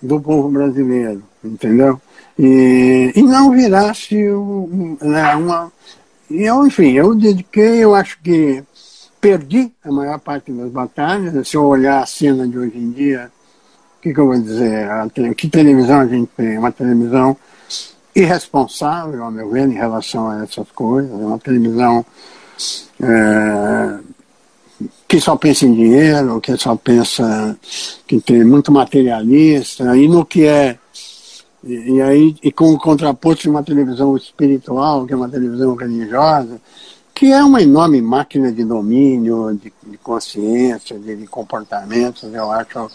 do 0.00 0.20
povo 0.20 0.48
brasileiro, 0.50 1.22
entendeu? 1.44 2.00
E, 2.38 3.12
e 3.14 3.22
não 3.22 3.50
virasse 3.50 4.16
né, 4.16 5.34
uma. 5.36 5.72
Eu, 6.30 6.66
enfim, 6.66 6.92
eu 6.92 7.14
dediquei, 7.14 7.84
eu 7.84 7.94
acho 7.94 8.18
que 8.22 8.62
perdi 9.20 9.70
a 9.84 9.92
maior 9.92 10.18
parte 10.18 10.50
das 10.50 10.70
batalhas. 10.70 11.48
Se 11.48 11.56
eu 11.56 11.64
olhar 11.64 12.02
a 12.02 12.06
cena 12.06 12.48
de 12.48 12.58
hoje 12.58 12.78
em 12.78 12.90
dia, 12.90 13.30
o 13.98 14.02
que, 14.02 14.12
que 14.12 14.18
eu 14.18 14.26
vou 14.26 14.40
dizer? 14.40 14.90
A, 14.90 15.08
que 15.36 15.48
televisão 15.48 16.00
a 16.00 16.06
gente 16.06 16.30
tem? 16.36 16.58
Uma 16.58 16.72
televisão 16.72 17.36
irresponsável, 18.14 19.24
ao 19.24 19.30
meu 19.30 19.50
ver, 19.50 19.68
em 19.68 19.74
relação 19.74 20.28
a 20.28 20.42
essas 20.42 20.70
coisas. 20.72 21.10
É 21.10 21.24
uma 21.24 21.38
televisão 21.38 22.04
é, 23.00 23.98
que 25.12 25.20
só 25.20 25.36
pensa 25.36 25.66
em 25.66 25.74
dinheiro, 25.74 26.40
que 26.40 26.56
só 26.56 26.74
pensa 26.74 27.54
que 28.06 28.18
tem 28.18 28.42
muito 28.42 28.72
materialista, 28.72 29.94
e 29.94 30.08
no 30.08 30.24
que 30.24 30.46
é. 30.46 30.78
E, 31.62 31.96
e 31.96 32.00
aí, 32.00 32.34
e 32.42 32.50
com 32.50 32.72
o 32.72 32.78
contraposto 32.78 33.42
de 33.42 33.50
uma 33.50 33.62
televisão 33.62 34.16
espiritual, 34.16 35.04
que 35.04 35.12
é 35.12 35.16
uma 35.16 35.28
televisão 35.28 35.74
religiosa, 35.74 36.58
que 37.14 37.30
é 37.30 37.44
uma 37.44 37.60
enorme 37.60 38.00
máquina 38.00 38.50
de 38.50 38.64
domínio, 38.64 39.52
de, 39.62 39.70
de 39.86 39.98
consciência, 39.98 40.98
de, 40.98 41.14
de, 41.14 41.26
comportamentos. 41.26 42.32
Eu 42.32 42.50
acho 42.50 42.88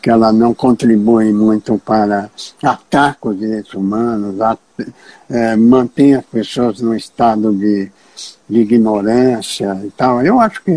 que 0.00 0.08
ela 0.08 0.32
não 0.32 0.54
contribui 0.54 1.32
muito 1.32 1.76
para 1.78 2.30
atacar 2.62 3.18
os 3.22 3.36
direitos 3.36 3.74
humanos, 3.74 4.40
at, 4.40 4.60
é, 5.28 5.56
mantém 5.56 6.14
as 6.14 6.24
pessoas 6.26 6.80
num 6.80 6.94
estado 6.94 7.52
de, 7.52 7.90
de 8.50 8.60
ignorância 8.60 9.80
e 9.84 9.90
tal. 9.90 10.22
Eu 10.22 10.40
acho 10.40 10.62
que 10.62 10.72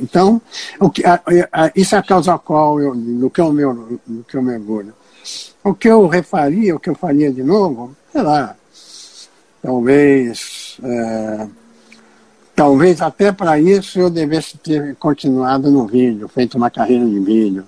então 0.00 0.40
o 0.78 0.90
que, 0.90 1.04
a, 1.04 1.20
a, 1.52 1.72
isso 1.74 1.94
é 1.94 1.98
a 1.98 2.02
causa 2.02 2.38
qual 2.38 2.80
eu, 2.80 2.94
do 2.94 3.30
que 3.30 3.40
eu 3.40 3.52
meu, 3.52 3.98
do 4.06 4.24
que 4.24 4.36
eu 4.36 4.42
mergulho. 4.42 4.92
O 5.64 5.74
que 5.74 5.88
eu 5.88 6.06
refaria, 6.06 6.76
o 6.76 6.80
que 6.80 6.88
eu 6.88 6.94
faria 6.94 7.32
de 7.32 7.42
novo, 7.42 7.94
sei 8.12 8.22
lá, 8.22 8.54
talvez 9.62 10.78
é, 10.82 11.46
Talvez 12.58 13.00
até 13.00 13.30
para 13.30 13.60
isso 13.60 14.00
eu 14.00 14.10
devesse 14.10 14.58
ter 14.58 14.96
continuado 14.96 15.70
no 15.70 15.86
vídeo, 15.86 16.26
feito 16.26 16.58
uma 16.58 16.68
carreira 16.68 17.06
de 17.06 17.20
vídeo, 17.20 17.64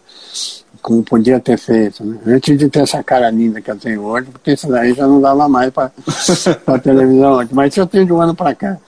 como 0.81 1.03
podia 1.03 1.39
ter 1.41 1.59
feito, 1.59 2.05
né? 2.05 2.18
antes 2.26 2.59
de 2.59 2.68
ter 2.68 2.81
essa 2.81 3.03
cara 3.03 3.31
linda 3.31 3.61
que 3.61 3.70
eu 3.70 3.76
tenho 3.76 4.03
hoje, 4.03 4.28
porque 4.31 4.53
isso 4.53 4.68
daí 4.68 4.95
já 4.95 5.07
não 5.07 5.20
dava 5.20 5.49
mais 5.49 5.70
para 5.70 5.91
a 6.66 6.78
televisão 6.78 7.49
Mas 7.53 7.72
isso 7.72 7.81
eu 7.81 7.87
tenho 7.87 8.07
de 8.07 8.12
um 8.12 8.20
ano 8.20 8.35
para 8.35 8.55
cá. 8.55 8.78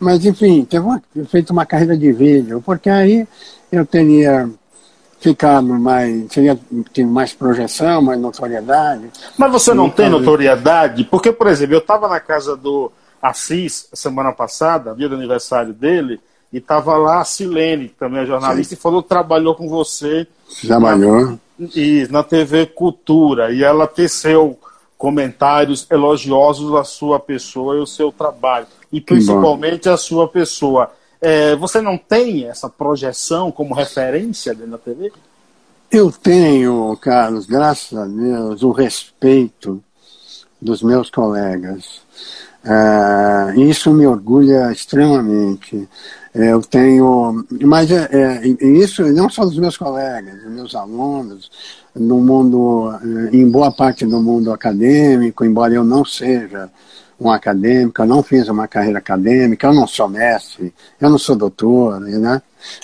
Mas 0.00 0.24
enfim, 0.24 0.64
ter 0.64 0.82
feito 1.26 1.50
uma 1.50 1.66
carreira 1.66 1.96
de 1.96 2.12
vídeo, 2.12 2.62
porque 2.64 2.88
aí 2.88 3.26
eu 3.72 3.84
teria 3.84 4.48
ficado 5.20 5.66
mais, 5.66 6.26
teria 6.28 6.58
tido 6.92 7.10
mais 7.10 7.32
projeção, 7.32 8.00
mais 8.02 8.20
notoriedade. 8.20 9.10
Mas 9.36 9.50
você 9.50 9.74
não 9.74 9.90
tem 9.90 10.08
notoriedade? 10.08 11.04
Porque, 11.04 11.32
por 11.32 11.48
exemplo, 11.48 11.74
eu 11.74 11.80
estava 11.80 12.08
na 12.08 12.20
casa 12.20 12.56
do 12.56 12.92
Assis, 13.20 13.88
semana 13.92 14.32
passada, 14.32 14.94
dia 14.94 15.08
do 15.08 15.16
aniversário 15.16 15.74
dele, 15.74 16.20
e 16.52 16.58
estava 16.58 16.96
lá 16.96 17.20
a 17.20 17.24
Silene, 17.24 17.88
também 17.88 18.22
é 18.22 18.26
jornalista, 18.26 18.74
Sim. 18.74 18.78
e 18.78 18.82
falou 18.82 19.02
que 19.02 19.08
trabalhou 19.08 19.54
com 19.54 19.68
você. 19.68 20.26
Trabalhou. 20.66 21.26
Na, 21.26 21.38
e 21.74 22.06
na 22.10 22.22
TV 22.22 22.66
Cultura, 22.66 23.52
e 23.52 23.62
ela 23.62 23.86
teceu 23.86 24.58
comentários 24.96 25.86
elogiosos 25.90 26.74
à 26.74 26.84
sua 26.84 27.20
pessoa 27.20 27.76
e 27.76 27.80
ao 27.80 27.86
seu 27.86 28.10
trabalho, 28.10 28.66
e 28.92 29.00
principalmente 29.00 29.88
à 29.88 29.96
sua 29.96 30.26
pessoa. 30.28 30.90
É, 31.20 31.56
você 31.56 31.80
não 31.82 31.98
tem 31.98 32.46
essa 32.46 32.68
projeção 32.68 33.50
como 33.50 33.74
referência 33.74 34.54
dentro 34.54 34.72
da 34.72 34.78
TV? 34.78 35.12
Eu 35.90 36.12
tenho, 36.12 36.96
Carlos, 37.00 37.46
graças 37.46 37.98
a 37.98 38.04
Deus, 38.04 38.62
o 38.62 38.70
respeito 38.70 39.82
dos 40.60 40.82
meus 40.82 41.10
colegas. 41.10 42.02
Uh, 42.64 43.60
isso 43.60 43.92
me 43.92 44.06
orgulha 44.06 44.70
extremamente. 44.70 45.88
Eu 46.40 46.60
tenho, 46.60 47.44
mas 47.62 47.90
é, 47.90 48.08
é, 48.12 48.46
isso 48.64 49.02
não 49.12 49.28
só 49.28 49.44
dos 49.44 49.58
meus 49.58 49.76
colegas, 49.76 50.40
dos 50.40 50.52
meus 50.52 50.74
alunos, 50.76 51.50
no 51.96 52.20
mundo, 52.20 52.92
eh, 53.02 53.36
em 53.36 53.50
boa 53.50 53.72
parte 53.72 54.06
do 54.06 54.22
mundo 54.22 54.52
acadêmico, 54.52 55.44
embora 55.44 55.74
eu 55.74 55.82
não 55.82 56.04
seja 56.04 56.70
um 57.20 57.28
acadêmico, 57.28 58.00
eu 58.00 58.06
não 58.06 58.22
fiz 58.22 58.48
uma 58.48 58.68
carreira 58.68 59.00
acadêmica, 59.00 59.66
eu 59.66 59.74
não 59.74 59.88
sou 59.88 60.08
mestre, 60.08 60.72
eu 61.00 61.10
não 61.10 61.18
sou 61.18 61.34
doutor, 61.34 61.98
né? 62.00 62.40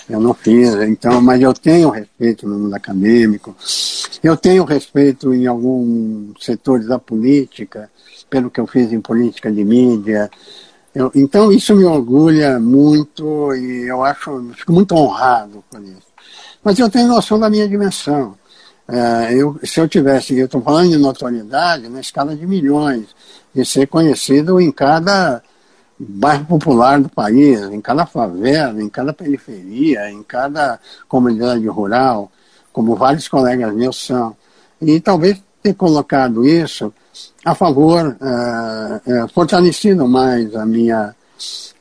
Eu 0.09 0.19
não 0.19 0.33
fiz, 0.33 0.73
então, 0.75 1.21
mas 1.21 1.41
eu 1.41 1.53
tenho 1.53 1.89
respeito 1.89 2.45
no 2.45 2.59
mundo 2.59 2.73
acadêmico, 2.73 3.55
eu 4.21 4.35
tenho 4.35 4.65
respeito 4.65 5.33
em 5.33 5.47
alguns 5.47 6.43
setores 6.43 6.87
da 6.87 6.99
política, 6.99 7.89
pelo 8.29 8.51
que 8.51 8.59
eu 8.59 8.67
fiz 8.67 8.91
em 8.91 8.99
política 8.99 9.49
de 9.49 9.63
mídia. 9.63 10.29
Eu, 10.95 11.11
então, 11.13 11.51
isso 11.51 11.75
me 11.75 11.83
orgulha 11.83 12.57
muito 12.57 13.53
e 13.53 13.85
eu 13.85 14.01
acho, 14.01 14.49
fico 14.55 14.71
muito 14.71 14.95
honrado 14.95 15.61
com 15.69 15.77
isso. 15.79 16.07
Mas 16.63 16.79
eu 16.79 16.89
tenho 16.89 17.09
noção 17.09 17.37
da 17.37 17.49
minha 17.49 17.67
dimensão. 17.67 18.35
É, 18.87 19.33
eu, 19.33 19.59
se 19.63 19.79
eu 19.79 19.89
tivesse, 19.89 20.37
eu 20.37 20.45
estou 20.45 20.61
falando 20.61 20.91
de 20.91 20.97
notoriedade 20.97 21.89
na 21.89 21.99
escala 21.99 22.33
de 22.33 22.47
milhões, 22.47 23.07
de 23.53 23.65
ser 23.65 23.87
conhecido 23.87 24.61
em 24.61 24.71
cada 24.71 25.43
bairro 25.99 26.45
popular 26.45 27.01
do 27.01 27.09
país, 27.09 27.61
em 27.63 27.81
cada 27.81 28.05
favela, 28.05 28.81
em 28.81 28.87
cada 28.87 29.11
periferia, 29.11 30.09
em 30.09 30.23
cada 30.23 30.79
comunidade 31.09 31.67
rural, 31.67 32.31
como 32.71 32.95
vários 32.95 33.27
colegas 33.27 33.73
meus 33.73 34.05
são. 34.05 34.35
E 34.81 34.99
talvez 35.01 35.41
ter 35.65 35.73
colocado 35.73 36.45
isso 36.45 36.93
a 37.43 37.55
favor, 37.55 38.15
uh, 38.21 39.25
uh, 39.25 39.27
fortalecendo 39.33 40.07
mais 40.07 40.55
a 40.55 40.63
minha 40.63 41.15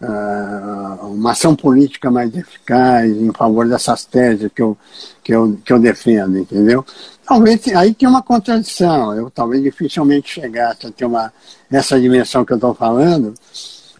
uh, 0.00 1.06
uma 1.06 1.32
ação 1.32 1.54
política 1.54 2.10
mais 2.10 2.34
eficaz 2.34 3.10
em 3.10 3.30
favor 3.32 3.68
dessas 3.68 4.06
teses 4.06 4.50
que 4.54 4.62
eu, 4.62 4.76
que 5.22 5.34
eu, 5.34 5.58
que 5.62 5.70
eu 5.70 5.78
defendo, 5.78 6.38
entendeu? 6.38 6.82
Talvez 7.26 7.68
aí 7.74 7.92
tem 7.92 8.08
uma 8.08 8.22
contradição, 8.22 9.14
eu 9.14 9.30
talvez 9.30 9.62
dificilmente 9.62 10.30
chegasse 10.32 10.86
a 10.86 10.90
ter 10.90 11.04
uma, 11.04 11.30
essa 11.70 12.00
dimensão 12.00 12.42
que 12.42 12.54
eu 12.54 12.56
estou 12.56 12.74
falando, 12.74 13.34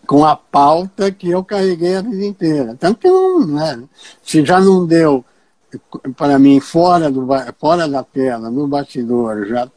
com 0.06 0.24
a 0.24 0.34
pauta 0.34 1.10
que 1.10 1.28
eu 1.30 1.44
carreguei 1.44 1.96
a 1.96 2.02
vida 2.02 2.24
inteira. 2.24 2.76
Tanto 2.80 3.00
que 3.00 3.08
não, 3.08 3.46
né? 3.46 3.82
se 4.22 4.44
já 4.44 4.60
não 4.60 4.86
deu 4.86 5.22
para 6.16 6.38
mim 6.38 6.60
fora, 6.60 7.10
do, 7.10 7.26
fora 7.58 7.88
da 7.88 8.02
tela, 8.02 8.50
no 8.50 8.66
bastidor, 8.66 9.46
já 9.46 9.68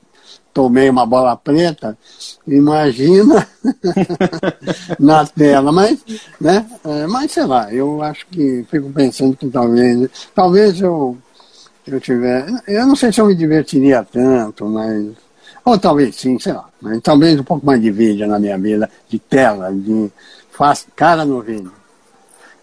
tomei 0.53 0.89
uma 0.89 1.05
bola 1.05 1.37
preta, 1.37 1.95
imagina 2.47 3.47
na 4.99 5.23
tela. 5.25 5.71
Mas, 5.71 6.03
né, 6.41 6.65
é, 6.83 7.05
mas 7.05 7.31
sei 7.31 7.45
lá, 7.45 7.71
eu 7.71 8.01
acho 8.01 8.25
que 8.27 8.65
fico 8.69 8.89
pensando 8.89 9.37
que 9.37 9.47
talvez, 9.49 10.09
talvez 10.33 10.81
eu, 10.81 11.15
eu 11.85 11.99
tiver, 11.99 12.47
eu 12.67 12.87
não 12.87 12.95
sei 12.95 13.11
se 13.13 13.21
eu 13.21 13.27
me 13.27 13.35
divertiria 13.35 14.03
tanto, 14.03 14.65
mas, 14.65 15.05
ou 15.63 15.77
talvez 15.77 16.15
sim, 16.15 16.39
sei 16.39 16.53
lá, 16.53 16.67
mas 16.81 17.01
talvez 17.01 17.39
um 17.39 17.43
pouco 17.43 17.63
mais 17.63 17.79
de 17.79 17.91
vídeo 17.91 18.27
na 18.27 18.39
minha 18.39 18.57
vida, 18.57 18.89
de 19.07 19.19
tela, 19.19 19.71
de 19.71 20.11
faz 20.49 20.87
cara 20.95 21.23
no 21.23 21.39
vídeo. 21.41 21.71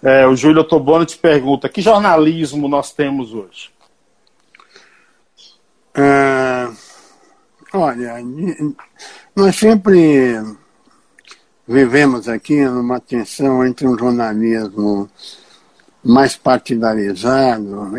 É, 0.05 0.26
o 0.26 0.36
Júlio 0.36 0.62
Toboni 0.62 1.07
te 1.07 1.16
pergunta, 1.16 1.68
que 1.68 1.80
jornalismo 1.80 2.68
nós 2.68 2.92
temos 2.92 3.32
hoje? 3.32 3.70
É, 5.94 6.68
Olha, 7.76 8.14
nós 9.34 9.57
sempre 9.57 10.40
vivemos 11.66 12.28
aqui 12.28 12.64
numa 12.64 13.00
tensão 13.00 13.66
entre 13.66 13.84
um 13.88 13.98
jornalismo 13.98 15.11
mais 16.05 16.36
partidarizado 16.36 17.90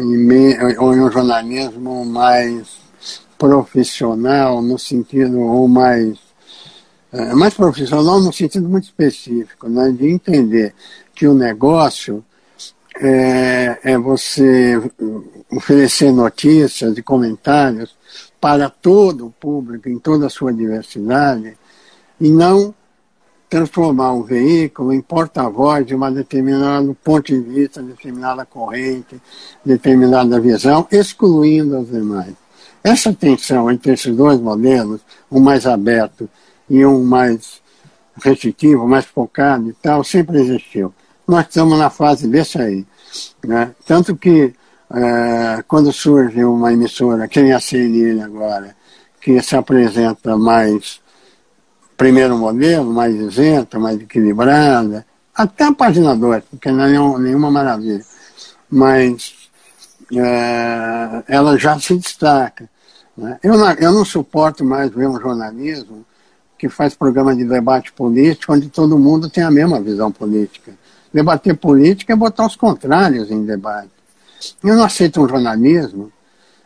ou 0.79 0.93
um 0.93 1.11
jornalismo 1.11 2.05
mais 2.05 2.79
profissional 3.37 4.61
no 4.61 4.79
sentido 4.79 5.41
ou 5.41 5.67
mais 5.67 6.19
é, 7.11 7.33
mais 7.33 7.53
profissional 7.53 8.21
no 8.21 8.31
sentido 8.31 8.69
muito 8.69 8.85
específico, 8.85 9.67
né, 9.67 9.91
de 9.91 10.07
entender 10.07 10.73
que 11.15 11.27
o 11.27 11.33
negócio 11.33 12.23
é, 12.99 13.79
é 13.83 13.97
você 13.97 14.79
oferecer 15.49 16.11
notícias 16.11 16.97
e 16.97 17.01
comentários 17.01 17.95
para 18.39 18.69
todo 18.69 19.27
o 19.27 19.31
público, 19.31 19.89
em 19.89 19.97
toda 19.97 20.27
a 20.27 20.29
sua 20.29 20.53
diversidade, 20.53 21.57
e 22.19 22.29
não 22.29 22.75
transformar 23.49 24.11
um 24.13 24.23
veículo 24.23 24.91
em 24.91 25.01
porta-voz 25.01 25.85
de 25.85 25.95
uma 25.95 26.11
determinado 26.11 26.95
ponto 27.03 27.31
de 27.31 27.39
vista, 27.39 27.81
determinada 27.81 28.45
corrente, 28.45 29.21
determinada 29.63 30.39
visão, 30.39 30.87
excluindo 30.91 31.77
as 31.77 31.87
demais. 31.89 32.33
Essa 32.83 33.13
tensão 33.13 33.71
entre 33.71 33.93
esses 33.93 34.15
dois 34.15 34.39
modelos, 34.39 35.01
um 35.31 35.39
mais 35.39 35.65
aberto 35.65 36.29
e 36.69 36.85
um 36.85 37.03
mais 37.03 37.61
restritivo, 38.21 38.87
mais 38.87 39.05
focado 39.05 39.69
e 39.69 39.73
tal, 39.73 40.03
sempre 40.03 40.39
existiu. 40.39 40.93
Nós 41.27 41.47
estamos 41.47 41.77
na 41.77 41.89
fase 41.89 42.27
desse 42.27 42.59
aí. 42.59 42.85
Né? 43.43 43.71
Tanto 43.85 44.15
que 44.15 44.53
é, 44.93 45.63
quando 45.67 45.91
surge 45.91 46.43
uma 46.43 46.71
emissora, 46.71 47.27
que 47.27 47.41
nem 47.41 47.53
a 47.53 47.59
CNN 47.59 48.21
agora, 48.21 48.75
que 49.19 49.41
se 49.41 49.55
apresenta 49.55 50.37
mais 50.37 51.01
primeiro 51.97 52.37
modelo, 52.37 52.93
mais 52.93 53.15
isenta, 53.15 53.79
mais 53.79 53.99
equilibrada, 53.99 55.05
até 55.33 55.65
a 55.65 55.73
página 55.73 56.15
2, 56.15 56.43
porque 56.51 56.71
não 56.71 56.83
é 56.83 57.19
nenhuma 57.19 57.49
maravilha, 57.49 58.05
mas 58.69 59.49
é, 60.13 61.23
ela 61.27 61.57
já 61.57 61.79
se 61.79 61.97
destaca. 61.97 62.69
Né? 63.17 63.39
Eu, 63.41 63.57
não, 63.57 63.71
eu 63.73 63.91
não 63.91 64.05
suporto 64.05 64.63
mais 64.63 64.91
ver 64.91 65.07
um 65.07 65.19
jornalismo 65.19 66.05
que 66.57 66.69
faz 66.69 66.93
programa 66.93 67.35
de 67.35 67.45
debate 67.45 67.91
político 67.91 68.53
onde 68.53 68.69
todo 68.69 68.99
mundo 68.99 69.29
tem 69.29 69.43
a 69.43 69.51
mesma 69.51 69.81
visão 69.81 70.11
política. 70.11 70.73
Debater 71.13 71.55
política 71.55 72.13
é 72.13 72.15
botar 72.15 72.45
os 72.45 72.55
contrários 72.55 73.31
em 73.31 73.45
debate. 73.45 73.89
Eu 74.63 74.75
não 74.75 74.83
aceito 74.83 75.21
um 75.21 75.27
jornalismo 75.27 76.11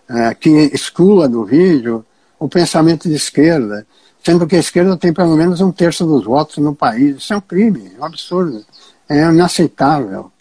é, 0.08 0.34
que 0.34 0.50
exclua 0.50 1.28
do 1.28 1.46
vídeo 1.46 2.06
o 2.40 2.48
pensamento 2.48 3.08
de 3.08 3.16
esquerda, 3.16 3.86
sendo 4.24 4.48
que 4.48 4.56
a 4.56 4.60
esquerda 4.60 4.98
tem 4.98 5.14
pelo 5.14 5.36
menos 5.36 5.62
um 5.62 5.72
terço 5.72 6.06
dos 6.06 6.24
votos 6.24 6.58
no 6.58 6.74
país. 6.74 7.18
Isso 7.18 7.34
é 7.34 7.38
um 7.38 7.42
crime, 7.42 7.92
é 7.96 8.02
um 8.02 8.06
absurdo. 8.06 8.66
é 9.08 9.30
inaceitável. 9.30 10.32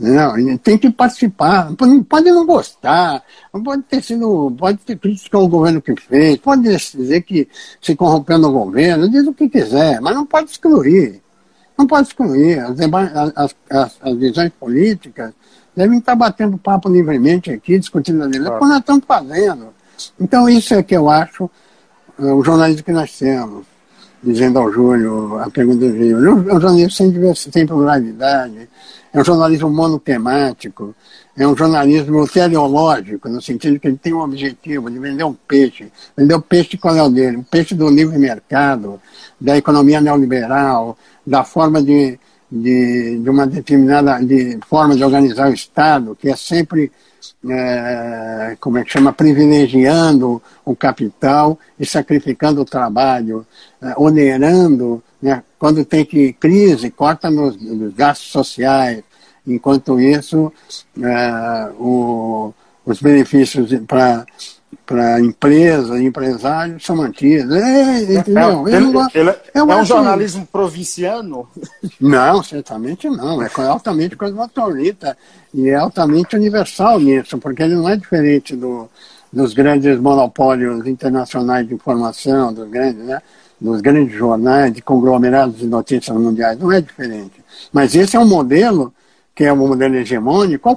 Não, 0.00 0.56
tem 0.56 0.78
que 0.78 0.90
participar, 0.90 1.70
pode 2.08 2.30
não 2.30 2.46
gostar, 2.46 3.22
pode 3.62 3.82
ter 3.82 4.02
sido, 4.02 4.50
pode 4.58 4.78
ter 4.78 4.98
crítica 4.98 5.36
ao 5.36 5.46
governo 5.46 5.82
que 5.82 5.94
fez, 5.94 6.38
pode 6.38 6.62
dizer 6.62 7.20
que 7.20 7.46
se 7.82 7.94
corrompeu 7.94 8.38
no 8.38 8.50
governo, 8.50 9.10
diz 9.10 9.26
o 9.26 9.34
que 9.34 9.46
quiser, 9.46 10.00
mas 10.00 10.14
não 10.14 10.24
pode 10.24 10.50
excluir. 10.50 11.20
Não 11.80 11.86
pode 11.86 12.08
excluir. 12.08 12.58
As, 12.58 12.78
as, 12.78 13.56
as, 13.70 13.96
as 14.02 14.16
visões 14.18 14.52
políticas 14.60 15.32
devem 15.74 15.98
estar 15.98 16.14
batendo 16.14 16.58
papo 16.58 16.90
livremente 16.90 17.50
aqui, 17.50 17.78
discutindo 17.78 18.22
a 18.22 18.26
lei, 18.26 18.38
claro. 18.38 18.58
como 18.58 18.70
nós 18.70 18.80
estamos 18.80 19.04
fazendo. 19.06 19.68
Então 20.20 20.46
isso 20.46 20.74
é 20.74 20.82
que 20.82 20.94
eu 20.94 21.08
acho 21.08 21.50
é, 22.18 22.24
o 22.24 22.44
jornalismo 22.44 22.84
que 22.84 22.92
nós 22.92 23.18
temos 23.18 23.64
dizendo 24.22 24.58
ao 24.58 24.70
Júlio, 24.70 25.38
a 25.38 25.50
pergunta 25.50 25.78
do 25.78 25.96
Júlio, 25.96 26.50
é 26.50 26.54
um 26.54 26.60
jornalismo 26.60 26.90
sem, 26.90 27.34
sem 27.34 27.66
pluralidade, 27.66 28.68
é 29.10 29.18
um 29.18 29.24
jornalismo 29.24 29.70
monotemático, 29.70 30.94
é 31.40 31.48
um 31.48 31.56
jornalismo 31.56 32.28
teleológico, 32.28 33.26
no 33.26 33.40
sentido 33.40 33.80
que 33.80 33.88
ele 33.88 33.96
tem 33.96 34.12
um 34.12 34.20
objetivo 34.20 34.90
de 34.90 34.98
vender 34.98 35.24
um 35.24 35.32
peixe. 35.32 35.90
Vender 36.14 36.34
o 36.34 36.42
peixe 36.42 36.76
qual 36.76 36.94
é 36.94 37.02
o 37.02 37.08
dele? 37.08 37.38
O 37.38 37.42
peixe 37.42 37.74
do 37.74 37.88
livre 37.88 38.18
mercado, 38.18 39.00
da 39.40 39.56
economia 39.56 40.02
neoliberal, 40.02 40.98
da 41.26 41.42
forma 41.42 41.82
de, 41.82 42.18
de, 42.52 43.18
de 43.20 43.30
uma 43.30 43.46
determinada 43.46 44.22
de 44.22 44.58
forma 44.68 44.94
de 44.94 45.02
organizar 45.02 45.48
o 45.48 45.54
Estado, 45.54 46.14
que 46.14 46.28
é 46.28 46.36
sempre 46.36 46.92
é, 47.48 48.56
como 48.60 48.76
é 48.76 48.84
que 48.84 48.92
chama, 48.92 49.10
privilegiando 49.10 50.42
o 50.62 50.76
capital 50.76 51.58
e 51.78 51.86
sacrificando 51.86 52.60
o 52.60 52.66
trabalho, 52.66 53.46
é, 53.80 53.94
onerando, 53.96 55.02
né, 55.22 55.42
quando 55.58 55.86
tem 55.86 56.04
que 56.04 56.34
crise, 56.34 56.90
corta 56.90 57.30
nos, 57.30 57.56
nos 57.56 57.94
gastos 57.94 58.30
sociais, 58.30 59.02
enquanto 59.46 60.00
isso 60.00 60.52
é, 61.02 61.70
o, 61.78 62.52
os 62.84 63.00
benefícios 63.00 63.72
para 63.86 64.26
para 64.90 65.20
empresas, 65.20 66.00
empresários 66.00 66.84
são 66.84 66.96
mantidos. 66.96 67.54
É, 67.56 68.02
entendeu? 68.14 68.66
É, 68.66 68.74
ele, 68.74 68.98
ele, 69.14 69.36
é 69.54 69.62
um 69.62 69.84
jornalismo 69.84 70.46
provinciano? 70.50 71.48
Não, 72.00 72.42
certamente 72.42 73.08
não. 73.08 73.40
É 73.40 73.48
altamente 73.68 74.16
cosmopolita 74.16 75.16
e 75.54 75.68
é 75.68 75.76
altamente 75.76 76.34
universal 76.34 76.98
nisso, 76.98 77.38
porque 77.38 77.62
ele 77.62 77.76
não 77.76 77.88
é 77.88 77.96
diferente 77.96 78.56
do, 78.56 78.88
dos 79.32 79.54
grandes 79.54 79.98
monopólios 80.00 80.84
internacionais 80.84 81.68
de 81.68 81.74
informação, 81.74 82.52
dos 82.52 82.68
grandes, 82.68 83.04
né, 83.04 83.22
dos 83.60 83.80
grandes 83.80 84.16
jornais, 84.16 84.72
de 84.72 84.82
conglomerados 84.82 85.58
de 85.58 85.66
notícias 85.66 86.16
mundiais. 86.16 86.58
Não 86.58 86.72
é 86.72 86.80
diferente. 86.80 87.40
Mas 87.72 87.94
esse 87.94 88.16
é 88.16 88.20
um 88.20 88.26
modelo, 88.26 88.92
que 89.34 89.44
é 89.44 89.52
um 89.52 89.68
modelo 89.68 89.96
hegemônico, 89.96 90.76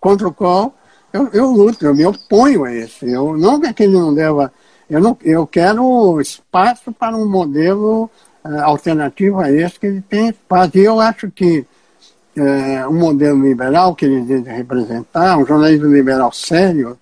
contra 0.00 0.28
o 0.28 0.32
qual 0.32 0.74
eu, 1.12 1.28
eu 1.32 1.50
luto, 1.50 1.84
eu 1.86 1.94
me 1.94 2.04
oponho 2.04 2.64
a 2.64 2.74
esse. 2.74 3.10
Eu, 3.10 3.36
não 3.36 3.60
que 3.60 3.82
ele 3.82 3.94
não 3.94 4.14
deva. 4.14 4.52
Eu, 4.88 5.00
não, 5.00 5.16
eu 5.22 5.46
quero 5.46 6.20
espaço 6.20 6.92
para 6.92 7.16
um 7.16 7.28
modelo 7.28 8.10
uh, 8.44 8.60
alternativo 8.62 9.40
a 9.40 9.50
esse 9.50 9.78
que 9.78 9.86
ele 9.86 10.02
tem 10.02 10.28
espaço. 10.28 10.76
E 10.76 10.84
eu 10.84 11.00
acho 11.00 11.30
que 11.30 11.66
uh, 12.36 12.88
um 12.90 12.98
modelo 12.98 13.42
liberal 13.42 13.94
que 13.94 14.04
ele 14.04 14.20
deve 14.20 14.50
representar, 14.50 15.38
um 15.38 15.46
jornalismo 15.46 15.86
liberal 15.88 16.32
sério, 16.32 16.98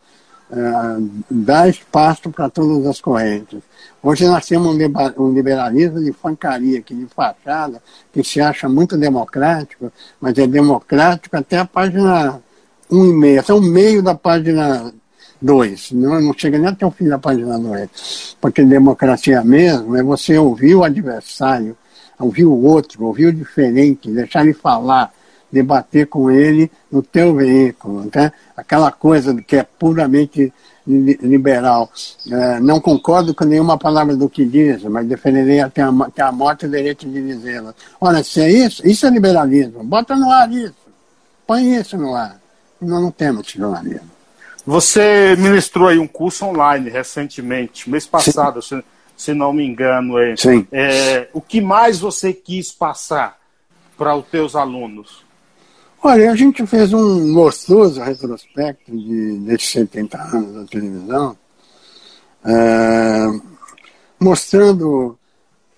uh, 0.50 1.10
dá 1.30 1.68
espaço 1.68 2.30
para 2.30 2.48
todas 2.48 2.86
as 2.86 3.00
correntes. 3.00 3.60
Hoje 4.02 4.26
nós 4.26 4.46
temos 4.46 4.76
um, 5.18 5.32
liberalismo 5.32 6.02
de 6.02 6.12
fancaria, 6.12 6.80
que 6.80 6.94
de 6.94 7.06
fachada, 7.06 7.82
que 8.12 8.22
se 8.22 8.40
acha 8.40 8.68
muito 8.68 8.96
democrático, 8.96 9.92
mas 10.20 10.38
é 10.38 10.46
democrático 10.46 11.36
até 11.36 11.58
a 11.58 11.64
página 11.64 12.40
um 12.90 13.04
e 13.04 13.12
meio, 13.12 13.40
até 13.40 13.52
o 13.52 13.60
meio 13.60 14.02
da 14.02 14.14
página 14.14 14.92
2. 15.40 15.92
Não, 15.92 16.20
não 16.20 16.32
chega 16.34 16.58
nem 16.58 16.68
até 16.68 16.86
o 16.86 16.90
fim 16.90 17.08
da 17.08 17.18
página 17.18 17.58
2. 17.58 18.36
Porque 18.40 18.64
democracia 18.64 19.42
mesmo 19.42 19.96
é 19.96 20.02
você 20.02 20.38
ouvir 20.38 20.74
o 20.76 20.84
adversário, 20.84 21.76
ouvir 22.18 22.44
o 22.44 22.62
outro, 22.62 23.04
ouvir 23.04 23.26
o 23.26 23.32
diferente, 23.32 24.10
deixar 24.10 24.42
ele 24.44 24.54
falar, 24.54 25.12
debater 25.56 26.06
com 26.06 26.30
ele 26.30 26.70
no 26.92 27.02
teu 27.02 27.34
veículo. 27.34 28.08
Tá? 28.10 28.32
Aquela 28.56 28.92
coisa 28.92 29.34
que 29.42 29.56
é 29.56 29.62
puramente 29.62 30.52
liberal. 30.86 31.90
É, 32.30 32.60
não 32.60 32.80
concordo 32.80 33.34
com 33.34 33.44
nenhuma 33.44 33.76
palavra 33.76 34.14
do 34.14 34.28
que 34.28 34.44
diz, 34.44 34.84
mas 34.84 35.06
defenderei 35.06 35.60
até 35.60 35.82
a, 35.82 35.88
até 35.88 36.22
a 36.22 36.30
morte 36.30 36.66
o 36.66 36.68
direito 36.68 37.08
de 37.08 37.26
dizê-la. 37.26 37.74
Ora, 38.00 38.22
se 38.22 38.40
é 38.40 38.50
isso, 38.50 38.86
isso 38.86 39.06
é 39.06 39.10
liberalismo. 39.10 39.82
Bota 39.82 40.14
no 40.14 40.30
ar 40.30 40.52
isso. 40.52 40.74
Põe 41.46 41.74
isso 41.74 41.96
no 41.96 42.14
ar. 42.14 42.40
Nós 42.80 43.02
não 43.02 43.10
temos 43.10 43.48
jornalismo. 43.48 44.10
Você 44.64 45.34
ministrou 45.38 45.88
aí 45.88 45.98
um 45.98 46.08
curso 46.08 46.44
online 46.44 46.90
recentemente, 46.90 47.88
mês 47.88 48.06
passado, 48.06 48.60
se, 48.60 48.82
se, 49.16 49.32
não 49.32 49.52
me 49.52 49.64
engano. 49.64 50.18
É, 50.18 50.36
Sim. 50.36 50.66
É, 50.70 51.28
o 51.32 51.40
que 51.40 51.60
mais 51.60 51.98
você 51.98 52.32
quis 52.32 52.70
passar 52.72 53.38
para 53.96 54.14
os 54.14 54.26
teus 54.26 54.54
alunos? 54.54 55.25
Olha, 56.02 56.30
a 56.30 56.36
gente 56.36 56.64
fez 56.66 56.92
um 56.92 57.32
gostoso 57.32 58.00
retrospecto 58.00 58.96
de, 58.96 59.38
desses 59.38 59.70
70 59.70 60.18
anos 60.22 60.54
da 60.54 60.64
televisão, 60.64 61.36
é, 62.44 63.40
mostrando 64.20 65.18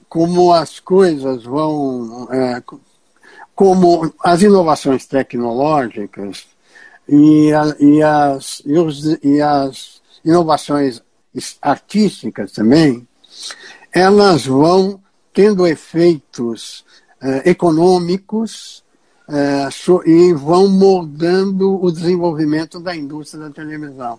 como 0.09 0.53
as 0.53 0.81
coisas 0.81 1.45
vão, 1.45 2.29
é, 2.31 2.63
como 3.55 4.13
as 4.23 4.43
inovações 4.43 5.07
tecnológicas 5.07 6.47
e, 7.09 7.53
a, 7.53 7.77
e, 7.81 8.03
as, 8.03 8.63
e, 8.67 8.79
os, 8.79 9.05
e 9.23 9.41
as 9.41 10.03
inovações 10.25 11.03
artísticas 11.63 12.53
também, 12.53 13.07
elas 13.93 14.47
vão 14.47 15.01
tendo 15.33 15.67
efeitos 15.67 16.85
eh, 17.23 17.51
econômicos 17.51 18.83
so, 19.71 20.03
e 20.07 20.33
vão 20.33 20.69
moldando 20.69 21.83
o 21.85 21.93
desenvolvimento 21.93 22.81
da 22.81 22.97
indústria 22.97 23.45
da 23.45 23.51
televisão. 23.51 24.19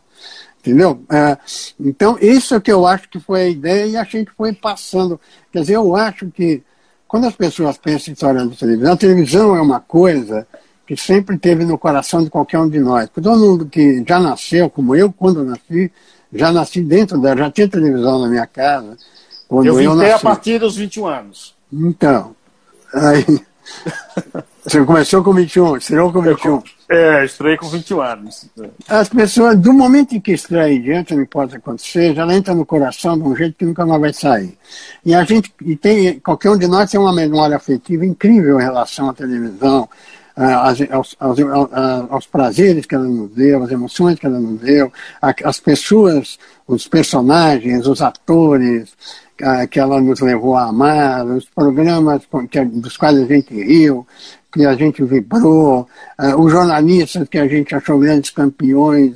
Entendeu? 0.60 1.02
Eh, 1.10 1.38
então, 1.80 2.18
isso 2.22 2.54
é 2.54 2.60
que 2.60 2.72
eu 2.72 2.86
acho 2.86 3.10
que 3.10 3.20
foi 3.20 3.42
a 3.42 3.50
ideia 3.50 3.86
e 3.88 3.98
a 3.98 4.04
gente 4.04 4.30
foi 4.38 4.54
passando. 4.54 5.20
Quer 5.52 5.62
dizer, 5.62 5.76
eu 5.76 5.96
acho 5.96 6.30
que 6.30 6.62
quando 7.08 7.26
as 7.26 7.36
pessoas 7.36 7.78
pensam 7.78 8.12
em 8.12 8.14
história 8.14 8.46
da 8.46 8.56
televisão, 8.56 8.94
a 8.94 8.98
televisão 8.98 9.56
é 9.56 9.62
uma 9.62 9.80
coisa 9.80 10.46
que 10.86 10.98
sempre 10.98 11.38
teve 11.38 11.66
no 11.66 11.78
coração 11.78 12.24
de 12.24 12.30
qualquer 12.30 12.60
um 12.60 12.70
de 12.70 12.80
nós. 12.80 13.10
Todo 13.10 13.38
mundo 13.38 13.66
que 13.68 14.04
já 14.08 14.20
nasceu, 14.20 14.70
como 14.70 14.96
eu, 14.96 15.12
quando 15.12 15.44
nasci, 15.44 15.92
já 16.34 16.52
nasci 16.52 16.82
dentro 16.82 17.20
da. 17.20 17.36
Já 17.36 17.50
tinha 17.50 17.68
televisão 17.68 18.20
na 18.20 18.28
minha 18.28 18.46
casa. 18.46 18.98
Quando 19.48 19.66
eu, 19.66 19.82
eu 19.82 19.96
nasci. 19.96 20.12
a 20.12 20.20
partir 20.20 20.60
dos 20.60 20.76
21 20.76 21.08
anos. 21.08 21.56
Então. 21.72 22.36
Aí. 22.94 23.26
Você 24.64 24.84
começou 24.84 25.24
com 25.24 25.34
21, 25.34 25.78
estreou 25.78 26.12
com 26.12 26.22
21. 26.22 26.62
É, 26.90 27.24
estreiei 27.24 27.58
com 27.58 27.70
21 27.70 28.02
anos. 28.02 28.46
As 28.88 29.08
pessoas, 29.08 29.58
do 29.58 29.72
momento 29.72 30.16
em 30.16 30.20
que 30.20 30.34
estreia 30.34 30.74
em 30.74 30.82
diante, 30.82 31.16
não 31.16 31.24
importa 31.24 31.58
acontecer, 31.58 32.14
já 32.14 32.26
entra 32.34 32.54
no 32.54 32.66
coração 32.66 33.18
de 33.18 33.24
um 33.24 33.36
jeito 33.36 33.56
que 33.56 33.66
nunca 33.66 33.86
mais 33.86 34.02
vai 34.02 34.14
sair. 34.14 34.58
E 35.06 35.14
a 35.14 35.24
gente, 35.24 35.54
e 35.62 35.76
tem, 35.76 36.20
qualquer 36.20 36.50
um 36.50 36.58
de 36.58 36.68
nós 36.68 36.92
tem 36.92 37.00
uma 37.00 37.14
memória 37.14 37.56
afetiva 37.56 38.06
incrível 38.06 38.60
em 38.60 38.64
relação 38.64 39.10
à 39.10 39.14
televisão, 39.14 39.88
aos, 40.36 40.80
aos, 41.20 41.42
aos, 42.10 42.28
prazeres 42.28 42.86
que 42.86 42.96
ela 42.96 43.06
nos 43.06 43.32
deu, 43.32 43.64
as 43.64 43.72
emoções 43.72 44.18
que 44.18 44.26
ela 44.26 44.40
nos 44.40 44.60
deu, 44.60 44.92
as 45.22 45.60
pessoas, 45.60 46.40
os 46.66 46.88
personagens, 46.88 47.86
os 47.88 48.02
atores 48.02 48.94
que 49.70 49.80
ela 49.80 50.02
nos 50.02 50.20
levou 50.20 50.56
a 50.56 50.66
amar, 50.66 51.26
os 51.26 51.46
programas 51.46 52.22
dos 52.72 52.98
quais 52.98 53.18
a 53.18 53.26
gente 53.26 53.54
riu, 53.54 54.06
que 54.52 54.66
a 54.66 54.74
gente 54.76 55.04
vibrou, 55.04 55.88
os 56.38 56.52
jornalistas 56.52 57.28
que 57.30 57.38
a 57.38 57.48
gente 57.48 57.76
achou 57.76 58.00
grandes 58.00 58.32
campeões, 58.32 59.16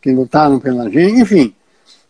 que 0.00 0.12
lutaram 0.12 0.58
pela 0.60 0.90
gente, 0.90 1.20
enfim. 1.20 1.54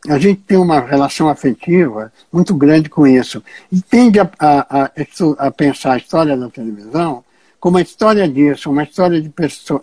A 0.09 0.19
gente 0.19 0.41
tem 0.47 0.57
uma 0.57 0.81
relação 0.81 1.29
afetiva 1.29 2.13
muito 2.33 2.55
grande 2.55 2.89
com 2.89 3.07
isso. 3.07 3.43
E 3.71 3.81
tende 3.81 4.21
a, 4.21 4.31
a, 4.39 4.85
a, 4.85 4.91
a 5.39 5.51
pensar 5.51 5.95
a 5.95 5.97
história 5.97 6.37
da 6.37 6.49
televisão 6.49 7.25
com 7.59 7.71
uma 7.71 7.83
história 7.83 8.29
disso, 8.29 8.71
uma 8.71 8.85
história 8.85 9.21
de, 9.21 9.31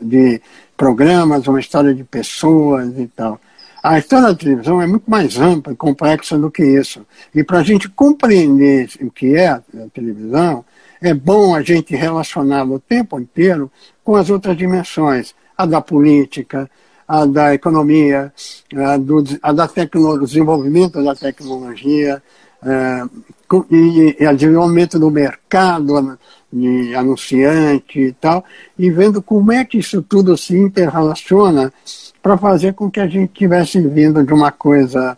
de 0.01 0.41
programas, 0.77 1.47
uma 1.47 1.59
história 1.59 1.93
de 1.93 2.03
pessoas 2.03 2.97
e 2.97 3.07
tal. 3.07 3.39
A 3.83 3.99
história 3.99 4.29
da 4.29 4.35
televisão 4.35 4.81
é 4.81 4.87
muito 4.87 5.09
mais 5.09 5.37
ampla 5.37 5.73
e 5.73 5.75
complexa 5.75 6.37
do 6.37 6.49
que 6.49 6.63
isso. 6.63 7.05
E 7.35 7.43
para 7.43 7.59
a 7.59 7.63
gente 7.63 7.87
compreender 7.89 8.89
o 9.01 9.11
que 9.11 9.35
é 9.35 9.49
a 9.49 9.61
televisão, 9.93 10.65
é 11.01 11.13
bom 11.13 11.55
a 11.55 11.61
gente 11.61 11.95
relacioná-la 11.95 12.75
o 12.75 12.79
tempo 12.79 13.19
inteiro 13.19 13.71
com 14.03 14.15
as 14.15 14.29
outras 14.29 14.57
dimensões, 14.57 15.33
a 15.57 15.65
da 15.65 15.81
política, 15.81 16.69
a 17.07 17.25
da 17.25 17.53
economia, 17.53 18.33
a 18.75 18.97
do, 18.97 19.23
a 19.41 19.51
da 19.51 19.67
tecno, 19.67 20.19
desenvolvimento 20.19 21.03
da 21.03 21.15
tecnologia, 21.15 22.21
é, 22.63 23.03
e, 23.69 24.15
e 24.19 24.27
o 24.27 24.35
desenvolvimento 24.35 24.97
do 24.97 25.11
mercado 25.11 26.17
de 26.51 26.95
anunciante 26.95 27.99
e 27.99 28.13
tal, 28.13 28.43
e 28.77 28.89
vendo 28.89 29.21
como 29.21 29.51
é 29.51 29.63
que 29.65 29.77
isso 29.77 30.01
tudo 30.01 30.37
se 30.37 30.57
interrelaciona 30.57 31.71
para 32.23 32.37
fazer 32.37 32.73
com 32.73 32.89
que 32.89 32.99
a 32.99 33.07
gente 33.07 33.33
tivesse 33.33 33.79
vindo 33.81 34.23
de 34.23 34.33
uma 34.33 34.51
coisa 34.51 35.17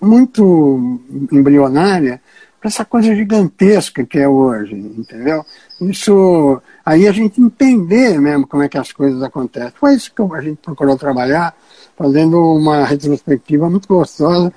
muito 0.00 1.00
embrionária 1.32 2.20
para 2.64 2.70
essa 2.70 2.84
coisa 2.86 3.14
gigantesca 3.14 4.06
que 4.06 4.18
é 4.18 4.26
hoje, 4.26 4.74
entendeu? 4.74 5.44
Isso, 5.82 6.62
aí 6.82 7.06
a 7.06 7.12
gente 7.12 7.38
entender 7.38 8.18
mesmo 8.18 8.46
como 8.46 8.62
é 8.62 8.70
que 8.70 8.78
as 8.78 8.90
coisas 8.90 9.22
acontecem. 9.22 9.74
Foi 9.74 9.92
isso 9.92 10.10
que 10.10 10.22
a 10.22 10.40
gente 10.40 10.56
procurou 10.62 10.96
trabalhar, 10.96 11.54
fazendo 11.94 12.40
uma 12.40 12.86
retrospectiva 12.86 13.68
muito 13.68 13.86
gostosa 13.86 14.50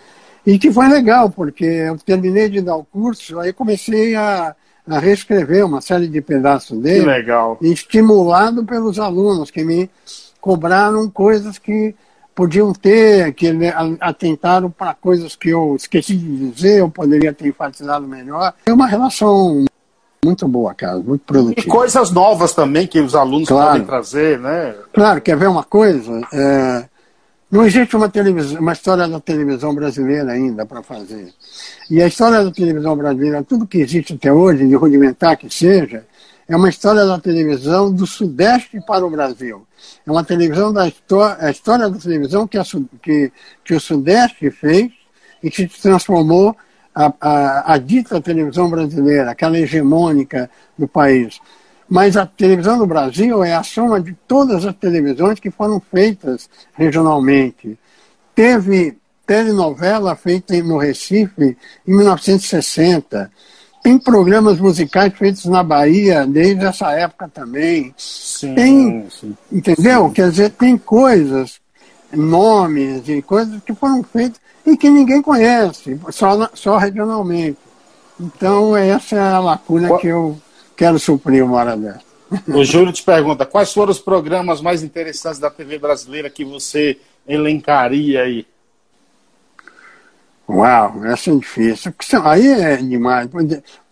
e 0.46 0.58
que 0.58 0.72
foi 0.72 0.88
legal, 0.88 1.30
porque 1.30 1.66
eu 1.66 1.98
terminei 1.98 2.48
de 2.48 2.62
dar 2.62 2.78
o 2.78 2.86
curso, 2.86 3.40
aí 3.40 3.52
comecei 3.52 4.16
a 4.16 4.56
a 4.90 5.00
reescrever 5.00 5.66
uma 5.66 5.82
série 5.82 6.08
de 6.08 6.22
pedaços 6.22 6.80
dele. 6.80 7.02
Que 7.02 7.06
legal. 7.08 7.58
Estimulado 7.62 8.64
pelos 8.64 8.98
alunos 9.00 9.52
que 9.52 9.62
me 9.62 9.90
cobraram 10.40 11.10
coisas 11.10 11.58
que 11.58 11.94
podiam 12.38 12.72
ter, 12.72 13.34
que 13.34 13.48
atentaram 14.00 14.70
para 14.70 14.94
coisas 14.94 15.36
que 15.36 15.50
eu 15.50 15.76
esqueci 15.76 16.16
de 16.16 16.52
dizer, 16.52 16.82
eu 16.82 16.90
poderia 16.90 17.34
ter 17.34 17.48
enfatizado 17.48 18.08
melhor. 18.08 18.54
É 18.64 18.72
uma 18.72 18.86
relação 18.86 19.66
muito 20.24 20.48
boa, 20.48 20.72
cara, 20.76 21.00
muito 21.00 21.22
produtiva. 21.26 21.68
E 21.68 21.72
coisas 21.72 22.12
novas 22.12 22.54
também 22.54 22.86
que 22.86 23.00
os 23.00 23.16
alunos 23.16 23.48
claro. 23.48 23.72
podem 23.72 23.88
trazer, 23.88 24.40
né? 24.40 24.76
Claro, 24.94 25.20
quer 25.20 25.36
ver 25.36 25.50
uma 25.50 25.64
coisa? 25.64 26.22
É, 26.32 26.86
não 27.50 27.66
existe 27.66 27.96
uma, 27.96 28.08
televisão, 28.08 28.62
uma 28.62 28.74
história 28.74 29.08
da 29.08 29.20
televisão 29.20 29.74
brasileira 29.74 30.32
ainda 30.32 30.64
para 30.64 30.84
fazer. 30.84 31.34
E 31.90 32.04
a 32.04 32.06
história 32.06 32.44
da 32.44 32.52
televisão 32.52 32.96
brasileira, 32.96 33.44
tudo 33.44 33.66
que 33.66 33.80
existe 33.80 34.14
até 34.14 34.32
hoje, 34.32 34.68
de 34.68 34.76
rudimentar 34.76 35.38
que 35.38 35.52
seja, 35.52 36.06
é 36.48 36.56
uma 36.56 36.70
história 36.70 37.06
da 37.06 37.20
televisão 37.20 37.92
do 37.92 38.08
Sudeste 38.08 38.80
para 38.80 39.06
o 39.06 39.10
Brasil. 39.10 39.68
É 40.06 40.12
uma 40.12 40.24
televisão 40.24 40.72
da 40.72 40.88
história, 40.88 41.46
a 41.46 41.52
história 41.52 41.90
da 41.90 41.98
televisão 41.98 42.48
que, 42.48 42.58
a, 42.58 42.64
que, 43.02 43.32
que 43.64 43.74
o 43.74 43.80
Sudeste 43.80 44.50
fez 44.50 44.92
e 45.44 45.52
que 45.52 45.68
transformou 45.68 46.56
a, 46.96 47.14
a, 47.20 47.74
a 47.74 47.78
dita 47.78 48.22
televisão 48.22 48.70
brasileira, 48.70 49.32
aquela 49.32 49.58
hegemônica 49.60 50.50
do 50.78 50.88
país. 50.88 51.40
Mas 51.90 52.18
a 52.18 52.26
televisão 52.26 52.78
do 52.78 52.88
Brasil 52.88 53.44
é 53.44 53.54
a 53.54 53.64
soma 53.64 54.00
de 54.00 54.14
todas 54.28 54.66
as 54.66 54.76
televisões 54.76 55.40
que 55.40 55.52
foram 55.52 55.80
feitas 55.80 56.50
regionalmente. 56.74 57.78
Teve 58.34 58.98
telenovela 59.26 60.16
feita 60.16 60.56
no 60.64 60.78
Recife 60.78 61.58
em 61.86 61.96
1960. 61.96 63.32
Tem 63.88 63.98
programas 63.98 64.60
musicais 64.60 65.14
feitos 65.14 65.46
na 65.46 65.64
Bahia 65.64 66.28
desde 66.28 66.66
essa 66.66 66.92
época 66.92 67.32
também. 67.34 67.94
Sim, 67.96 68.54
tem, 68.54 69.08
sim. 69.10 69.38
entendeu? 69.50 70.08
Sim. 70.08 70.14
Quer 70.14 70.30
dizer, 70.30 70.50
tem 70.50 70.78
coisas, 70.78 71.62
nomes 72.12 73.08
e 73.08 73.22
coisas 73.22 73.64
que 73.64 73.74
foram 73.74 74.04
feitas 74.04 74.42
e 74.66 74.76
que 74.76 74.90
ninguém 74.90 75.22
conhece, 75.22 75.98
só, 76.10 76.50
só 76.54 76.76
regionalmente. 76.76 77.58
Então, 78.20 78.76
essa 78.76 79.16
é 79.16 79.22
a 79.22 79.40
lacuna 79.40 79.88
Qual... 79.88 80.00
que 80.02 80.08
eu 80.08 80.38
quero 80.76 81.00
suprir 81.00 81.46
uma 81.46 81.56
hora 81.56 81.78
dessa. 81.78 82.02
O 82.46 82.66
Júlio 82.66 82.92
te 82.92 83.04
pergunta, 83.04 83.46
quais 83.46 83.72
foram 83.72 83.94
os 83.94 84.00
programas 84.00 84.60
mais 84.60 84.84
interessantes 84.84 85.40
da 85.40 85.50
TV 85.50 85.80
brasileira 85.80 86.30
que 86.30 86.44
você 86.44 86.98
elencaria 87.26 88.24
aí? 88.24 88.46
Uau, 90.50 91.04
essa 91.06 91.32
é 91.32 91.36
difícil. 91.36 91.94
Aí 92.24 92.48
é 92.48 92.78
demais, 92.78 93.30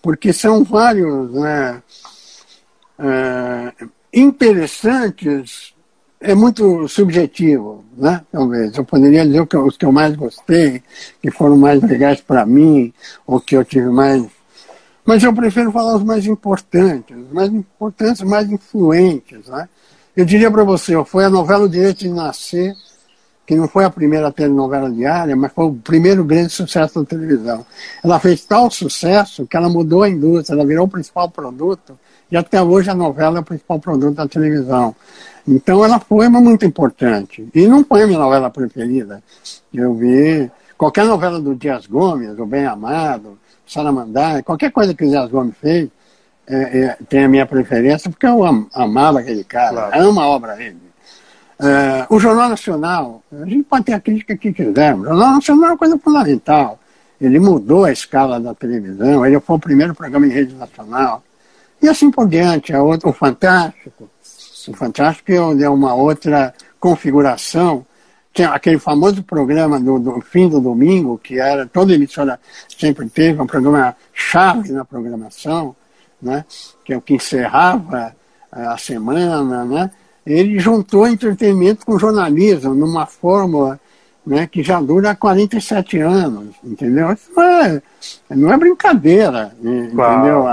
porque 0.01 0.31
são 0.31 0.63
vários 0.63 1.31
né, 1.33 1.81
é, 2.97 3.73
interessantes, 4.13 5.73
é 6.21 6.33
muito 6.33 6.87
subjetivo, 6.87 7.83
né? 7.97 8.21
Talvez. 8.31 8.75
Eu 8.77 8.85
poderia 8.85 9.25
dizer 9.25 9.45
que 9.45 9.57
os 9.57 9.77
que 9.77 9.85
eu 9.85 9.91
mais 9.91 10.15
gostei, 10.15 10.81
que 11.21 11.29
foram 11.29 11.57
mais 11.57 11.81
legais 11.83 12.21
para 12.21 12.45
mim, 12.45 12.93
ou 13.27 13.39
que 13.39 13.55
eu 13.55 13.65
tive 13.65 13.89
mais. 13.89 14.25
Mas 15.03 15.23
eu 15.23 15.33
prefiro 15.33 15.71
falar 15.71 15.97
os 15.97 16.03
mais 16.03 16.25
importantes, 16.25 17.15
os 17.15 17.31
mais 17.31 17.49
importantes, 17.53 18.21
mais 18.21 18.49
influentes. 18.49 19.47
Né? 19.47 19.69
Eu 20.15 20.25
diria 20.25 20.49
para 20.49 20.63
você, 20.63 20.93
foi 21.05 21.25
a 21.25 21.29
novela 21.29 21.65
O 21.65 21.69
Direito 21.69 21.99
de 21.99 22.09
Nascer, 22.09 22.73
que 23.45 23.55
não 23.55 23.67
foi 23.67 23.85
a 23.85 23.89
primeira 23.89 24.31
telenovela 24.31 24.89
diária, 24.89 25.35
mas 25.35 25.51
foi 25.53 25.65
o 25.65 25.73
primeiro 25.73 26.23
grande 26.23 26.51
sucesso 26.51 27.01
da 27.01 27.05
televisão. 27.05 27.65
Ela 28.03 28.19
fez 28.19 28.43
tal 28.43 28.71
sucesso 28.71 29.45
que 29.45 29.55
ela 29.55 29.69
mudou 29.69 30.03
a 30.03 30.09
indústria, 30.09 30.55
ela 30.55 30.65
virou 30.65 30.85
o 30.85 30.89
principal 30.89 31.29
produto, 31.29 31.97
e 32.31 32.35
até 32.35 32.61
hoje 32.61 32.89
a 32.89 32.95
novela 32.95 33.37
é 33.37 33.41
o 33.41 33.45
principal 33.45 33.79
produto 33.79 34.15
da 34.15 34.27
televisão. 34.27 34.95
Então 35.47 35.85
ela 35.85 35.99
foi 35.99 36.27
muito 36.27 36.65
importante. 36.65 37.47
E 37.53 37.67
não 37.67 37.83
foi 37.83 38.03
a 38.03 38.07
minha 38.07 38.17
novela 38.17 38.49
preferida. 38.49 39.21
Eu 39.71 39.93
vi 39.93 40.49
qualquer 40.75 41.05
novela 41.05 41.39
do 41.39 41.53
Dias 41.53 41.85
Gomes, 41.85 42.37
O 42.39 42.45
Bem 42.47 42.65
Amado, 42.65 43.37
Saramandá, 43.67 44.41
qualquer 44.41 44.71
coisa 44.71 44.93
que 44.93 45.05
o 45.05 45.09
Dias 45.09 45.29
Gomes 45.29 45.55
fez, 45.61 45.89
é, 46.47 46.79
é, 46.79 46.97
tem 47.07 47.25
a 47.25 47.29
minha 47.29 47.45
preferência, 47.45 48.09
porque 48.09 48.25
eu 48.25 48.43
am, 48.43 48.67
amava 48.73 49.19
aquele 49.19 49.43
cara, 49.43 49.89
claro. 49.89 50.09
amo 50.09 50.19
a 50.19 50.27
obra 50.27 50.55
dele. 50.55 50.84
É, 51.59 52.05
o 52.09 52.19
Jornal 52.19 52.49
Nacional, 52.49 53.23
a 53.31 53.45
gente 53.45 53.63
pode 53.63 53.85
ter 53.85 53.93
a 53.93 53.99
crítica 53.99 54.35
que 54.35 54.51
quiser, 54.51 54.93
o 54.93 55.03
Jornal 55.03 55.35
Nacional 55.35 55.65
é 55.65 55.71
uma 55.71 55.77
coisa 55.77 55.97
fundamental. 55.97 56.79
Ele 57.19 57.39
mudou 57.39 57.85
a 57.85 57.91
escala 57.91 58.39
da 58.39 58.53
televisão, 58.53 59.25
ele 59.25 59.39
foi 59.39 59.55
o 59.55 59.59
primeiro 59.59 59.95
programa 59.95 60.27
em 60.27 60.31
rede 60.31 60.53
nacional. 60.53 61.23
E 61.81 61.87
assim 61.87 62.11
por 62.11 62.27
diante, 62.27 62.73
a 62.73 62.83
outra, 62.83 63.09
o 63.09 63.13
Fantástico. 63.13 64.09
O 64.67 64.73
Fantástico 64.73 65.31
é 65.31 65.69
uma 65.69 65.93
outra 65.93 66.53
configuração. 66.79 67.85
Tinha 68.33 68.49
aquele 68.49 68.77
famoso 68.77 69.23
programa 69.23 69.79
do, 69.79 69.97
do, 69.97 70.21
fim 70.21 70.49
do 70.49 70.59
domingo, 70.59 71.17
que 71.17 71.39
era, 71.39 71.65
toda 71.65 71.93
emissora 71.93 72.37
sempre 72.77 73.07
teve, 73.09 73.41
um 73.41 73.47
programa 73.47 73.95
chave 74.13 74.73
na 74.73 74.83
programação, 74.83 75.73
né? 76.21 76.43
que 76.83 76.91
é 76.91 76.97
o 76.97 77.01
que 77.01 77.13
encerrava 77.13 78.13
a 78.51 78.77
semana, 78.77 79.63
né? 79.63 79.91
Ele 80.25 80.59
juntou 80.59 81.07
entretenimento 81.07 81.85
com 81.85 81.99
jornalismo 81.99 82.73
numa 82.73 83.05
fórmula 83.05 83.79
né, 84.25 84.47
que 84.47 84.63
já 84.63 84.81
dura 84.81 85.15
47 85.15 85.99
anos, 85.99 86.55
entendeu? 86.63 87.11
Isso 87.11 87.29
não 87.35 87.43
é, 87.43 87.81
não 88.31 88.53
é 88.53 88.57
brincadeira, 88.57 89.55
entendeu? 89.59 90.47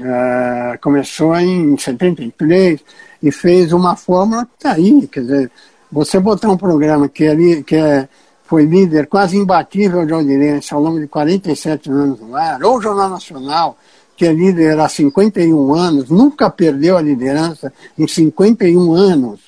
É, 0.00 0.78
começou 0.80 1.34
em 1.36 1.76
73 1.76 2.80
e 3.22 3.32
fez 3.32 3.72
uma 3.72 3.96
fórmula 3.96 4.46
que 4.46 4.52
está 4.56 4.72
aí, 4.72 5.08
quer 5.08 5.20
dizer, 5.20 5.50
você 5.90 6.20
botar 6.20 6.50
um 6.50 6.56
programa 6.56 7.08
que, 7.08 7.24
é, 7.24 7.62
que 7.62 7.74
é, 7.74 8.08
foi 8.44 8.64
líder 8.64 9.06
quase 9.06 9.36
imbatível 9.36 10.06
de 10.06 10.12
audiência 10.12 10.76
ao 10.76 10.82
longo 10.82 11.00
de 11.00 11.08
47 11.08 11.90
anos 11.90 12.20
no 12.20 12.36
ar, 12.36 12.62
ou 12.62 12.80
Jornal 12.80 13.08
Nacional, 13.08 13.76
que 14.16 14.26
é 14.26 14.32
líder 14.32 14.78
há 14.78 14.88
51 14.88 15.74
anos, 15.74 16.10
nunca 16.10 16.50
perdeu 16.50 16.96
a 16.96 17.02
liderança 17.02 17.72
em 17.98 18.06
51 18.06 18.92
anos. 18.92 19.40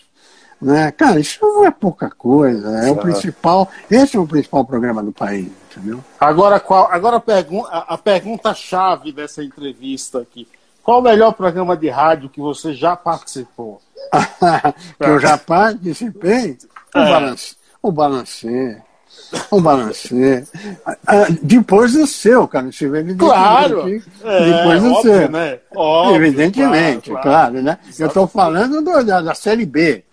Né? 0.61 0.91
Cara, 0.93 1.21
isso 1.21 1.39
não 1.43 1.67
é 1.67 1.71
pouca 1.71 2.11
coisa, 2.11 2.87
é 2.87 2.91
o 2.91 2.97
principal, 2.97 3.69
esse 3.91 4.17
é 4.17 4.21
o 4.21 4.27
principal 4.27 4.65
programa 4.65 5.03
do 5.03 5.13
país, 5.13 5.49
entendeu? 5.71 6.03
Agora, 6.19 6.59
qual, 6.59 6.91
agora 6.91 7.17
a, 7.17 7.21
pergun 7.21 7.63
a, 7.69 7.99
pergunta-chave 7.99 9.13
dessa 9.13 9.45
entrevista 9.45 10.21
aqui. 10.21 10.49
Qual 10.83 11.01
o 11.01 11.03
melhor 11.03 11.33
programa 11.33 11.77
de 11.77 11.89
rádio 11.89 12.31
que 12.31 12.41
você 12.41 12.73
já 12.73 12.97
participou? 12.97 13.83
que 14.99 15.05
eu 15.05 15.19
já 15.19 15.37
participei? 15.37 16.57
O, 16.95 16.99
é. 16.99 17.11
balance, 17.11 17.57
o 17.83 17.93
Balancê. 17.93 18.83
Um 19.51 19.61
balancê. 19.61 20.45
Ah, 21.07 21.27
depois 21.43 21.93
do 21.93 22.07
seu, 22.07 22.47
cara. 22.47 22.67
Evidentemente. 22.69 23.19
Claro! 23.19 23.89
É, 24.25 24.53
depois 24.53 24.83
do 24.83 24.93
óbvio, 24.93 25.03
seu. 25.03 25.29
Né? 25.31 25.59
Óbvio, 25.75 26.17
evidentemente, 26.17 27.11
claro, 27.11 27.23
claro, 27.23 27.53
claro 27.53 27.63
né? 27.63 27.79
Eu 27.99 28.07
estou 28.07 28.27
falando 28.27 28.83
do, 28.83 29.05
da, 29.05 29.21
da 29.21 29.35
Série 29.35 29.67
B. 29.67 30.05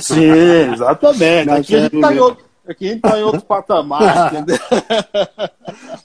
Sim, 0.00 0.72
exatamente. 0.72 1.50
Aqui 1.50 1.76
a, 1.76 1.80
gente 1.80 2.00
tá 2.00 2.10
outro, 2.10 2.44
aqui 2.68 2.86
está 2.86 3.18
em 3.18 3.22
outro 3.22 3.42
patamar, 3.42 4.34
entendeu? 4.34 4.58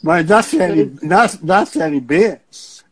Mas 0.03 0.25
da 0.25 0.41
série, 0.41 0.85
da, 0.85 1.29
da 1.41 1.65
série 1.65 1.99
B, 1.99 2.37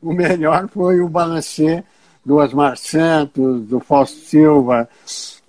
o 0.02 0.14
melhor 0.14 0.68
foi 0.68 1.00
o 1.00 1.08
balancê 1.08 1.84
do 2.26 2.38
Osmar 2.38 2.78
Santos, 2.78 3.64
do 3.68 3.80
Fausto 3.80 4.18
Silva, 4.20 4.90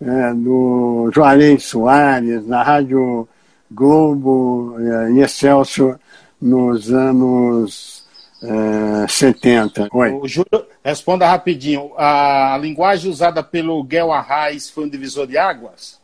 é, 0.00 0.34
do 0.34 1.10
Juarez 1.12 1.64
Soares, 1.64 2.46
na 2.46 2.62
Rádio 2.62 3.26
Globo 3.70 4.76
eh, 4.78 5.12
e 5.12 5.20
Excelsior 5.20 5.98
nos 6.40 6.90
anos 6.90 8.04
eh, 8.42 9.06
70. 9.08 9.88
Oi. 9.92 10.12
O 10.12 10.26
Júlio, 10.26 10.66
responda 10.84 11.26
rapidinho. 11.26 11.92
A 11.96 12.58
linguagem 12.60 13.10
usada 13.10 13.42
pelo 13.42 13.82
Guel 13.84 14.12
Arraes 14.12 14.70
foi 14.70 14.84
um 14.84 14.88
divisor 14.88 15.26
de 15.26 15.36
águas? 15.36 16.00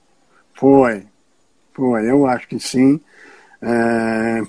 Foi. 0.55 1.07
Foi, 1.75 2.11
eu 2.11 2.27
acho 2.27 2.49
que 2.49 2.59
sim. 2.59 3.01
É... 3.61 4.43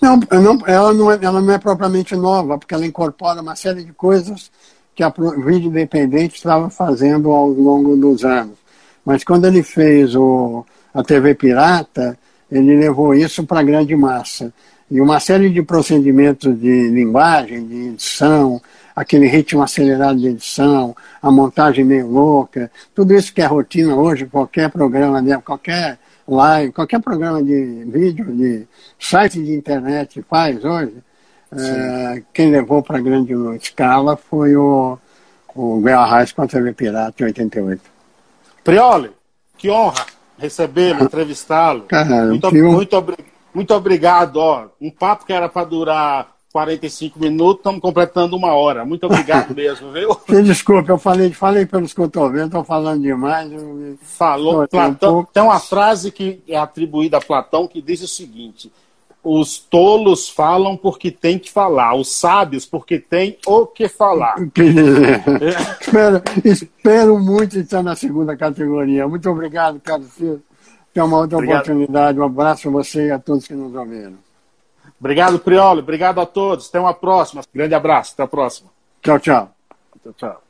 Não, 0.00 0.20
não, 0.30 0.66
ela, 0.66 0.92
não 0.92 1.10
é, 1.10 1.18
ela 1.22 1.40
não 1.40 1.52
é 1.52 1.58
propriamente 1.58 2.14
nova, 2.14 2.58
porque 2.58 2.74
ela 2.74 2.86
incorpora 2.86 3.40
uma 3.40 3.56
série 3.56 3.84
de 3.84 3.92
coisas 3.92 4.50
que 4.94 5.02
a 5.02 5.08
Vídeo 5.08 5.70
Independente 5.70 6.36
estava 6.36 6.68
fazendo 6.68 7.30
ao 7.30 7.48
longo 7.48 7.96
dos 7.96 8.24
anos. 8.24 8.58
Mas 9.04 9.24
quando 9.24 9.46
ele 9.46 9.62
fez 9.62 10.14
o, 10.14 10.64
a 10.92 11.02
TV 11.02 11.34
Pirata, 11.34 12.18
ele 12.50 12.76
levou 12.76 13.14
isso 13.14 13.44
para 13.44 13.60
a 13.60 13.62
grande 13.62 13.94
massa. 13.94 14.52
E 14.90 15.00
uma 15.00 15.20
série 15.20 15.50
de 15.50 15.62
procedimentos 15.62 16.58
de 16.58 16.88
linguagem, 16.88 17.66
de 17.66 17.88
edição, 17.88 18.60
aquele 18.94 19.26
ritmo 19.28 19.62
acelerado 19.62 20.18
de 20.18 20.28
edição, 20.28 20.96
a 21.22 21.30
montagem 21.30 21.84
meio 21.84 22.08
louca, 22.08 22.70
tudo 22.94 23.14
isso 23.14 23.32
que 23.32 23.40
é 23.40 23.46
rotina 23.46 23.94
hoje, 23.94 24.26
qualquer 24.26 24.68
programa, 24.68 25.22
qualquer 25.40 25.98
live, 26.26 26.72
qualquer 26.72 27.00
programa 27.00 27.42
de 27.42 27.84
vídeo, 27.86 28.24
de 28.26 28.66
site 28.98 29.42
de 29.42 29.52
internet 29.52 30.22
faz 30.28 30.64
hoje, 30.64 30.94
é, 31.52 32.22
quem 32.32 32.50
levou 32.50 32.82
para 32.82 33.00
grande 33.00 33.32
escala 33.60 34.16
foi 34.16 34.54
o, 34.56 34.98
o 35.54 35.80
Guerra 35.80 36.18
Reis 36.18 36.32
com 36.32 36.42
a 36.42 36.46
TV 36.46 36.72
Pirata 36.72 37.22
em 37.22 37.26
88. 37.26 37.82
Prioli, 38.62 39.10
que 39.56 39.70
honra 39.70 40.06
recebê-lo, 40.40 41.04
entrevistá-lo. 41.04 41.82
Muito, 42.30 42.46
muito, 42.52 43.16
muito 43.54 43.74
obrigado. 43.74 44.36
Ó, 44.36 44.66
um 44.80 44.90
papo 44.90 45.26
que 45.26 45.32
era 45.32 45.48
para 45.48 45.66
durar 45.66 46.28
45 46.52 47.18
minutos, 47.20 47.58
estamos 47.58 47.80
completando 47.80 48.36
uma 48.36 48.54
hora. 48.54 48.84
Muito 48.84 49.06
obrigado 49.06 49.52
mesmo, 49.54 49.92
viu? 49.92 50.16
Desculpa, 50.42 50.92
eu 50.92 50.98
falei, 50.98 51.32
falei 51.32 51.66
pelos 51.66 51.92
cotovelos, 51.92 52.46
estou 52.46 52.64
falando 52.64 53.02
demais. 53.02 53.52
Eu... 53.52 53.98
Falou, 54.02 54.66
Platão. 54.66 55.20
Um 55.20 55.24
tem 55.24 55.42
uma 55.42 55.60
frase 55.60 56.10
que 56.10 56.42
é 56.48 56.56
atribuída 56.56 57.18
a 57.18 57.20
Platão 57.20 57.68
que 57.68 57.80
diz 57.80 58.02
o 58.02 58.08
seguinte: 58.08 58.72
os 59.22 59.58
tolos 59.58 60.28
falam 60.28 60.76
porque 60.76 61.10
tem 61.10 61.38
que 61.38 61.50
falar, 61.50 61.94
os 61.94 62.08
sábios 62.08 62.64
porque 62.64 62.98
tem 62.98 63.38
o 63.46 63.66
que 63.66 63.88
falar. 63.88 64.36
É. 64.60 65.80
espero, 65.80 66.22
espero 66.44 67.18
muito 67.18 67.58
estar 67.58 67.82
na 67.82 67.94
segunda 67.94 68.36
categoria. 68.36 69.06
Muito 69.06 69.28
obrigado, 69.28 69.80
Carlos 69.80 70.12
Filho. 70.12 70.42
Uma 70.96 71.18
outra 71.18 71.36
obrigado. 71.38 71.62
oportunidade. 71.62 72.18
Um 72.18 72.24
abraço 72.24 72.68
a 72.68 72.70
você 72.70 73.06
e 73.06 73.10
a 73.10 73.18
todos 73.18 73.46
que 73.46 73.54
nos 73.54 73.74
ouviram. 73.74 74.18
Obrigado, 74.98 75.38
Priolo. 75.38 75.80
Obrigado 75.80 76.20
a 76.20 76.26
todos. 76.26 76.68
Até 76.68 76.78
uma 76.80 76.92
próxima. 76.92 77.42
Grande 77.54 77.74
abraço. 77.74 78.12
Até 78.14 78.22
a 78.22 78.28
próxima. 78.28 78.70
Tchau, 79.02 79.18
tchau. 79.18 79.50
Tchau, 80.02 80.12
tchau. 80.14 80.49